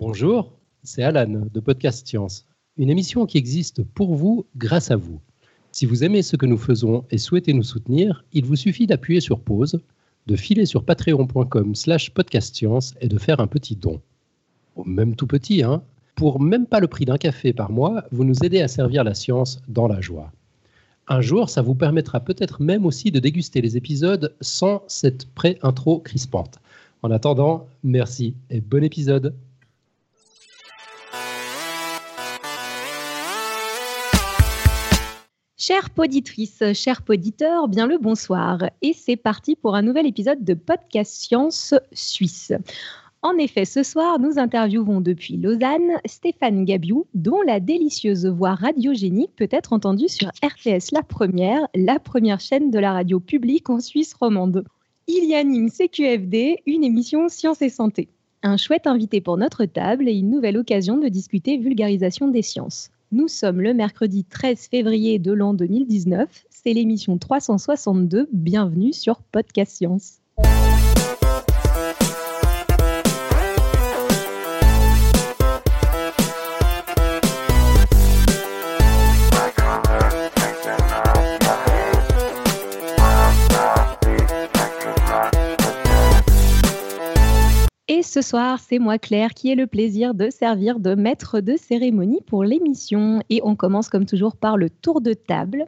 [0.00, 0.50] Bonjour,
[0.82, 2.46] c'est Alan de Podcast Science,
[2.78, 5.20] une émission qui existe pour vous grâce à vous.
[5.72, 9.20] Si vous aimez ce que nous faisons et souhaitez nous soutenir, il vous suffit d'appuyer
[9.20, 9.78] sur pause,
[10.26, 14.00] de filer sur patreon.com slash podcastscience et de faire un petit don.
[14.86, 15.82] Même tout petit, hein
[16.14, 19.12] Pour même pas le prix d'un café par mois, vous nous aidez à servir la
[19.12, 20.32] science dans la joie.
[21.08, 25.98] Un jour, ça vous permettra peut-être même aussi de déguster les épisodes sans cette pré-intro
[25.98, 26.58] crispante.
[27.02, 29.34] En attendant, merci et bon épisode.
[35.70, 38.58] Chères poditrices, chers poditeurs, bien le bonsoir.
[38.82, 42.52] Et c'est parti pour un nouvel épisode de Podcast Science Suisse.
[43.22, 49.30] En effet, ce soir, nous interviewons depuis Lausanne Stéphane Gabiou, dont la délicieuse voix radiogénique
[49.36, 53.78] peut être entendue sur RTS La Première, la première chaîne de la radio publique en
[53.78, 54.64] Suisse romande.
[55.06, 58.08] Il y anime CQFD, une émission Sciences et Santé.
[58.42, 62.90] Un chouette invité pour notre table et une nouvelle occasion de discuter vulgarisation des sciences.
[63.12, 66.44] Nous sommes le mercredi 13 février de l'an 2019.
[66.48, 68.28] C'est l'émission 362.
[68.32, 70.19] Bienvenue sur Podcast Science.
[88.10, 92.20] Ce soir, c'est moi Claire qui ai le plaisir de servir de maître de cérémonie
[92.26, 93.22] pour l'émission.
[93.30, 95.66] Et on commence comme toujours par le tour de table.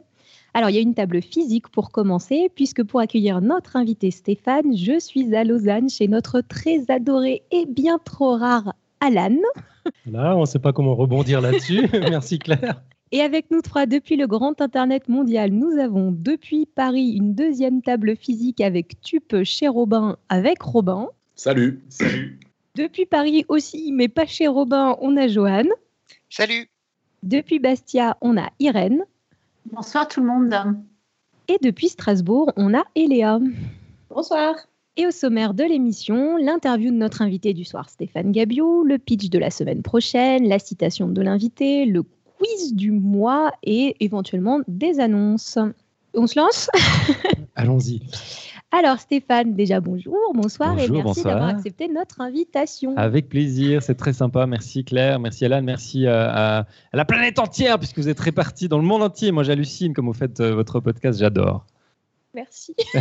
[0.53, 4.75] Alors, il y a une table physique pour commencer, puisque pour accueillir notre invité Stéphane,
[4.75, 9.37] je suis à Lausanne chez notre très adoré et bien trop rare Alan.
[10.05, 11.87] Là, on ne sait pas comment rebondir là-dessus.
[12.09, 12.83] Merci Claire.
[13.13, 17.81] Et avec nous trois, depuis le grand Internet mondial, nous avons depuis Paris une deuxième
[17.81, 21.07] table physique avec Tupe chez Robin avec Robin.
[21.35, 21.81] Salut.
[21.89, 22.39] Salut.
[22.75, 25.69] Depuis Paris aussi, mais pas chez Robin, on a Joanne.
[26.29, 26.67] Salut.
[27.23, 29.03] Depuis Bastia, on a Irène.
[29.71, 30.55] Bonsoir tout le monde.
[31.47, 33.39] Et depuis Strasbourg, on a Eléa.
[34.09, 34.55] Bonsoir.
[34.95, 39.29] Et au sommaire de l'émission, l'interview de notre invité du soir, Stéphane Gabiot, le pitch
[39.29, 42.03] de la semaine prochaine, la citation de l'invité, le
[42.37, 45.57] quiz du mois et éventuellement des annonces.
[46.13, 46.69] On se lance?
[47.55, 48.01] Allons-y.
[48.75, 52.97] Alors Stéphane, déjà bonjour, bonsoir Bonjour, et merci d'avoir accepté notre invitation.
[52.97, 54.47] Avec plaisir, c'est très sympa.
[54.47, 58.79] Merci Claire, merci Alan, merci à, à la planète entière, puisque vous êtes répartis dans
[58.79, 59.31] le monde entier.
[59.31, 61.67] Moi, j'hallucine comme vous faites euh, votre podcast, j'adore.
[62.33, 62.75] Merci.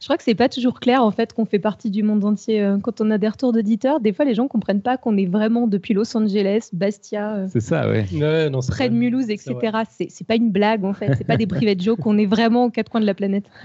[0.00, 2.60] Je crois que c'est pas toujours clair en fait qu'on fait partie du monde entier.
[2.60, 5.26] Euh, Quand on a des retours d'auditeurs, des fois les gens comprennent pas qu'on est
[5.26, 8.04] vraiment depuis Los Angeles, Bastia, euh, C'est ça, ouais.
[8.12, 8.94] Ouais, non, c'est près de.
[8.94, 9.54] Mulhouse, etc.
[9.90, 12.66] C'est c'est pas une blague en fait, c'est pas des private jokes, on est vraiment
[12.66, 13.44] aux quatre coins de la planète.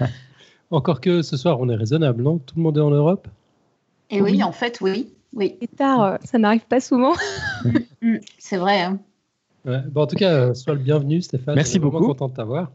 [0.70, 2.38] Encore que ce soir, on est raisonnable, non?
[2.38, 3.28] Tout le monde est en Europe?
[4.10, 4.42] Et oui, Oui.
[4.42, 5.08] en fait, oui.
[5.32, 7.12] Oui, Et tard, euh, ça n'arrive pas souvent.
[8.02, 8.82] Mm, c'est vrai.
[8.82, 8.98] hein.
[9.64, 9.80] Ouais.
[9.90, 11.54] Bon, En tout cas, euh, sois le bienvenu, Stéphane.
[11.54, 12.06] Merci vraiment beaucoup.
[12.08, 12.70] content de t'avoir.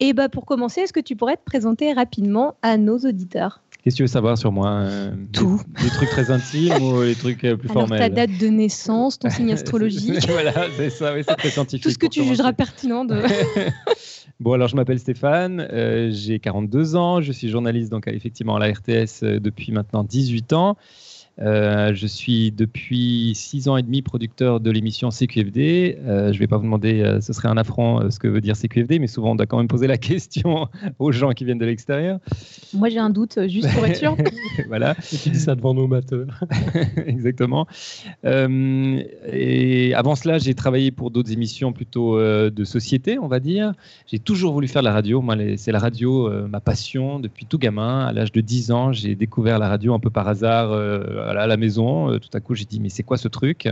[0.00, 3.62] Et bah pour commencer, est-ce que tu pourrais te présenter rapidement à nos auditeurs?
[3.84, 4.70] Qu'est-ce que tu veux savoir sur moi?
[4.70, 5.60] Euh, Tout.
[5.78, 8.00] Des, des trucs très intimes ou des trucs euh, plus Alors formels?
[8.00, 11.84] ta date de naissance, ton signe astrologique, voilà, c'est ça, oui, c'est très scientifique.
[11.84, 13.22] tout ce que tu jugeras pertinent de.
[14.42, 18.58] Bon, alors je m'appelle Stéphane, euh, j'ai 42 ans, je suis journaliste donc effectivement à
[18.58, 20.76] la RTS euh, depuis maintenant 18 ans.
[21.40, 25.98] Euh, je suis depuis 6 ans et demi producteur de l'émission CQFD.
[26.04, 28.28] Euh, je ne vais pas vous demander, euh, ce serait un affront, euh, ce que
[28.28, 31.44] veut dire CQFD, mais souvent on doit quand même poser la question aux gens qui
[31.44, 32.18] viennent de l'extérieur.
[32.74, 34.16] Moi j'ai un doute, juste pour être sûr.
[34.68, 34.94] voilà.
[35.22, 36.26] Tu dis ça devant nos matheux.
[37.06, 37.66] Exactement.
[38.24, 43.40] Euh, et avant cela, j'ai travaillé pour d'autres émissions plutôt euh, de société, on va
[43.40, 43.72] dire.
[44.06, 45.20] J'ai toujours voulu faire de la radio.
[45.20, 48.06] Moi, c'est la radio, euh, ma passion depuis tout gamin.
[48.06, 51.46] À l'âge de 10 ans, j'ai découvert la radio un peu par hasard euh, à
[51.46, 52.10] la maison.
[52.10, 53.68] Euh, tout à coup, j'ai dit, mais c'est quoi ce truc?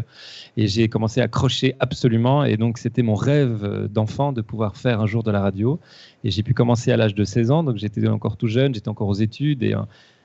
[0.56, 2.44] Et j'ai commencé à crocher absolument.
[2.44, 5.80] Et donc, c'était mon rêve euh, d'enfant de pouvoir faire un jour de la radio.
[6.24, 7.62] Et j'ai pu commencer à l'âge de 16 ans.
[7.62, 9.62] Donc, j'étais encore tout jeune, j'étais encore aux études.
[9.62, 9.80] Et euh,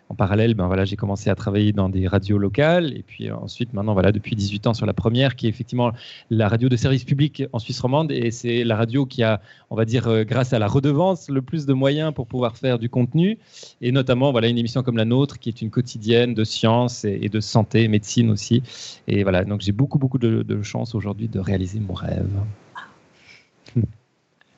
[0.10, 2.96] en parallèle, ben voilà, j'ai commencé à travailler dans des radios locales.
[2.96, 5.91] Et puis euh, ensuite, maintenant, voilà, depuis 18 ans sur la première, qui est effectivement
[6.29, 8.12] la radio de service public en Suisse romande.
[8.12, 11.41] Et c'est la radio qui a, on va dire, euh, grâce à la redevance, le
[11.41, 13.40] plus de moyens pour pouvoir faire du contenu.
[13.82, 17.29] Et notamment, voilà, une émission comme la nôtre, qui est une quotidienne de sciences et,
[17.29, 18.62] de santé, médecine aussi.
[19.08, 22.29] Et voilà, donc j'ai beaucoup, beaucoup de chance aujourd'hui de réaliser mon rêve.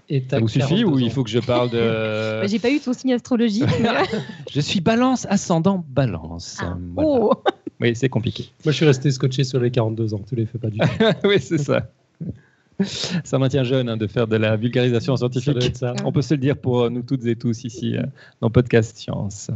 [0.09, 1.77] Et Ça t'as vous suffit 42 ou il faut que je parle de...
[2.41, 3.65] Bah, J'ai pas eu ton signe astrologique.
[3.81, 3.89] mais-
[4.51, 6.57] Je suis balance, ascendant, balance.
[6.61, 7.09] Ah, Voilà.
[7.09, 7.33] oh.
[7.79, 8.49] Oui, c'est compliqué.
[8.65, 10.21] Moi, je suis resté scotché sur les 42 ans.
[10.27, 10.87] Tu les fais pas du tout.
[11.27, 11.89] oui, c'est ça.
[13.23, 15.75] Ça maintient jeune hein, de faire de la vulgarisation scientifique.
[15.75, 15.93] ça.
[16.05, 18.03] On peut se le dire pour euh, nous toutes et tous ici euh,
[18.41, 19.49] dans Podcast Science.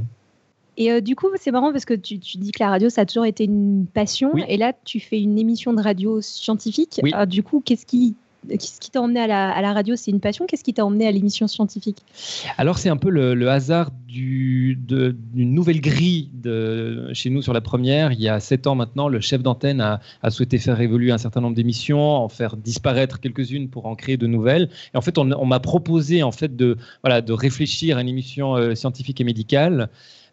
[0.77, 3.01] Et euh, du coup, c'est marrant parce que tu, tu, dis que la radio, ça
[3.01, 4.35] a toujours été une passion.
[4.47, 6.99] Et là, tu fais une émission de radio scientifique.
[7.13, 8.15] Alors, du coup, qu'est-ce qui
[8.49, 9.27] Qu'est-ce qui t'a emmené à
[9.61, 9.95] la, radio?
[9.95, 10.45] C'est une passion?
[10.47, 11.99] Qu'est-ce qui t'a emmené à l'émission scientifique?
[12.57, 14.75] Alors, c'est un peu le, hasard d'une
[15.35, 16.29] nouvelle grille
[17.13, 18.11] chez nous sur la première.
[18.11, 19.99] Il y a sept ans maintenant, le chef d'antenne a,
[20.29, 24.27] souhaité faire évoluer un certain nombre d'émissions, en faire disparaître quelques-unes pour en créer de
[24.27, 24.69] nouvelles.
[24.93, 26.77] Et en fait, on, m'a proposé en fait de
[27.29, 29.89] réfléchir à une émission euh, scientifique et médicale.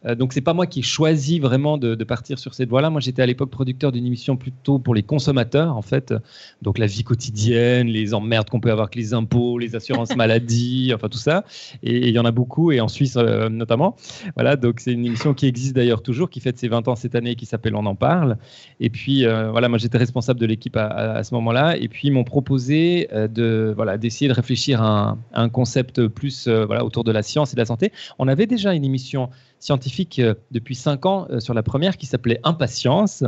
[0.06, 2.90] Euh, donc c'est pas moi qui ai choisi vraiment de, partir sur cette voie-là.
[2.90, 6.14] Moi j'étais à l'époque producteur d'une émission plutôt pour les consommateurs en fait,
[6.62, 10.92] donc la vie quotidienne, les emmerdes qu'on peut avoir avec les impôts, les assurances maladie,
[10.94, 11.44] enfin tout ça.
[11.82, 13.96] Et il y en a beaucoup et en Suisse euh, notamment.
[14.36, 17.14] Voilà, donc c'est une émission qui existe d'ailleurs toujours, qui fête ses 20 ans cette
[17.14, 18.38] année, qui s'appelle On en parle.
[18.80, 21.76] Et puis euh, voilà, moi j'étais responsable de l'équipe à, ce moment-là.
[21.76, 26.06] Et puis ils m'ont proposé de voilà d'essayer de réfléchir à un, à un concept
[26.06, 27.92] plus voilà autour de la science et de la santé.
[28.18, 29.28] On avait déjà une émission
[29.60, 33.24] scientifique euh, depuis cinq ans euh, sur la première qui s'appelait Impatience.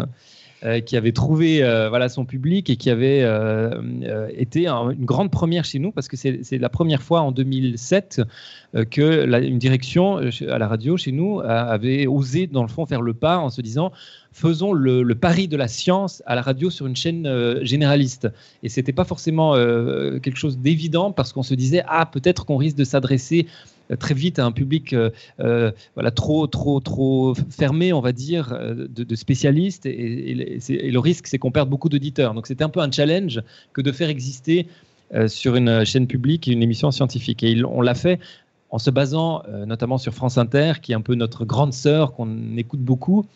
[0.63, 3.25] Euh, qui avait trouvé voilà son public et qui avait
[4.37, 8.21] été une grande première chez nous parce que c'est la première fois en 2007
[8.91, 13.15] que une direction à la radio chez nous avait osé dans le fond faire le
[13.15, 13.91] pas en se disant
[14.33, 17.27] faisons le, pari de la science à la radio sur une chaîne
[17.63, 18.29] généraliste
[18.63, 22.77] et c'était pas forcément quelque chose d'évident parce qu'on se disait ah peut-être qu'on risque
[22.77, 23.47] de s'adresser
[23.97, 25.11] très vite à un public euh,
[25.41, 29.87] euh, voilà, trop, trop, trop fermé, on va dire, euh, de, spécialistes.
[29.87, 30.35] Et,
[30.69, 32.35] le risque, c'est qu'on perde beaucoup d'auditeurs.
[32.35, 33.41] Donc c'était un peu un challenge
[33.73, 34.67] que de faire exister
[35.27, 37.43] sur une chaîne publique une émission scientifique.
[37.43, 38.21] Et on l'a fait
[38.71, 42.57] en se basant notamment sur France Inter, qui est un peu notre grande sœur qu'on
[42.57, 43.27] écoute beaucoup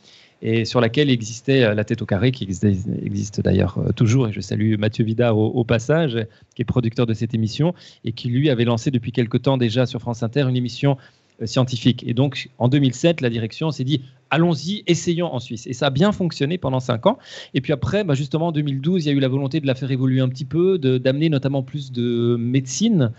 [0.44, 4.32] et sur laquelle existait euh, La tête au carré, qui existe, d'ailleurs euh, toujours, et
[4.32, 6.18] je salue Mathieu Vidard au, passage,
[6.54, 7.74] qui est producteur de cette émission,
[8.04, 10.98] et qui lui avait lancé depuis quelque temps déjà sur France Inter une émission
[11.40, 12.04] euh, scientifique.
[12.06, 15.66] Et donc, en 2007, la direction s'est dit, allons-y, essayons en Suisse.
[15.66, 17.18] Et ça a bien fonctionné pendant cinq ans.
[17.54, 19.74] Et puis après, bah justement, en 2012, il y a eu la volonté de la
[19.74, 23.12] faire évoluer un petit peu, d'amener notamment plus de médecine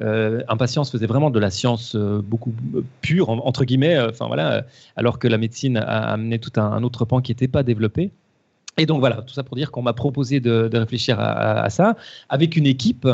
[0.00, 4.64] euh, impatience faisait vraiment de la science euh, beaucoup euh, pure, entre guillemets, enfin voilà,
[4.96, 8.10] alors que la médecine a amené tout un, autre pan qui n'était pas développé.
[8.78, 11.94] Et donc voilà, tout ça pour dire qu'on m'a proposé de, réfléchir à, ça
[12.30, 13.06] avec une équipe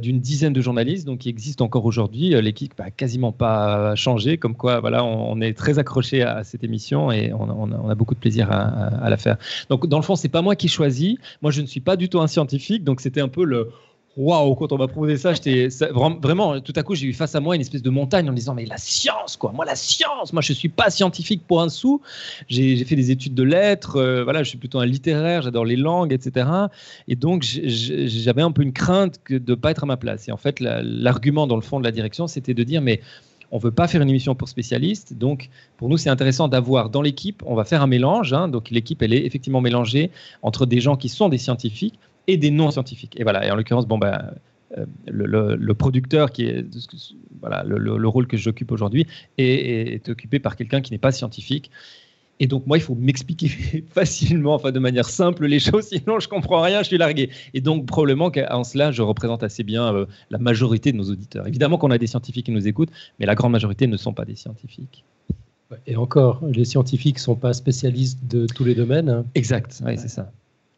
[0.00, 2.40] d'une dizaine de journalistes, donc qui existe encore aujourd'hui.
[2.40, 7.10] L'équipe n'a quasiment pas changé, comme quoi voilà, on, est très accroché à cette émission
[7.10, 9.38] et on, a, beaucoup de plaisir à, à, la faire.
[9.70, 11.16] Donc dans le fond, c'est pas moi qui choisis.
[11.42, 13.72] Moi, je ne suis pas du tout un scientifique, donc c'était un peu le
[14.16, 17.40] waouh, quand on m'a proposé ça, j'étais vraiment, tout à coup, j'ai eu face à
[17.40, 20.42] moi une espèce de montagne en disant, mais la science, quoi, moi, la science, moi,
[20.42, 22.00] je suis pas scientifique pour un sou.
[22.48, 25.76] J'ai fait des études de lettres, euh, voilà, je suis plutôt un littéraire, j'adore les
[25.76, 26.48] langues, etc.
[27.08, 30.28] Et donc, j'avais un peu une crainte de ne pas être à ma place.
[30.28, 33.00] Et en fait, l'argument dans le fond de la direction, c'était de dire, mais
[33.52, 35.14] on veut pas faire une émission pour spécialistes.
[35.14, 38.32] Donc, pour nous, c'est intéressant d'avoir dans l'équipe, on va faire un mélange.
[38.32, 38.48] Hein.
[38.48, 40.10] donc, l'équipe, elle est effectivement mélangée
[40.42, 43.18] entre des gens qui sont des scientifiques, et des non-scientifiques.
[43.18, 44.30] Et voilà, et en l'occurrence, bon, ben,
[44.76, 46.66] euh, le, producteur, qui est
[47.40, 49.06] voilà, le, rôle que j'occupe aujourd'hui,
[49.38, 51.70] est, est, occupé par quelqu'un qui n'est pas scientifique.
[52.38, 53.48] Et donc, moi, il faut m'expliquer
[53.90, 57.30] facilement, enfin de manière simple, les choses, sinon je comprends rien, je suis largué.
[57.54, 61.46] Et donc, probablement qu'en cela, je représente assez bien euh, la majorité de nos auditeurs.
[61.46, 64.24] Évidemment qu'on a des scientifiques qui nous écoutent, mais la grande majorité ne sont pas
[64.24, 65.04] des scientifiques.
[65.86, 69.08] Et encore, les scientifiques ne sont pas spécialistes de tous les domaines.
[69.08, 69.24] Hein.
[69.34, 70.30] Exact, oui, c'est ça.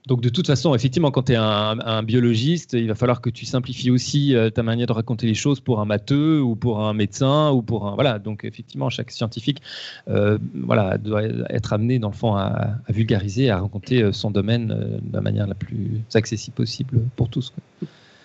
[0.08, 3.44] Donc de toute façon, effectivement, quand tu es un, biologiste, il va falloir que tu
[3.44, 6.94] simplifies aussi euh, ta manière de raconter les choses pour un matheux ou pour un
[6.94, 8.18] médecin ou pour un voilà.
[8.18, 9.60] Donc effectivement, chaque scientifique
[10.08, 14.68] euh, voilà doit être amené dans le fond à, vulgariser, à raconter euh, son domaine
[14.68, 17.52] de la manière la plus accessible possible pour tous.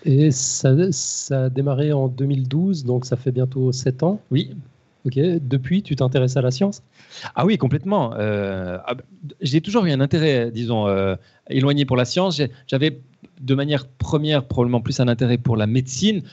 [0.05, 4.21] Et ça, ça a démarré en 2012, donc ça fait bientôt 7 ans.
[4.31, 4.55] Oui.
[5.05, 5.15] Ok.
[5.15, 6.81] Depuis, tu t'intéresses à la science?
[7.35, 8.13] Ah oui, complètement.
[8.17, 8.95] Euh, ah,
[9.41, 11.15] j'ai toujours eu un intérêt, disons, euh,
[11.49, 12.41] éloigné pour la science.
[12.67, 13.01] J'avais
[13.41, 16.23] de manière première probablement plus un intérêt pour la médecine.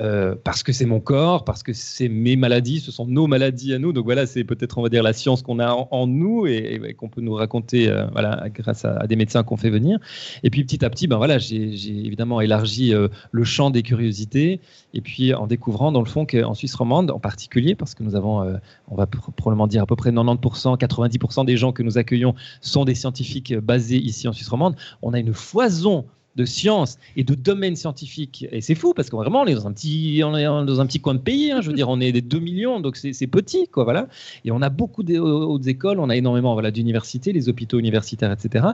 [0.00, 3.74] Euh, parce que c'est mon corps, parce que c'est mes maladies, ce sont nos maladies
[3.74, 3.92] à nous.
[3.92, 7.08] Donc voilà, c'est peut-être, on va dire, la science qu'on a en, nous et, qu'on
[7.08, 9.98] peut nous raconter euh, voilà, grâce à, des médecins qu'on fait venir.
[10.42, 14.60] Et puis petit à petit, ben voilà, j'ai évidemment élargi euh, le champ des curiosités.
[14.94, 18.16] Et puis en découvrant, dans le fond, qu'en Suisse romande, en particulier, parce que nous
[18.16, 18.58] avons,
[18.88, 22.84] on va probablement dire à peu près 90%, 90% des gens que nous accueillons sont
[22.84, 26.04] des scientifiques basés ici en Suisse romande, on a une foison
[26.36, 28.46] de sciences et de domaines scientifiques.
[28.50, 30.86] Et c'est fou parce qu'on vraiment on est dans un petit, on est dans un
[30.86, 31.52] petit coin de pays.
[31.52, 33.84] Hein, je veux dire, on est des 2 millions, donc c'est petit, quoi.
[33.84, 34.08] Voilà.
[34.44, 38.66] Et on a beaucoup d'autres écoles, on a énormément voilà d'universités, les hôpitaux universitaires, etc.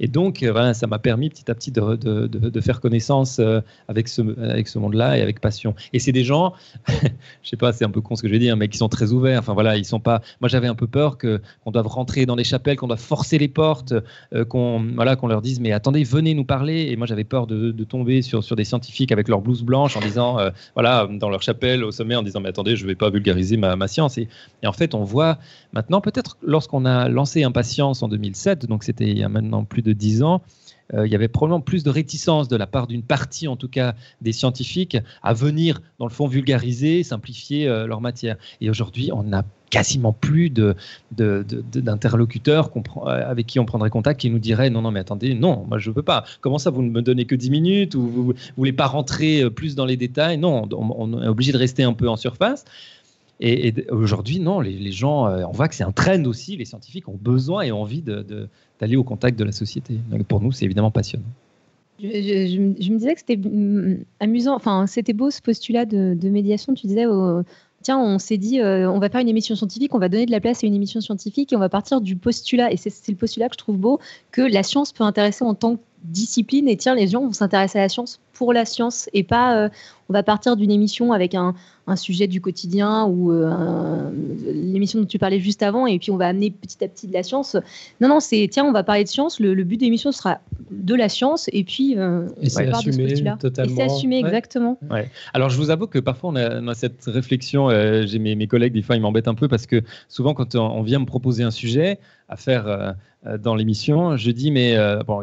[0.00, 3.60] Et donc euh, voilà, ça m'a permis petit à petit de, de, faire connaissance euh,
[3.88, 5.74] avec ce avec ce monde-là et avec passion.
[5.92, 6.54] Et c'est des gens,
[6.88, 8.88] je sais pas, c'est un peu con ce que je vais dire, mais qui sont
[8.88, 9.40] très ouverts.
[9.40, 10.22] Enfin voilà, ils sont pas.
[10.40, 13.38] Moi j'avais un peu peur que qu'on doive rentrer dans les chapelles, qu'on doive forcer
[13.38, 13.94] les portes,
[14.34, 16.94] euh, qu'on voilà, qu'on leur dise mais attendez, venez nous parler.
[17.02, 20.38] Moi j'avais peur de, tomber sur, sur des scientifiques avec leur blouse blanche en disant,
[20.38, 23.10] euh, voilà, dans leur chapelle au sommet, en disant, mais attendez, je ne vais pas
[23.10, 24.18] vulgariser ma, science.
[24.18, 24.28] Et,
[24.64, 25.38] en fait, on voit
[25.72, 29.82] maintenant, peut-être lorsqu'on a lancé Impatience en 2007, donc c'était il y a maintenant plus
[29.82, 30.42] de dix ans,
[30.92, 33.94] il y avait probablement plus de réticence de la part d'une partie, en tout cas
[34.20, 38.36] des scientifiques, à venir, dans le fond, vulgariser, simplifier euh, leur matière.
[38.60, 44.28] Et aujourd'hui, on n'a quasiment plus d'interlocuteurs de, de, avec qui on prendrait contact qui
[44.28, 46.24] nous diraient non, non, mais attendez, non, moi je ne peux pas.
[46.42, 49.42] Comment ça, vous ne me donnez que 10 minutes ou vous ne voulez pas rentrer
[49.42, 50.36] euh, plus dans les détails?
[50.36, 52.66] Non, on, est obligé de rester un peu en surface.
[53.44, 56.56] Et, aujourd'hui, non, les, gens, on voit que c'est un trend aussi.
[56.56, 59.98] Les scientifiques ont besoin et envie d'aller au contact de la société.
[60.28, 61.26] Pour nous, c'est évidemment passionnant.
[62.00, 66.74] Je, me disais que c'était mm, amusant, enfin c'était beau ce postulat de, médiation.
[66.74, 67.04] Tu disais,
[67.82, 70.30] tiens, on s'est dit, euh, on va faire une émission scientifique, on va donner de
[70.30, 73.16] la place à une émission scientifique et on va partir du postulat, et c'est le
[73.16, 76.76] postulat que je trouve beau, que la science peut intéresser en tant que discipline, et
[76.76, 79.68] tiens, les gens vont s'intéresser à la science pour la science, et pas, euh,
[80.08, 81.54] on va partir d'une émission avec un,
[81.86, 84.10] un sujet du quotidien ou euh,
[84.44, 87.12] l'émission dont tu parlais juste avant, et puis on va amener petit à petit de
[87.12, 87.56] la science.
[88.00, 89.38] Non, non, c'est tiens, on va parler de science.
[89.38, 90.40] Le, but de l'émission sera
[90.72, 93.72] de la science, et puis euh, et c'est assumé totalement.
[93.72, 94.76] Et c'est assumé exactement.
[94.90, 95.08] Ouais.
[95.34, 97.70] Alors je vous avoue que parfois on a, cette réflexion.
[98.04, 100.82] J'ai mes, mes, collègues des fois ils m'embêtent un peu parce que souvent quand on
[100.82, 102.00] vient me proposer un sujet
[102.32, 102.94] à faire
[103.40, 105.22] dans l'émission, je dis mais bon,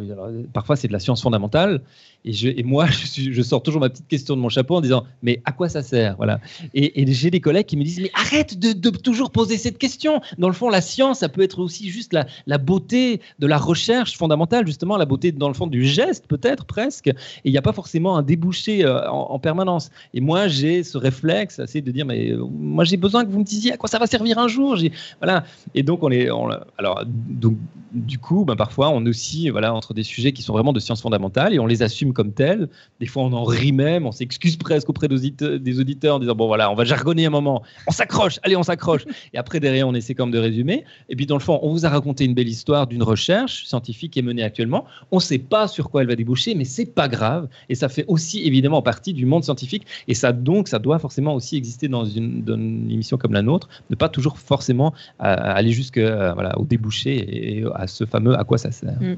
[0.54, 1.82] parfois c'est de la science fondamentale.
[2.25, 2.86] Et, moi,
[3.16, 5.82] je, sors toujours ma petite question de mon chapeau en disant Mais à quoi ça
[5.82, 6.16] sert?
[6.18, 6.39] Voilà.
[6.74, 10.22] Et, j'ai des collègues qui me disent Mais arrête de, toujours poser cette question.
[10.38, 14.18] Dans le fond, la science, ça peut être aussi juste la, beauté de la recherche
[14.18, 17.08] fondamentale, justement, la beauté, dans le fond, du geste, peut-être presque.
[17.08, 19.89] Et il n'y a pas forcément un débouché euh, en, permanence.
[20.13, 23.39] Et moi, j'ai ce réflexe assez de dire Mais euh, moi, j'ai besoin que vous
[23.39, 24.78] me disiez à quoi ça va servir un jour.
[25.22, 25.46] Voilà.
[25.74, 26.30] Et donc, on est.
[26.30, 27.58] On, alors, donc,
[27.91, 31.01] du coup, ben, parfois, on aussi voilà, entre des sujets qui sont vraiment de sciences
[31.01, 32.70] fondamentales et on les assume comme tels.
[33.00, 36.48] Des fois, on en rit même, on s'excuse presque auprès des auditeurs en disant Bon,
[36.48, 39.06] voilà, on va jargonner un moment, on s'accroche, allez, on s'accroche.
[39.34, 40.84] Et après, derrière, on essaie comme de résumer.
[41.10, 44.13] Et puis, dans le fond, on vous a raconté une belle histoire d'une recherche scientifique
[44.13, 44.86] qui est menée actuellement.
[45.12, 47.48] On ne sait pas sur quoi elle va déboucher, mais c'est pas grave.
[47.70, 49.86] Et ça fait aussi évidemment partie du monde scientifique.
[50.08, 53.96] Et ça, donc, ça doit forcément aussi exister dans une, émission comme la nôtre, ne
[53.96, 58.44] pas toujours forcément euh, aller jusqu'au euh, voilà, au débouché et à ce fameux à
[58.44, 59.00] quoi ça sert.
[59.02, 59.18] Mm.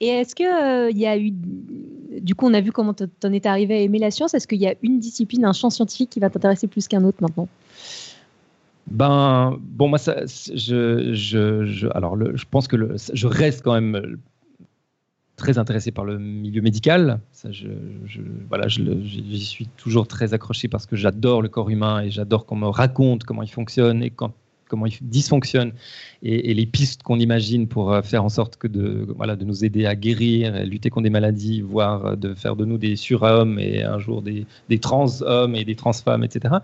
[0.00, 1.30] Et est-ce qu'il euh, y a eu,
[2.20, 4.34] du coup, on a vu comment tu en es arrivé à aimer la science.
[4.34, 7.18] Est-ce qu'il y a une discipline, un champ scientifique qui va t'intéresser plus qu'un autre
[7.20, 7.48] maintenant?
[8.90, 13.72] Ben, bon, moi, ça, je, je, alors, le, je pense que le, je reste quand
[13.72, 14.18] même
[15.36, 17.20] très intéressé par le milieu médical.
[17.32, 17.68] Ça, je,
[18.04, 22.46] je, voilà, j'y suis toujours très accroché parce que j'adore le corps humain et j'adore
[22.46, 24.32] qu'on me raconte comment il fonctionne et quand
[24.74, 25.72] comment il dysfonctionne
[26.24, 29.94] et, les pistes qu'on imagine pour euh, faire en sorte que de nous aider à
[29.94, 34.00] guérir, lutter contre des maladies, voire euh, de faire de nous des surhommes et un
[34.00, 36.56] jour des, des trans-hommes et des trans-femmes, etc.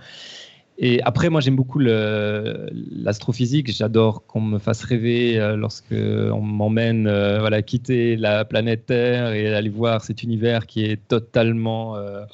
[0.83, 3.71] Et après, moi, j'aime beaucoup l'astrophysique.
[3.71, 9.35] J'adore qu'on me fasse rêver euh, lorsque on m'emmène euh, voilà, quitter la planète Terre
[9.35, 12.25] et aller voir cet univers qui est totalement euh,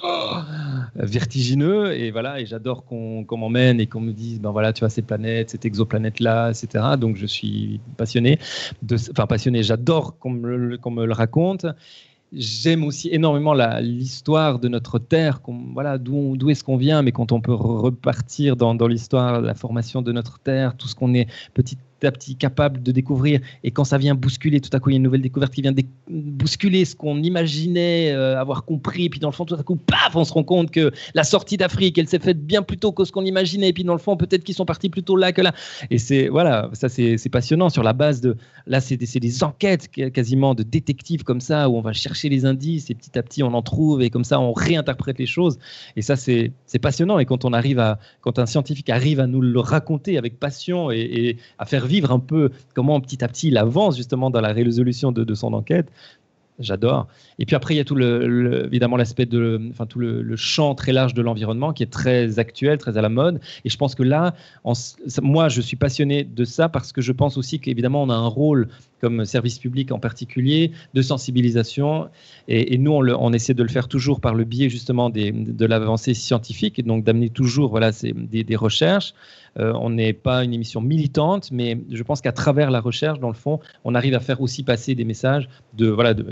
[0.95, 1.93] vertigineux.
[1.97, 5.03] Et voilà, et j'adore qu'on m'emmène et qu'on me dise, ben voilà, tu vois, ces
[5.03, 6.85] planètes, cette exoplanète-là, etc.
[7.01, 8.39] Donc, je suis passionné.
[9.11, 11.67] Enfin, passionné, j'adore qu'on me, le raconte.
[12.39, 15.41] J'aime aussi énormément l'histoire de notre terre,
[15.73, 20.03] voilà, d'où est-ce qu'on vient, mais quand on peut repartir dans, dans l'histoire, la formation
[20.03, 21.79] de notre terre, tout ce qu'on est petit
[22.13, 23.41] petit capable de découvrir.
[23.65, 25.63] Et quand ça vient bousculer, tout à coup, il y a une nouvelle découverte qui
[25.63, 25.75] vient
[26.09, 29.05] bousculer ce qu'on imaginait euh, avoir compris.
[29.05, 31.25] Et puis dans le fond, tout à coup, paf, on se rend compte que la
[31.25, 33.69] sortie d'Afrique, elle s'est faite bien plus tôt que ce qu'on imaginait.
[33.69, 35.53] Et puis dans le fond, peut-être qu'ils sont partis plus tôt là que là.
[35.91, 38.37] Et c'est voilà, ça c'est passionnant sur la base de
[38.67, 42.45] là, c'est des, des, enquêtes quasiment de détectives comme ça où on va chercher les
[42.45, 45.59] indices et petit à petit on en trouve et comme ça on réinterprète les choses.
[45.97, 47.19] Et ça c'est passionnant.
[47.19, 50.91] Et quand on arrive à quand un scientifique arrive à nous le raconter avec passion
[50.91, 54.53] et à faire vivre un peu comment petit à petit il avance justement dans la
[54.53, 55.89] résolution de, son enquête.
[56.59, 57.07] J'adore.
[57.39, 60.75] Et puis après, il y a tout le, évidemment l'aspect de, enfin tout le, champ
[60.75, 63.41] très large de l'environnement qui est très actuel, très à la mode.
[63.65, 64.35] Et je pense que là,
[65.23, 68.27] moi, je suis passionné de ça parce que je pense aussi qu'évidemment, on a un
[68.27, 68.69] rôle
[69.01, 72.09] comme service public en particulier de sensibilisation.
[72.49, 76.79] Et, nous, on, essaie de le faire toujours par le biais justement de l'avancée scientifique,
[76.79, 79.15] et donc d'amener toujours voilà, des, des recherches.
[79.59, 83.29] Euh, on n'est pas une émission militante, mais je pense qu'à travers la recherche, dans
[83.29, 86.25] le fond, on arrive à faire aussi passer des messages, de, voilà, de,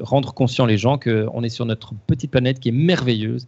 [0.00, 3.46] rendre conscient les gens qu'on est sur notre petite planète qui est merveilleuse.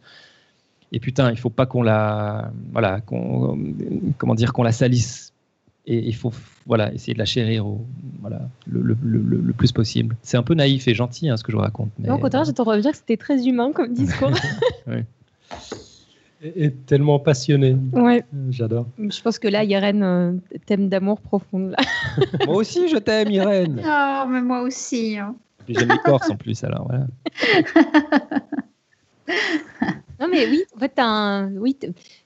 [0.92, 5.32] Et putain, il faut pas qu'on la, voilà, comment dire, qu'on la salisse.
[5.86, 6.32] Et il faut,
[6.66, 7.86] voilà, essayer de la chérir au,
[8.20, 10.16] voilà, le, plus possible.
[10.22, 11.90] C'est un peu naïf et gentil hein, ce que je vous raconte.
[11.98, 14.30] Mais, non, au contraire, j'ai tendance à dire que c'était très humain comme discours.
[14.86, 14.98] oui.
[16.42, 17.76] Et, tellement passionné.
[17.92, 18.24] Ouais.
[18.50, 18.86] J'adore.
[18.98, 20.32] Je pense que là, Irène euh,
[20.64, 21.72] t'aime d'amour profond.
[22.46, 23.82] moi aussi, je t'aime, Irène.
[23.84, 25.18] Oh, mais moi aussi.
[25.18, 25.34] Hein.
[25.74, 27.06] J'aime les Corses en plus, alors voilà.
[30.20, 31.52] non, mais oui, en fait, un...
[31.56, 31.76] oui,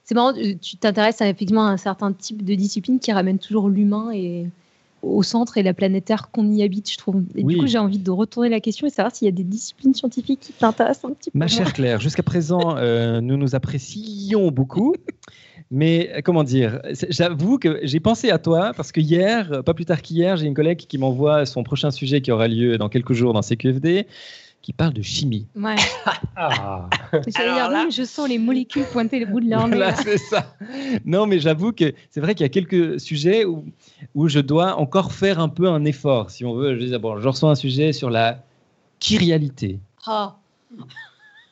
[0.03, 4.11] c'est marrant, tu t'intéresses effectivement à un certain type de discipline qui ramène toujours l'humain
[4.13, 4.49] et
[5.05, 7.23] au centre et la planète Terre qu'on y habite, je trouve.
[7.35, 9.43] Et du coup, j'ai envie de retourner la question et savoir s'il y a des
[9.43, 11.37] disciplines scientifiques qui t'intéressent un petit peu.
[11.37, 14.95] Ma chère Claire, jusqu'à présent, euh, nous nous apprécions beaucoup.
[15.71, 20.01] Mais comment dire, j'avoue que j'ai pensé à toi parce que hier, pas plus tard
[20.03, 23.33] qu'hier, j'ai une collègue qui m'envoie son prochain sujet qui aura lieu dans quelques jours
[23.33, 24.05] dans CQFD
[24.65, 25.45] qui parle de chimie.
[25.55, 25.75] Ouais.
[26.35, 26.89] ah.
[27.13, 27.87] dire, là...
[27.91, 30.55] je sens les molécules pointer le bout de leur Là, c'est ça.
[31.05, 33.63] Non, mais j'avoue que c'est vrai qu'il y a quelques sujets où,
[34.15, 36.79] où je dois encore faire un peu un effort, si on veut.
[36.79, 38.43] Je, bon, je reçois un sujet sur la
[38.99, 39.77] chiralité.
[40.07, 40.37] Ah.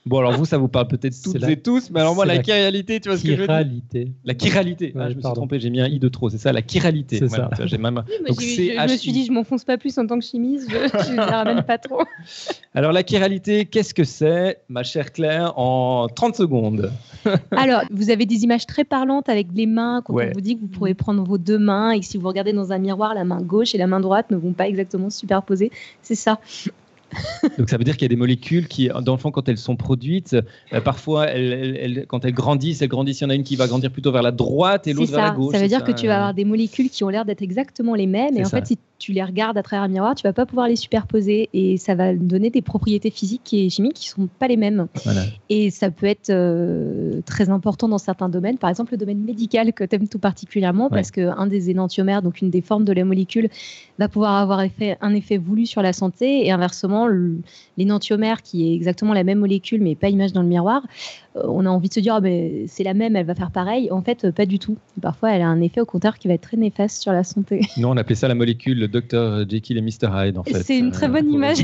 [0.06, 3.00] Bon, alors vous, ça vous parle peut-être toutes et tous, mais alors moi, la, chiralité,
[3.00, 4.94] tu vois ce que je veux dire La chiralité.
[4.98, 7.20] Ah, je me suis trompé, j'ai mis un i de trop, c'est ça, la chiralité.
[7.20, 7.50] C'est ça.
[7.64, 7.96] J'ai même...
[7.96, 11.16] Donc, je, me suis dit, je m'enfonce pas plus en tant que chimiste, je ne
[11.16, 12.02] la ramène pas trop.
[12.74, 16.92] Alors, la chiralité, qu'est-ce que c'est, ma chère Claire, en 30 secondes
[17.52, 20.62] Alors, vous avez des images très parlantes avec les mains, quand on vous dit que
[20.62, 23.24] vous pouvez prendre vos deux mains et que si vous regardez dans un miroir, la
[23.24, 25.72] main gauche et la main droite ne vont pas exactement se superposer.
[26.02, 26.40] C'est ça.
[27.58, 29.58] Donc ça veut dire qu'il y a des molécules qui, dans le fond, quand elles
[29.58, 30.36] sont produites,
[30.74, 33.22] euh, parfois, elles, quand elles grandissent, elles grandissent.
[33.22, 35.26] Il y en a une qui va grandir plutôt vers la droite et l'autre vers
[35.26, 35.56] la gauche.
[35.56, 38.08] Ça veut dire que tu vas avoir des molécules qui ont l'air d'être exactement les
[38.08, 38.38] mêmes.
[38.38, 40.70] Et en fait, si tu les regardes à travers un miroir, tu vas pas pouvoir
[40.70, 44.56] les superposer et ça va donner des propriétés physiques et chimiques qui sont pas les
[44.56, 44.88] mêmes.
[45.50, 49.74] Et ça peut être euh, très important dans certains domaines, par exemple le domaine médical
[49.74, 53.04] que tu aimes tout particulièrement parce qu'un des énantiomères, donc une des formes de la
[53.04, 53.50] molécule,
[54.00, 57.10] va pouvoir avoir effet, un effet voulu sur la santé et inversement
[57.78, 60.82] l'énantiomère qui est exactement la même molécule mais pas image dans le miroir
[61.36, 63.92] on a envie de se dire, ben, c'est la même, elle va faire pareil.
[63.92, 64.78] En fait, pas du tout.
[65.02, 67.62] Parfois, elle a un effet au contraire qui va être très néfaste sur la santé.
[67.78, 70.64] Non, on appelait ça la molécule le Dr Jekyll et Mr Hyde, en fait.
[70.64, 71.58] C'est une très bonne euh, image.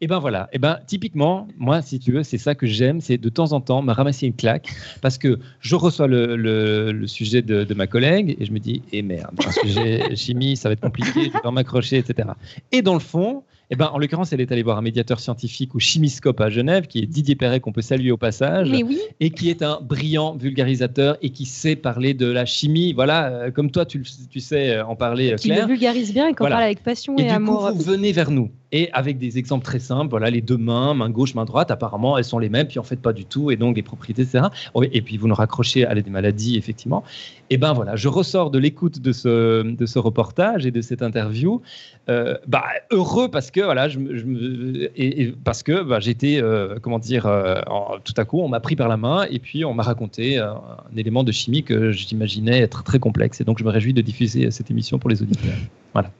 [0.00, 0.48] Et ben voilà.
[0.52, 3.60] Et ben typiquement, moi, si tu veux, c'est ça que j'aime, c'est de temps en
[3.60, 4.68] temps me ramasser une claque
[5.00, 9.34] parce que je reçois le, sujet de, ma collègue et je me dis, eh merde,
[9.46, 12.30] un sujet chimie, ça va être compliqué, je vais pas m'accrocher, etc.
[12.70, 15.74] Et dans le fond, eh ben, en l'occurrence, elle est allée voir un médiateur scientifique
[15.74, 18.70] ou chimiscope à Genève, qui est Didier Perret, qu'on peut saluer au passage,
[19.18, 22.92] et qui est un brillant vulgarisateur et qui sait parler de la chimie.
[22.92, 26.48] Voilà, euh, comme toi, tu, tu sais en parler, Qui le vulgarise bien et qu'on
[26.48, 27.70] parle avec passion et, et du amour.
[27.70, 30.10] Coup, vous venez vers nous et avec des exemples très simples.
[30.10, 32.82] Voilà, les deux mains, main gauche, main droite, apparemment, elles sont les mêmes, puis en
[32.82, 34.46] fait pas du tout, et donc les propriétés, etc.
[34.92, 37.04] Et puis vous nous raccrochez à des maladies, effectivement.
[37.50, 41.02] Et ben voilà, je ressors de l'écoute de ce, de ce reportage et de cette
[41.02, 41.60] interview,
[42.08, 46.98] euh, bah, heureux parce que voilà, je, me, et, parce que bah, j'étais, euh, comment
[46.98, 47.60] dire, euh,
[48.04, 50.52] tout à coup, on m'a pris par la main et puis on m'a raconté un,
[50.52, 53.40] un, élément de chimie que j'imaginais être très complexe.
[53.42, 55.52] Et donc je me réjouis de diffuser cette émission pour les auditeurs.
[55.92, 56.10] Voilà.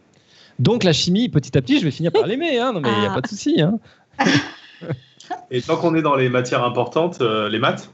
[0.62, 2.57] Donc la chimie, petit à petit, je vais finir par l'aimer.
[2.57, 2.72] Hein.
[2.72, 3.14] Non, mais il n'y a ah.
[3.14, 3.61] pas de souci.
[3.61, 3.81] Hein.
[5.51, 7.90] Et tant qu'on est dans les matières importantes, euh, les maths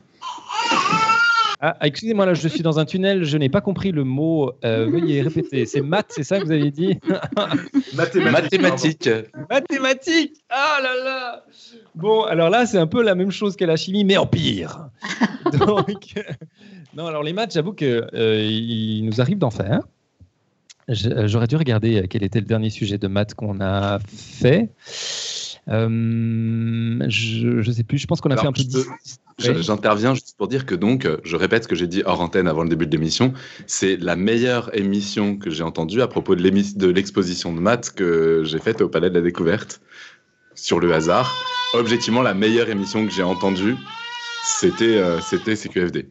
[1.61, 4.53] ah, excusez-moi, là, je suis dans un tunnel, je n'ai pas compris le mot.
[4.65, 5.67] Euh, veuillez répéter.
[5.67, 7.01] C'est maths, c'est ça que vous avez dit?
[7.97, 9.11] Mathématiques.
[9.51, 10.37] Mathématiques.
[10.51, 11.45] Ah là là.
[11.97, 14.89] Bon, alors là, c'est un peu la même chose que la chimie, mais en pire.
[15.67, 16.15] Donc,
[16.95, 19.81] non, alors les maths, j'avoue qu'il euh, nous arrive d'en faire.
[20.89, 24.71] Euh, j'aurais dû regarder euh, quel était le dernier sujet de maths qu'on a fait.
[25.69, 28.85] Euh, je ne sais plus, je pense qu'on a fait un peu de...
[29.61, 32.63] J'interviens juste pour dire que donc, je répète ce que j'ai dit hors antenne avant
[32.63, 33.35] le début de l'émission,
[33.67, 36.43] c'est la meilleure émission que j'ai entendue à propos de
[36.89, 39.81] l'exposition de maths que j'ai faite au Palais de la Découverte
[40.55, 41.33] sur le hasard.
[41.75, 43.77] Objectivement, la meilleure émission que j'ai entendue,
[44.43, 46.09] c'était c'était CQFD.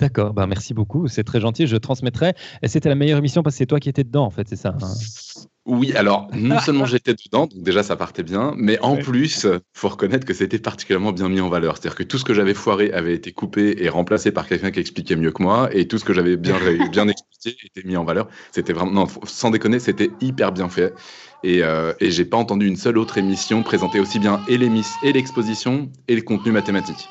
[0.00, 2.32] D'accord, bah merci beaucoup, c'est très gentil, je transmettrai.
[2.62, 4.56] Et c'était la meilleure émission parce que c'est toi qui étais dedans, en fait, c'est
[4.56, 4.94] ça hein?
[5.66, 9.88] Oui, alors non seulement j'étais dedans, donc déjà ça partait bien, mais en plus, faut
[9.88, 11.76] reconnaître que c'était particulièrement bien mis en valeur.
[11.76, 14.80] C'est-à-dire que tout ce que j'avais foiré avait été coupé et remplacé par quelqu'un qui
[14.80, 16.56] expliquait mieux que moi, et tout ce que j'avais bien,
[16.90, 18.28] bien expliqué était mis en valeur.
[18.52, 20.94] C'était vraiment, non, sans déconner, c'était hyper bien fait.
[21.44, 24.58] Et, euh, et j'ai pas entendu une seule autre émission présenter aussi bien et
[25.12, 27.08] l'exposition et les contenus mathématiques.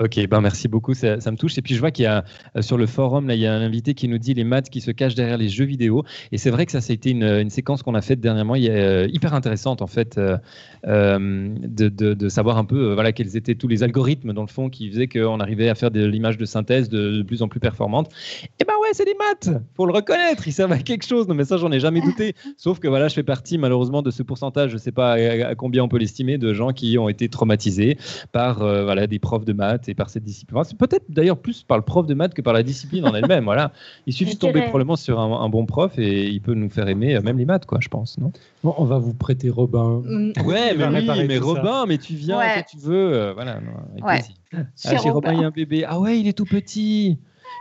[0.00, 1.56] Ok, ben merci beaucoup, ça, me touche.
[1.56, 2.24] Et puis je vois qu'il y a
[2.56, 4.68] euh, sur le forum, là, il y a un invité qui nous dit les maths
[4.68, 6.04] qui se cachent derrière les jeux vidéo.
[6.32, 9.34] Et c'est vrai que ça, été une, une séquence qu'on a faite dernièrement, euh, hyper
[9.34, 10.38] intéressante en fait, euh,
[10.84, 15.06] de, savoir un peu voilà, quels étaient tous les algorithmes dans le fond qui faisaient
[15.06, 18.10] qu'on arrivait à faire de l'image de synthèse de, plus en plus performante.
[18.58, 21.28] Et ben ouais, c'est des maths, faut le reconnaître, ils servent à quelque chose.
[21.28, 22.34] Non mais ça, j'en ai jamais douté.
[22.56, 25.84] Sauf que voilà, je fais partie malheureusement de ce pourcentage, je sais pas à, combien
[25.84, 27.96] on peut l'estimer, de gens qui ont été traumatisés
[28.32, 30.62] par voilà, des profs de maths et par cette discipline.
[30.64, 33.44] c'est peut-être d'ailleurs plus par le prof de maths que par la discipline en elle-même.
[33.44, 33.72] voilà.
[34.06, 37.16] Il suffit de tomber probablement sur un, bon prof et il peut nous faire aimer
[37.16, 38.18] euh, même les maths, quoi, je pense.
[38.18, 38.32] Non?
[38.62, 40.02] On va vous prêter Robin.
[40.04, 40.32] Mm.
[40.44, 43.14] Ouais, mais, mais Robin, mais tu viens quand tu veux.
[43.14, 43.60] Euh, voilà,
[44.02, 45.84] avec Ah, j'ai Robin, il y a un bébé.
[45.86, 47.18] Ah ouais, il est tout petit.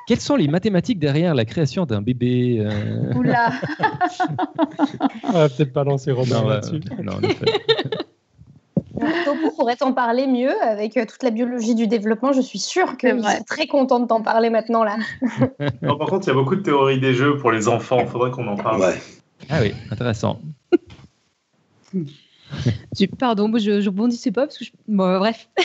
[0.07, 3.13] Quelles sont les mathématiques derrière la création d'un bébé euh?
[3.13, 3.53] Oula
[5.23, 6.81] On va peut-être pas lancer Robin là-dessus.
[7.01, 7.13] non,
[9.25, 12.33] Topo pourrait t'en parler mieux avec euh, toute la biologie du développement.
[12.33, 14.97] Je suis sûre que est très content de t'en parler maintenant là.
[15.81, 17.99] par contre, il y a beaucoup de théories des jeux pour les enfants.
[18.01, 18.93] Il faudrait qu'on en parle.
[19.49, 20.39] Ah oui, intéressant.
[23.19, 25.49] Pardon, je, je rebondissais pas parce que bon, bref.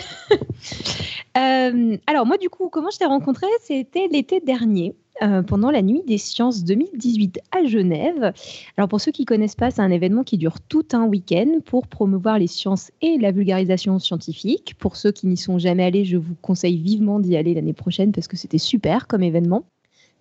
[1.37, 4.97] Euh, alors moi du coup, comment je t'ai rencontré C'était l'été dernier.
[5.21, 8.33] Euh, pendant la Nuit des Sciences 2018 à Genève.
[8.77, 11.59] Alors pour ceux qui ne connaissent pas, c'est un événement qui dure tout un week-end
[11.65, 14.77] pour promouvoir les sciences et la vulgarisation scientifique.
[14.79, 18.13] Pour ceux qui n'y sont jamais allés, je vous conseille vivement d'y aller l'année prochaine
[18.13, 19.65] parce que c'était super comme événement.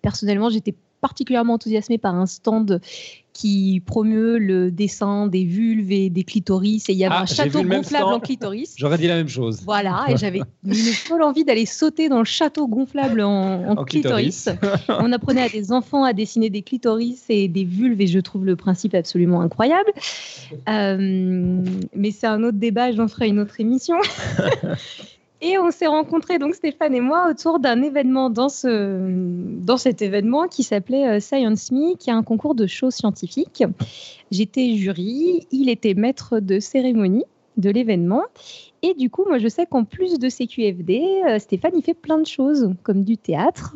[0.02, 2.80] Personnellement, j'étais particulièrement enthousiasmée par un stand
[3.38, 6.88] qui promeut le dessin des vulves et des clitoris.
[6.88, 8.74] Et il y avait ah, un château gonflable en clitoris.
[8.76, 9.60] J'aurais dit la même chose.
[9.64, 14.48] Voilà, et j'avais une folle envie d'aller sauter dans le château gonflable en, clitoris.
[14.88, 18.44] On apprenait à des enfants à dessiner des clitoris et des vulves, et je trouve
[18.44, 19.92] le principe absolument incroyable.
[20.68, 21.62] Euh,
[21.94, 23.98] mais c'est un autre débat, j'en ferai une autre émission.
[25.40, 29.08] Et on s'est rencontrés, donc Stéphane et moi, autour d'un événement dans, ce,
[29.64, 33.62] dans cet événement qui s'appelait euh, Science Me, qui est un concours de shows scientifiques.
[34.32, 37.24] J'étais jury, il était maître de cérémonie
[37.56, 38.24] de l'événement.
[38.82, 42.18] Et du coup, moi, je sais qu'en plus de CQFD, euh, Stéphane, il fait plein
[42.18, 43.74] de choses, comme du théâtre,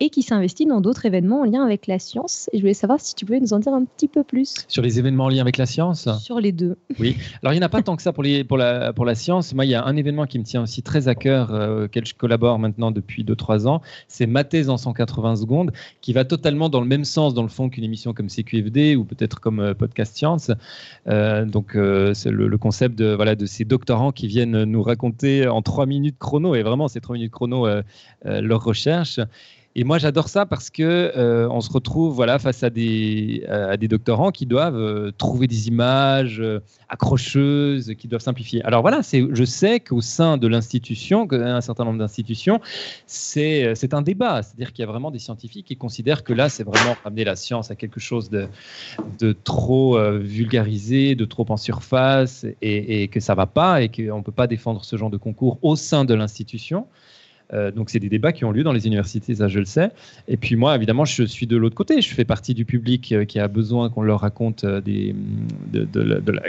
[0.00, 2.50] et qui s'investit dans d'autres événements en lien avec la science.
[2.52, 4.54] Et je voulais savoir si tu pouvais nous en dire un petit peu plus.
[4.68, 6.08] Sur les événements en lien avec la science?
[6.20, 6.76] Sur les deux.
[6.98, 7.16] Oui.
[7.42, 9.14] Alors, il n'y en a pas tant que ça pour, les, pour, la, pour la
[9.14, 9.54] science.
[9.54, 12.04] Moi, il y a un événement qui me tient aussi très à cœur, euh, auquel
[12.04, 13.80] je collabore maintenant depuis 2-3 ans.
[14.08, 17.48] C'est ma thèse en 180 secondes, qui va totalement dans le même sens, dans le
[17.48, 20.50] fond, qu'une émission comme CQFD ou peut-être comme euh, Podcast Science.
[21.06, 21.70] donc,
[22.14, 25.86] c'est le, le, concept de, voilà, de ces doctorants qui viennent nous raconter en trois
[25.86, 27.82] minutes chrono, et vraiment ces trois minutes chrono, euh,
[28.26, 29.20] euh, leur recherche.
[29.76, 30.82] Et moi, j'adore ça parce que
[31.16, 35.66] euh, on se retrouve voilà face à des à des doctorants qui doivent trouver des
[35.66, 36.42] images
[36.88, 38.62] accrocheuses, qui doivent simplifier.
[38.64, 42.60] Alors voilà, je sais qu'au sein de l'institution, un certain nombre d'institutions,
[43.06, 46.64] c'est un débat, c'est-à-dire qu'il y a vraiment des scientifiques qui considèrent que là, c'est
[46.64, 48.46] vraiment ramener la science à quelque chose de
[49.18, 54.18] de trop vulgarisé, de trop en surface, et, et que ça va pas, et qu'on
[54.18, 56.86] ne peut pas défendre ce genre de concours au sein de l'institution.
[57.52, 59.90] Euh, donc c'est des débats qui ont lieu dans les universités, ça je le sais.
[60.28, 62.00] Et puis moi, évidemment, je suis de l'autre côté.
[62.00, 65.14] Je fais partie du public euh, qui a besoin qu'on leur raconte euh, des,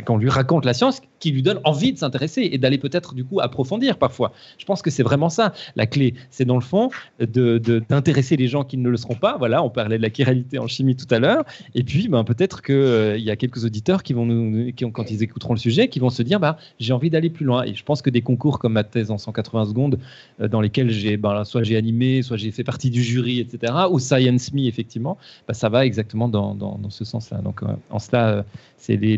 [0.05, 3.25] qu'on lui raconte la science, qui lui donne envie de s'intéresser et d'aller peut-être du
[3.25, 4.31] coup approfondir parfois.
[4.57, 6.13] Je pense que c'est vraiment ça la clé.
[6.29, 9.37] C'est dans le fond d'intéresser les gens qui ne le seront pas.
[9.37, 11.43] Voilà, on parlait de la chiralité en chimie tout à l'heure.
[11.73, 15.23] Et puis ben, peut-être qu'il y a quelques auditeurs qui vont nous, qui, quand ils
[15.23, 17.63] écouteront le sujet, qui vont se dire bah j'ai envie d'aller plus loin.
[17.63, 19.99] Et je pense que des concours comme ma thèse en 180 secondes,
[20.39, 20.84] dans lesquels
[21.17, 23.73] ben, soit j'ai animé, soit j'ai fait partie du jury, etc.
[23.89, 25.17] Ou Science Me, effectivement,
[25.47, 27.39] ben, ça va exactement dans, ce sens-là.
[27.39, 28.43] Donc, euh, en cela, euh,
[28.77, 29.17] c'est les,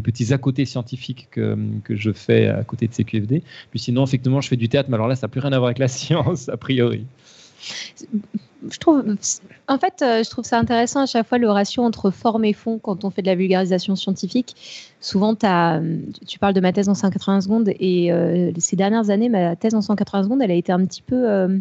[0.00, 3.42] petits à côté scientifiques que, que, je fais à côté de CQFD.
[3.70, 5.58] Puis sinon, effectivement, je fais du théâtre, mais alors là, ça n'a plus rien à
[5.58, 7.04] voir avec la science, a priori
[8.70, 9.04] je trouve,
[9.68, 12.52] en fait, euh, je trouve ça intéressant à chaque fois le ratio entre forme et
[12.52, 14.54] fond quand on fait de la vulgarisation scientifique.
[15.00, 15.80] Souvent, as,
[16.26, 19.74] tu parles de ma thèse en 180 secondes et euh, ces dernières années, ma thèse
[19.74, 21.58] en 180 secondes, elle a été un petit peu euh,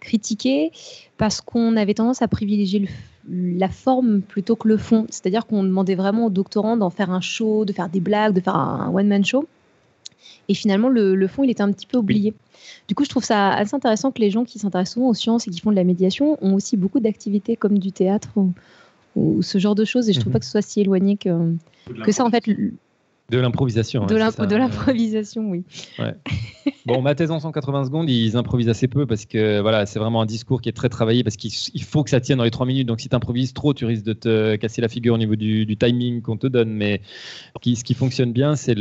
[0.00, 0.72] critiquée
[1.18, 2.88] parce qu'on avait tendance à privilégier
[3.28, 5.06] la forme plutôt que le fond.
[5.10, 8.40] C'est-à-dire qu'on demandait vraiment aux doctorants d'en faire un show, de faire des blagues, de
[8.40, 9.46] faire un one-man show.
[10.48, 12.34] Et finalement, le, fond, il était un petit peu oublié.
[12.88, 15.46] Du coup, je trouve ça assez intéressant que les gens qui s'intéressent souvent aux sciences
[15.46, 18.30] et qui font de la médiation ont aussi beaucoup d'activités comme du théâtre
[19.16, 20.08] ou, ce genre de choses.
[20.08, 20.34] Et je trouve mhm.
[20.34, 21.54] pas que ce soit si éloigné que,
[22.04, 22.44] que ça, en fait.
[23.30, 24.06] De l'improvisation.
[24.06, 24.16] De
[24.56, 25.64] l'improvisation, oui.
[26.86, 30.20] bon, ma thèse en 180 secondes, ils improvisent assez peu parce que voilà, c'est vraiment
[30.20, 32.66] un discours qui est très travaillé parce qu'il faut que ça tienne dans les 3
[32.66, 32.88] minutes.
[32.88, 35.76] Donc si tu improvises trop, tu risques de te casser la figure au niveau du,
[35.76, 36.70] timing qu'on te donne.
[36.70, 37.02] Mais
[37.62, 38.76] ce qui fonctionne bien, c'est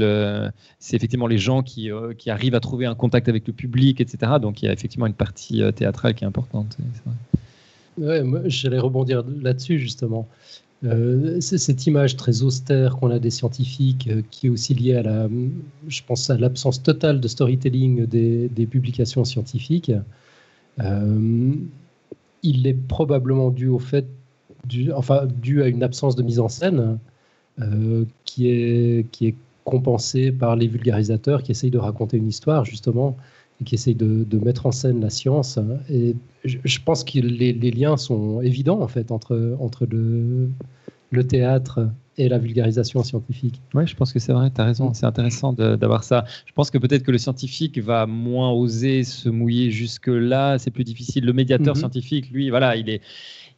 [0.92, 4.34] effectivement les gens qui, euh, qui, arrivent à trouver un contact avec le public, etc.
[4.42, 6.78] Donc il y a effectivement une partie euh, théâtrale qui est importante.
[7.98, 10.28] Ouais, j'allais rebondir là-dessus justement.
[10.86, 15.04] Euh, cette image très austère qu'on a des scientifiques, euh, qui est aussi liée à
[15.04, 15.28] la,
[15.88, 19.92] je pense à l'absence totale de storytelling des, publications scientifiques.
[20.80, 21.54] Euh,
[22.44, 24.06] il est probablement dû au fait,
[24.96, 27.00] enfin dû à une absence de mise en scène
[28.24, 33.18] qui est qui est compensée par les vulgarisateurs qui essayent de raconter une histoire justement
[33.62, 35.58] et qui essaye de, mettre en scène la science.
[35.58, 35.78] Hein.
[35.90, 40.50] Et je, pense que les, liens sont évidents en fait entre, entre le,
[41.12, 43.62] le théâtre et la vulgarisation scientifique.
[43.74, 46.26] Oui, je pense que c'est vrai, tu as raison, c'est intéressant d'avoir ça.
[46.46, 50.84] Je pense que peut-être que le scientifique va moins oser se mouiller jusque-là, c'est plus
[50.84, 51.26] difficile.
[51.26, 51.80] Le médiateur mm-hmm.
[51.80, 53.02] scientifique, lui, voilà, il est,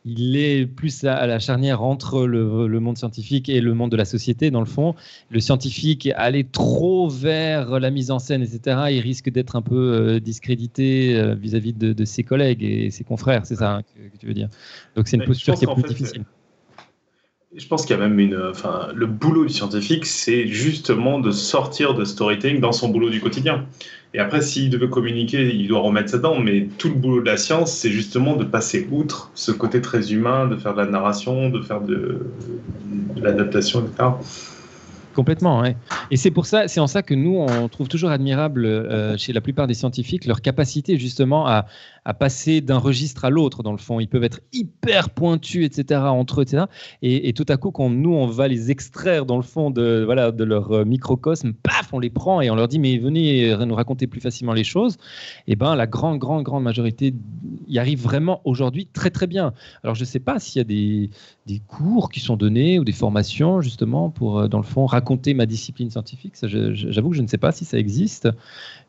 [0.05, 4.05] il est plus à, la charnière entre le, monde scientifique et le monde de la
[4.05, 4.95] société, dans le fond.
[5.29, 9.75] Le scientifique aller trop vers la mise en scène, etc., il risque d'être un peu
[9.75, 14.25] euh, discrédité euh, vis-à-vis de, ses collègues et ses confrères, c'est ça hein, que, tu
[14.25, 14.49] veux dire.
[14.95, 16.25] Donc c'est une posture qui est plus difficile.
[17.53, 18.41] Je pense qu'il y a même une.
[18.49, 23.19] Enfin, le boulot du scientifique, c'est justement de sortir de storytelling dans son boulot du
[23.19, 23.67] quotidien.
[24.13, 26.37] Et après, s'il devait communiquer, il doit remettre ça dedans.
[26.37, 30.11] Mais tout le boulot de la science, c'est justement de passer outre ce côté très
[30.11, 32.27] humain, de faire de la narration, de faire de,
[33.15, 34.09] l'adaptation, etc.
[35.13, 35.75] Complètement, ouais.
[36.09, 39.33] Et c'est pour ça, c'est en ça que nous, on trouve toujours admirable euh, chez
[39.33, 41.65] la plupart des scientifiques leur capacité justement à,
[42.05, 43.99] à passer d'un registre à l'autre, dans le fond.
[43.99, 46.65] Ils peuvent être hyper pointus, etc., entre eux, etc.
[47.01, 50.31] Et, tout à coup, quand nous, on va les extraire, dans le fond, de, voilà,
[50.31, 53.75] de leur euh, microcosme, paf, on les prend et on leur dit, mais venez nous
[53.75, 54.95] raconter plus facilement les choses.
[55.47, 57.13] Et eh ben, la grande, grande, grande majorité
[57.67, 59.53] y arrive vraiment aujourd'hui très, très bien.
[59.83, 61.09] Alors, je ne sais pas s'il y a des,
[61.45, 65.33] des cours qui sont donnés ou des formations, justement, pour, euh, dans le fond, raconter
[65.33, 66.35] ma discipline scientifique.
[66.43, 68.29] J'avoue que je ne sais pas si ça existe,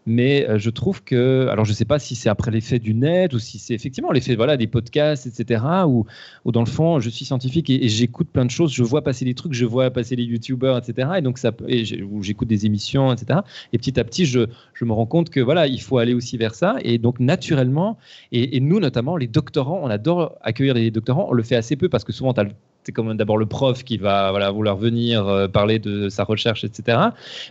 [0.07, 2.95] mais euh, je trouve que, alors je ne sais pas si c'est après l'effet du
[2.95, 6.05] net ou si c'est effectivement l'effet voilà, des podcasts, etc., ou,
[6.53, 9.35] dans le fond, je suis scientifique et, j'écoute plein de choses, je vois passer des
[9.35, 13.41] trucs, je vois passer les youtubeurs, etc., et donc ça, j'écoute des émissions, etc.,
[13.73, 16.37] et petit à petit, je, je, me rends compte que voilà, il faut aller aussi
[16.37, 17.99] vers ça, et donc naturellement,
[18.33, 21.77] et, et nous notamment, les doctorants, on adore accueillir des doctorants, on le fait assez
[21.77, 22.51] peu parce que souvent, tu as le
[22.85, 26.25] c'est quand même d'abord le prof qui va voilà, vouloir venir euh, parler de sa
[26.25, 26.99] recherche, etc.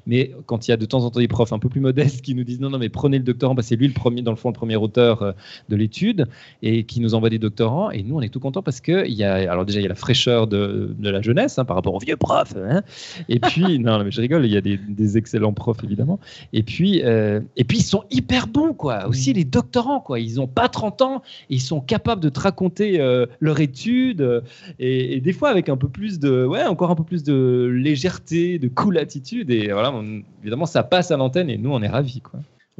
[0.06, 2.22] Mais quand il y a de temps en temps des profs un peu plus modestes
[2.22, 4.32] qui nous disent non, non, mais prenez le doctorant, que c'est lui le premier, dans
[4.32, 5.32] le fond, le premier auteur euh,
[5.70, 6.28] de l'étude,
[6.62, 7.92] et qui nous envoie des doctorants.
[7.92, 9.86] Et nous, on est tout contents parce que il y a, alors déjà, il y
[9.86, 12.56] a la fraîcheur de, de la jeunesse hein, par rapport aux vieux profs.
[12.58, 12.82] Hein.
[13.30, 16.20] Et puis, non, mais je rigole, il y a des, des excellents profs, évidemment.
[16.52, 19.08] Et puis, euh, et puis, ils sont hyper bons, quoi.
[19.08, 20.20] Aussi, les doctorants, quoi.
[20.20, 23.02] Ils n'ont pas 30 ans, et ils sont capables de te raconter
[23.40, 24.44] leur étude.
[24.80, 28.60] et des fois avec un peu plus de, ouais, encore un peu plus de légèreté,
[28.60, 29.50] de cool attitude.
[29.50, 29.94] Et voilà,
[30.42, 32.22] évidemment, ça passe à l'antenne et nous, on est ravis.
[32.22, 32.40] Quoi.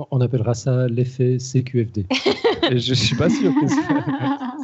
[0.10, 2.06] On appellera ça l'effet CQFD.
[2.72, 3.66] je suis pas sûr que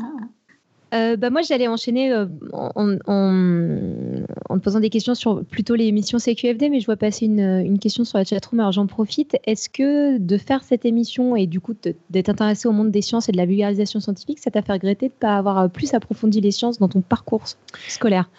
[0.93, 6.17] euh, bah moi, j'allais enchaîner euh, en, te posant des questions sur plutôt les émissions
[6.17, 9.37] CQFD, mais je vois passer une, question sur la chatroom, alors j'en profite.
[9.45, 11.75] Est-ce que de faire cette émission et du coup
[12.09, 15.09] d'être intéressé au monde des sciences et de la vulgarisation scientifique, ça t'a fait regretter
[15.09, 17.43] de ne pas avoir euh, plus approfondi les sciences dans ton parcours
[17.87, 18.29] scolaire?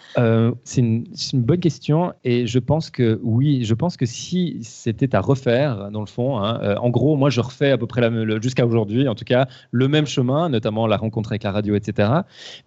[0.63, 5.15] C'est une, une, bonne question et je pense que oui, je pense que si c'était
[5.15, 8.09] à refaire, dans le fond, hein, en gros, moi je refais à peu près
[8.41, 12.09] jusqu'à aujourd'hui, en tout cas, le même chemin, notamment la rencontre avec la radio, etc.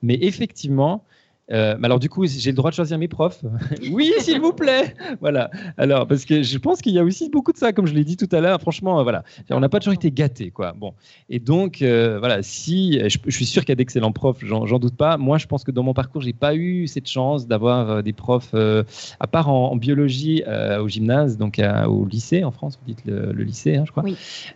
[0.03, 1.05] Mais effectivement,
[1.51, 3.43] euh, alors du coup, j'ai le droit de choisir mes profs.
[3.91, 4.95] oui, s'il vous plaît.
[5.21, 5.51] Voilà.
[5.77, 8.05] Alors parce que je pense qu'il y a aussi beaucoup de ça, comme je l'ai
[8.05, 8.61] dit tout à l'heure.
[8.61, 10.73] Franchement, euh, voilà, on n'a pas toujours été gâtés, quoi.
[10.73, 10.95] Bon.
[11.29, 14.97] Et donc euh, voilà, si je, suis sûr qu'il y a d'excellents profs, j'en doute
[14.97, 15.17] pas.
[15.17, 18.55] Moi, je pense que dans mon parcours, j'ai pas eu cette chance d'avoir des profs,
[18.55, 20.43] à part en, biologie
[20.81, 24.05] au gymnase, donc au lycée en France, vous dites le, lycée, hein, je crois.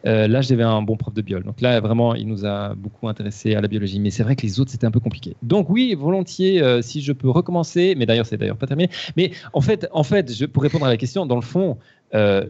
[0.04, 1.42] là, j'avais un bon prof de biol.
[1.42, 3.98] Donc là, vraiment, il nous a beaucoup intéressé à la biologie.
[3.98, 5.36] Mais c'est vrai que les autres, c'était un peu compliqué.
[5.42, 8.90] Donc oui, volontiers si je peux recommencer, mais d'ailleurs, c'est d'ailleurs pas terminé.
[9.16, 11.76] Mais en fait, en fait pour répondre à la question, dans le fond,
[12.14, 12.46] euh,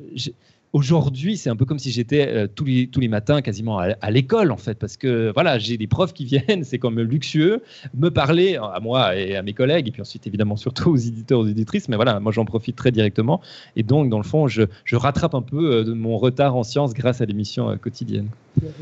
[0.73, 4.11] aujourd'hui, c'est un peu comme si j'étais euh, tous, les, tous les matins quasiment à,
[4.11, 7.63] l'école, en fait, parce que voilà, j'ai des profs qui viennent, c'est comme luxueux,
[7.95, 11.41] me parler à moi et à mes collègues, et puis ensuite, évidemment, surtout aux éditeurs,
[11.41, 13.41] aux éditrices, mais voilà, moi, j'en profite très directement.
[13.75, 16.63] Et donc, dans le fond, je, je rattrape un peu euh, de mon retard en
[16.63, 18.29] sciences grâce à l'émission quotidienne.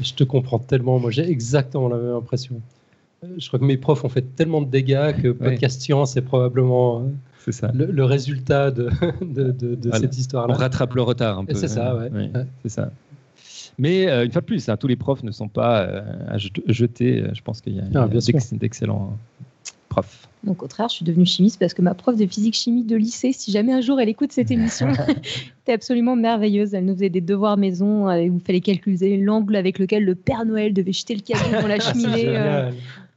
[0.01, 2.61] Je te comprends tellement, moi, j'ai exactement la même impression.
[3.39, 7.07] Je crois que mes profs ont fait tellement de dégâts que Podcast Science est probablement
[7.53, 7.71] ça.
[7.75, 10.55] Le, résultat de, de, cette histoire-là.
[10.55, 11.55] On rattrape le retard un peu.
[11.55, 12.11] C'est ça, ouais.
[12.63, 12.91] c'est ça.
[13.79, 16.39] Mais euh, une fois de plus, hein, tous les profs ne sont pas euh, à
[16.39, 17.21] jeter.
[17.21, 18.09] Euh, je pense qu'il y a, ah,
[18.53, 19.17] d'excellents
[19.89, 20.29] profs.
[20.47, 23.51] au contraire, je suis devenue chimiste parce que ma prof de physique-chimie de lycée, si
[23.51, 24.93] jamais un jour elle écoute cette émission,
[25.63, 26.73] était absolument merveilleuse.
[26.75, 30.45] Elle nous faisait des devoirs maison, il vous fallait calculer l'angle avec lequel le Père
[30.45, 32.71] Noël devait jeter le cadeau dans la cheminée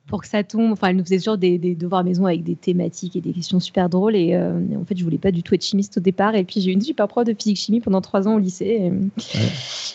[0.08, 0.72] pour que ça tombe.
[0.72, 3.90] Enfin, elle nous faisait toujours des, devoirs maison avec des thématiques et des questions super
[3.90, 4.16] drôles.
[4.16, 6.36] Et, euh, en fait, je voulais pas du tout être chimiste au départ.
[6.36, 8.92] Et puis, j'ai eu une super prof de physique-chimie pendant trois ans au lycée.
[9.18, 9.22] je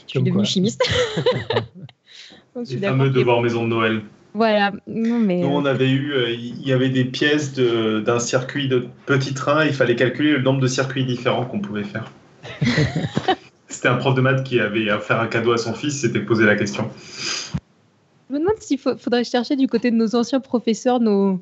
[0.07, 0.83] suis devenue chimiste.
[2.71, 4.03] Les fameux devoirs maison de Noël.
[4.35, 4.73] Voilà.
[4.87, 5.41] mais...
[5.41, 9.65] Nous, on avait eu, euh, il y avait des pièces d'un circuit de petit train.
[9.65, 12.11] Il fallait calculer le nombre de circuits différents qu'on pouvait faire.
[13.69, 16.21] C'était un prof de maths qui avait à faire un cadeau à son fils, s'était
[16.21, 16.91] posé la question.
[18.33, 21.39] Je me demande s'il faudrait chercher du côté de nos anciens professeurs nos,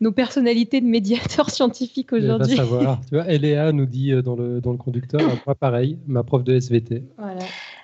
[0.00, 2.54] nos personnalités de médiateurs scientifiques aujourd'hui.
[2.54, 3.00] Va savoir.
[3.08, 6.44] tu vois, Eléa nous dit euh, dans le, dans le conducteur, moi pareil, ma prof
[6.44, 7.02] de SVT.
[7.16, 7.40] Voilà.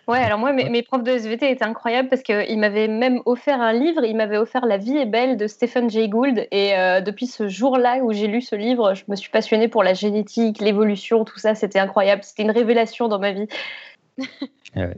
[0.07, 3.73] Ouais, alors moi, mes, profs de SVT étaient incroyables parce qu'ils m'avaient même offert un
[3.73, 4.05] livre.
[4.05, 6.47] Ils m'avaient offert La vie est belle de Stephen Jay Gould.
[6.53, 9.83] Et euh, depuis ce jour-là où j'ai lu ce livre, je me suis passionnée pour
[9.83, 11.57] la génétique, l'évolution, tout ça.
[11.57, 12.23] C'était incroyable.
[12.23, 13.47] C'était une révélation dans ma vie.
[14.77, 14.89] Ah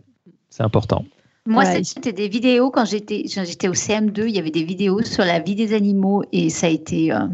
[0.49, 1.05] c'est important.
[1.47, 5.25] Moi, c'était des vidéos quand j'étais j'étais au CM2, il y avait des vidéos sur
[5.25, 7.27] la vie des animaux et ça a été euh,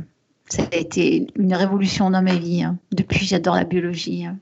[0.49, 2.63] ça a été une révolution dans ma vie.
[2.63, 2.79] Hein.
[2.93, 4.27] Depuis, j'adore la biologie.
[4.27, 4.39] Hein.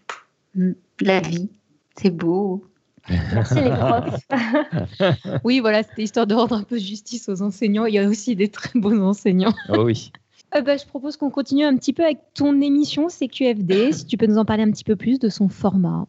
[0.55, 0.73] Mm.
[1.03, 1.49] La vie,
[1.97, 2.65] c'est beau.
[3.09, 5.41] Merci les profs.
[5.45, 7.87] oui, voilà, c'était histoire de rendre un peu justice aux enseignants.
[7.87, 9.55] Il y a aussi des très bons enseignants.
[9.69, 10.13] Oh oui.
[10.55, 13.93] Euh, bah, je propose qu'on continue un petit peu avec ton émission CQFD.
[13.93, 16.07] Si tu peux nous en parler un petit peu plus de son format.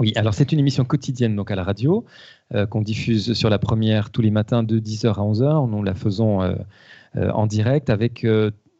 [0.00, 2.04] Oui, alors c'est une émission quotidienne donc à la radio
[2.54, 5.70] euh, qu'on diffuse sur la première tous les matins de 10h à 11h.
[5.70, 6.54] Nous la faisons euh,
[7.16, 8.26] euh, en direct avec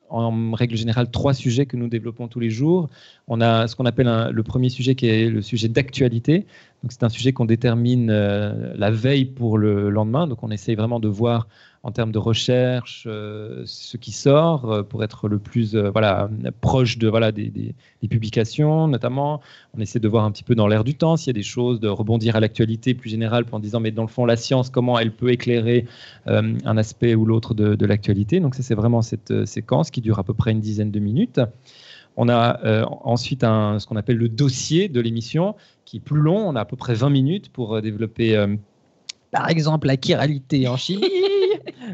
[0.09, 2.89] en règle générale trois sujets que nous développons tous les jours.
[3.29, 6.47] On a ce qu'on appelle le premier sujet qui est le sujet d'actualité.
[6.83, 10.27] Donc c'est un sujet qu'on détermine la veille pour le lendemain.
[10.27, 11.47] Donc on essaye vraiment de voir
[11.85, 16.31] en termes de recherche, euh, ce qui sort euh, pour être le plus euh, voilà,
[16.61, 17.75] proche de, voilà, des,
[18.09, 19.41] publications notamment.
[19.77, 21.43] On essaie de voir un petit peu dans l'air du temps s'il y a des
[21.43, 24.71] choses, de rebondir à l'actualité plus générale en disant mais dans le fond la science,
[24.71, 25.87] comment elle peut éclairer
[26.27, 28.39] un aspect ou l'autre de, de l'actualité.
[28.41, 31.41] Donc ça c'est vraiment cette séquence qui dure à peu près une dizaine de minutes.
[32.17, 36.49] On a ensuite un, ce qu'on appelle le dossier de l'émission qui est plus long.
[36.49, 38.37] On a à peu près 20 minutes pour développer,
[39.33, 41.09] par exemple, la chiralité en chimie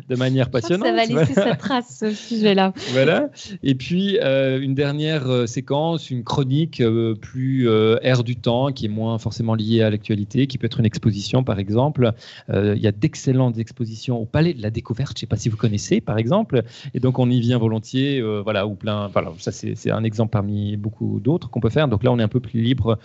[0.09, 0.88] de manière passionnante.
[0.88, 2.72] Ça va laisser sa trace, ce sujet-là.
[2.92, 3.31] Voilà.
[3.62, 7.68] Et puis, euh, une dernière euh, séquence, une chronique euh, plus
[8.03, 11.44] air du temps, qui est moins forcément liée à l'actualité, qui peut être une exposition,
[11.44, 12.12] par exemple.
[12.48, 15.48] Il y a d'excellentes expositions au Palais de la Découverte, je ne sais pas si
[15.48, 16.62] vous connaissez, par exemple.
[16.94, 19.09] Et donc, on y vient volontiers, voilà, ou plein.
[19.09, 21.87] Voilà, ça, c'est un exemple parmi beaucoup d'autres qu'on peut faire.
[21.87, 22.98] Donc là, on est un peu plus libre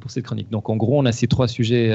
[0.00, 0.50] pour cette chronique.
[0.50, 1.92] Donc, en gros, on a ces trois sujets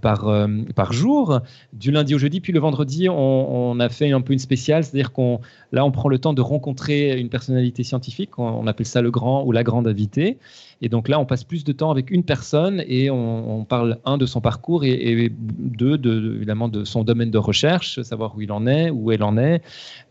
[0.00, 1.40] par, par jour,
[1.72, 5.12] du lundi au jeudi, puis le vendredi, on a fait un peu une spéciale, c'est-à-dire
[5.12, 5.40] qu'on
[5.72, 9.44] là on prend le temps de rencontrer une personnalité scientifique, on, appelle ça le grand
[9.44, 10.38] ou la grande invitée.
[10.84, 14.18] Et donc là, on passe plus de temps avec une personne et on, parle un
[14.18, 18.50] de son parcours et, deux de, évidemment de son domaine de recherche, savoir où il
[18.50, 19.62] en est, où elle en est,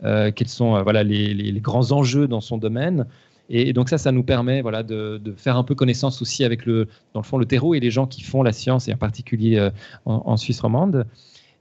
[0.04, 3.06] euh, quels sont euh, voilà les, grands enjeux dans son domaine.
[3.54, 6.88] Et, donc ça, ça nous permet voilà, de, faire un peu connaissance aussi avec le,
[7.14, 9.58] dans le fond, le terreau et les gens qui font la science, et en particulier
[9.58, 9.70] euh,
[10.06, 11.06] en, Suisse romande.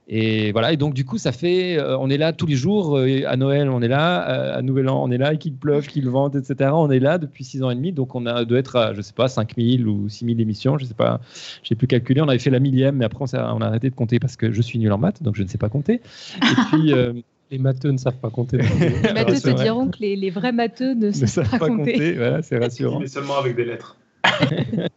[0.07, 2.97] Et voilà, et donc du coup, ça fait, euh, on est là tous les jours,
[2.97, 4.19] euh, à Noël, on est là,
[4.55, 6.71] à Nouvel An, on est là, qu'il pleuve, qu'il vente, etc.
[6.73, 9.01] On est là depuis six ans et demi, donc on a, doit être à, je
[9.01, 11.19] sais pas, 5000 ou 6000 émissions, je sais pas,
[11.63, 13.89] j'ai plus calculé, on avait fait la millième, mais après on a, on a, arrêté
[13.89, 16.01] de compter parce que je suis nul en maths, donc je ne sais pas compter.
[16.41, 16.93] Et puis.
[17.51, 18.57] Les matheux ne savent pas compter.
[19.03, 22.13] les matheux te diront que les, vrais matheux ne, savent, pas, compter.
[22.13, 22.99] Voilà, c'est rassurant.
[22.99, 23.97] Mais seulement avec des lettres.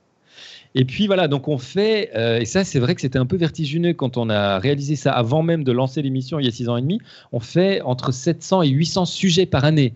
[0.76, 3.36] Et puis voilà, donc on fait, euh, et ça c'est vrai que c'était un peu
[3.36, 6.68] vertigineux quand on a réalisé ça avant même de lancer l'émission il y a six
[6.68, 9.94] ans et demi, on fait entre 700 et 800 sujets par année.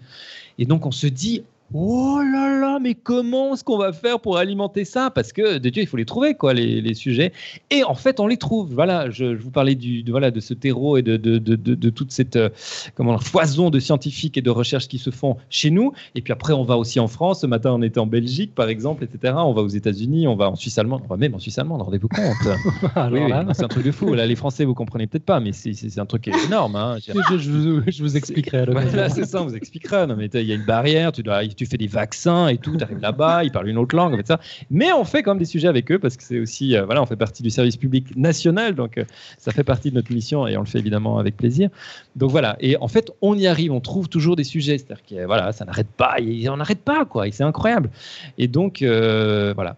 [0.57, 1.43] Et donc on se dit,
[1.75, 5.11] Oh là là, mais comment est-ce qu'on va faire pour alimenter ça?
[5.11, 7.33] Parce que de Dieu, il faut les trouver, quoi, les, les sujets.
[7.71, 8.73] Et en fait, on les trouve.
[8.73, 11.57] Voilà, je, je vous parlais du, de, voilà, de ce terreau et de, de, de,
[11.57, 12.49] de toute cette euh,
[12.95, 15.93] comment, foison de scientifiques et de recherches qui se font chez nous.
[16.15, 17.43] Et puis après, on va aussi en France.
[17.43, 19.35] Ce matin, on était en Belgique, par exemple, etc.
[19.37, 21.83] On va aux États-Unis, on va en Suisse allemande, on va même en Suisse allemande,
[21.83, 22.35] rendez-vous compte.
[23.13, 24.15] oui, oui, c'est un truc de fou.
[24.15, 26.77] Là, les Français, vous comprenez peut-être pas, mais c'est un truc énorme.
[26.77, 26.97] Hein.
[27.09, 28.65] Je, je, vous, je, vous, expliquerai.
[28.67, 30.07] Voilà, c'est ça, on vous expliquera.
[30.07, 32.77] Non, mais il y a une barrière, tu, dois, tu fais des vaccins et tout,
[32.77, 34.41] tu arrives là-bas, ils parlent une autre langue, en fait, ça.
[34.71, 37.03] Mais on fait quand même des sujets avec eux parce que c'est aussi, euh, voilà,
[37.03, 39.05] on fait partie du service public national, donc euh,
[39.39, 41.69] ça fait partie de notre mission et on le fait évidemment avec plaisir.
[42.17, 45.27] Donc voilà, et en fait, on y arrive, on trouve toujours des sujets, c'est-à-dire que
[45.27, 47.91] voilà, ça n'arrête pas, et on n'arrête pas, quoi, et c'est incroyable.
[48.39, 49.77] Et donc, euh, voilà.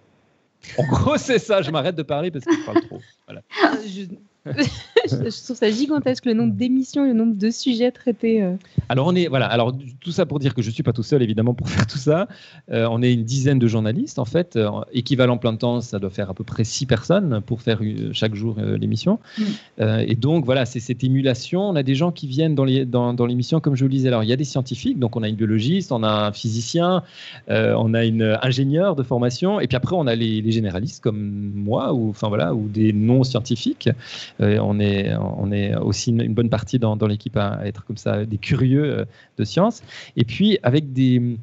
[0.77, 3.01] En gros, c'est ça, je m'arrête de parler parce que je parle trop.
[3.27, 3.43] Voilà.
[3.87, 4.05] Je
[4.47, 8.43] je trouve ça gigantesque le nombre d'émissions, le nombre de sujets traités.
[8.43, 8.55] Euh.
[8.89, 9.47] Alors on est voilà.
[9.47, 11.99] Alors tout ça pour dire que je suis pas tout seul évidemment pour faire tout
[11.99, 12.27] ça.
[12.71, 14.57] Euh, on est une dizaine de journalistes en fait.
[14.57, 17.81] Euh, équivalent plein temps, ça doit faire à peu près six personnes pour faire
[18.13, 19.19] chaque jour l'émission.
[19.39, 19.43] Mm.
[20.07, 21.69] et donc voilà, c'est cette émulation.
[21.69, 24.09] On a des gens qui viennent dans l'émission dans, l'émission comme je vous le disais.
[24.09, 27.03] Alors il y a des scientifiques, donc on a une biologiste, on a un physicien,
[27.49, 31.53] on a une ingénieure de formation, et puis après on a les, les généralistes comme
[31.55, 33.91] moi ou enfin voilà ou des non scientifiques.
[34.41, 38.25] Euh, on, est, on est aussi une, bonne partie dans, l'équipe à, être comme ça,
[38.25, 39.05] des curieux euh,
[39.39, 39.83] de science.
[40.17, 41.37] Et puis avec des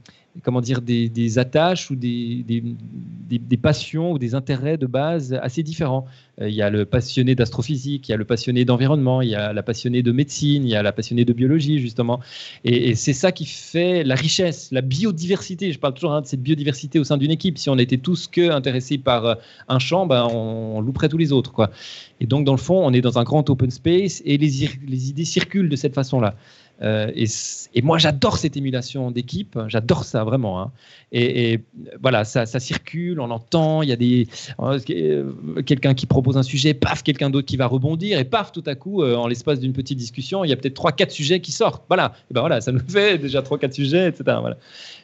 [0.44, 6.06] comment dire, des, attaches ou des, des, passions ou des intérêts de base assez différents.
[6.42, 9.36] Euh, il y a le passionné d'astrophysique, il y a le passionné d'environnement, il y
[9.36, 12.20] a la passionnée de médecine, il y a la passionnée de biologie, justement.
[12.64, 15.72] Et, c'est ça qui fait la richesse, la biodiversité.
[15.72, 17.58] Je parle toujours hein, de cette biodiversité au sein d'une équipe.
[17.58, 21.32] Si on était tous que intéressés par un champ, ben, on, on louperait tous les
[21.32, 21.52] autres.
[21.52, 21.72] Quoi.
[22.20, 25.10] Et donc, dans le fond, on est dans un grand open space et les, les
[25.10, 26.36] idées circulent de cette façon-là.
[26.82, 30.62] Euh, et, moi, j'adore cette émulation d'équipe, j'adore ça vraiment.
[30.62, 30.72] Hein.
[31.12, 31.62] Et,
[32.02, 34.28] voilà, ça, circule, on entend, il y a des
[34.60, 38.64] euh, quelqu'un qui propose un sujet, paf, quelqu'un d'autre qui va rebondir, et paf, tout
[38.66, 41.40] à coup, euh, en l'espace d'une petite discussion, il y a peut-être trois, quatre sujets
[41.40, 41.84] qui sortent.
[41.88, 44.38] Voilà, et ben voilà, ça nous fait déjà trois, quatre sujets, etc.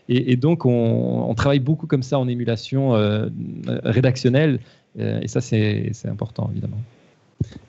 [0.10, 2.92] Et, donc, on, on, travaille beaucoup comme ça en émulation
[3.84, 4.60] rédactionnelle,
[5.00, 6.78] et ça, c'est important, évidemment.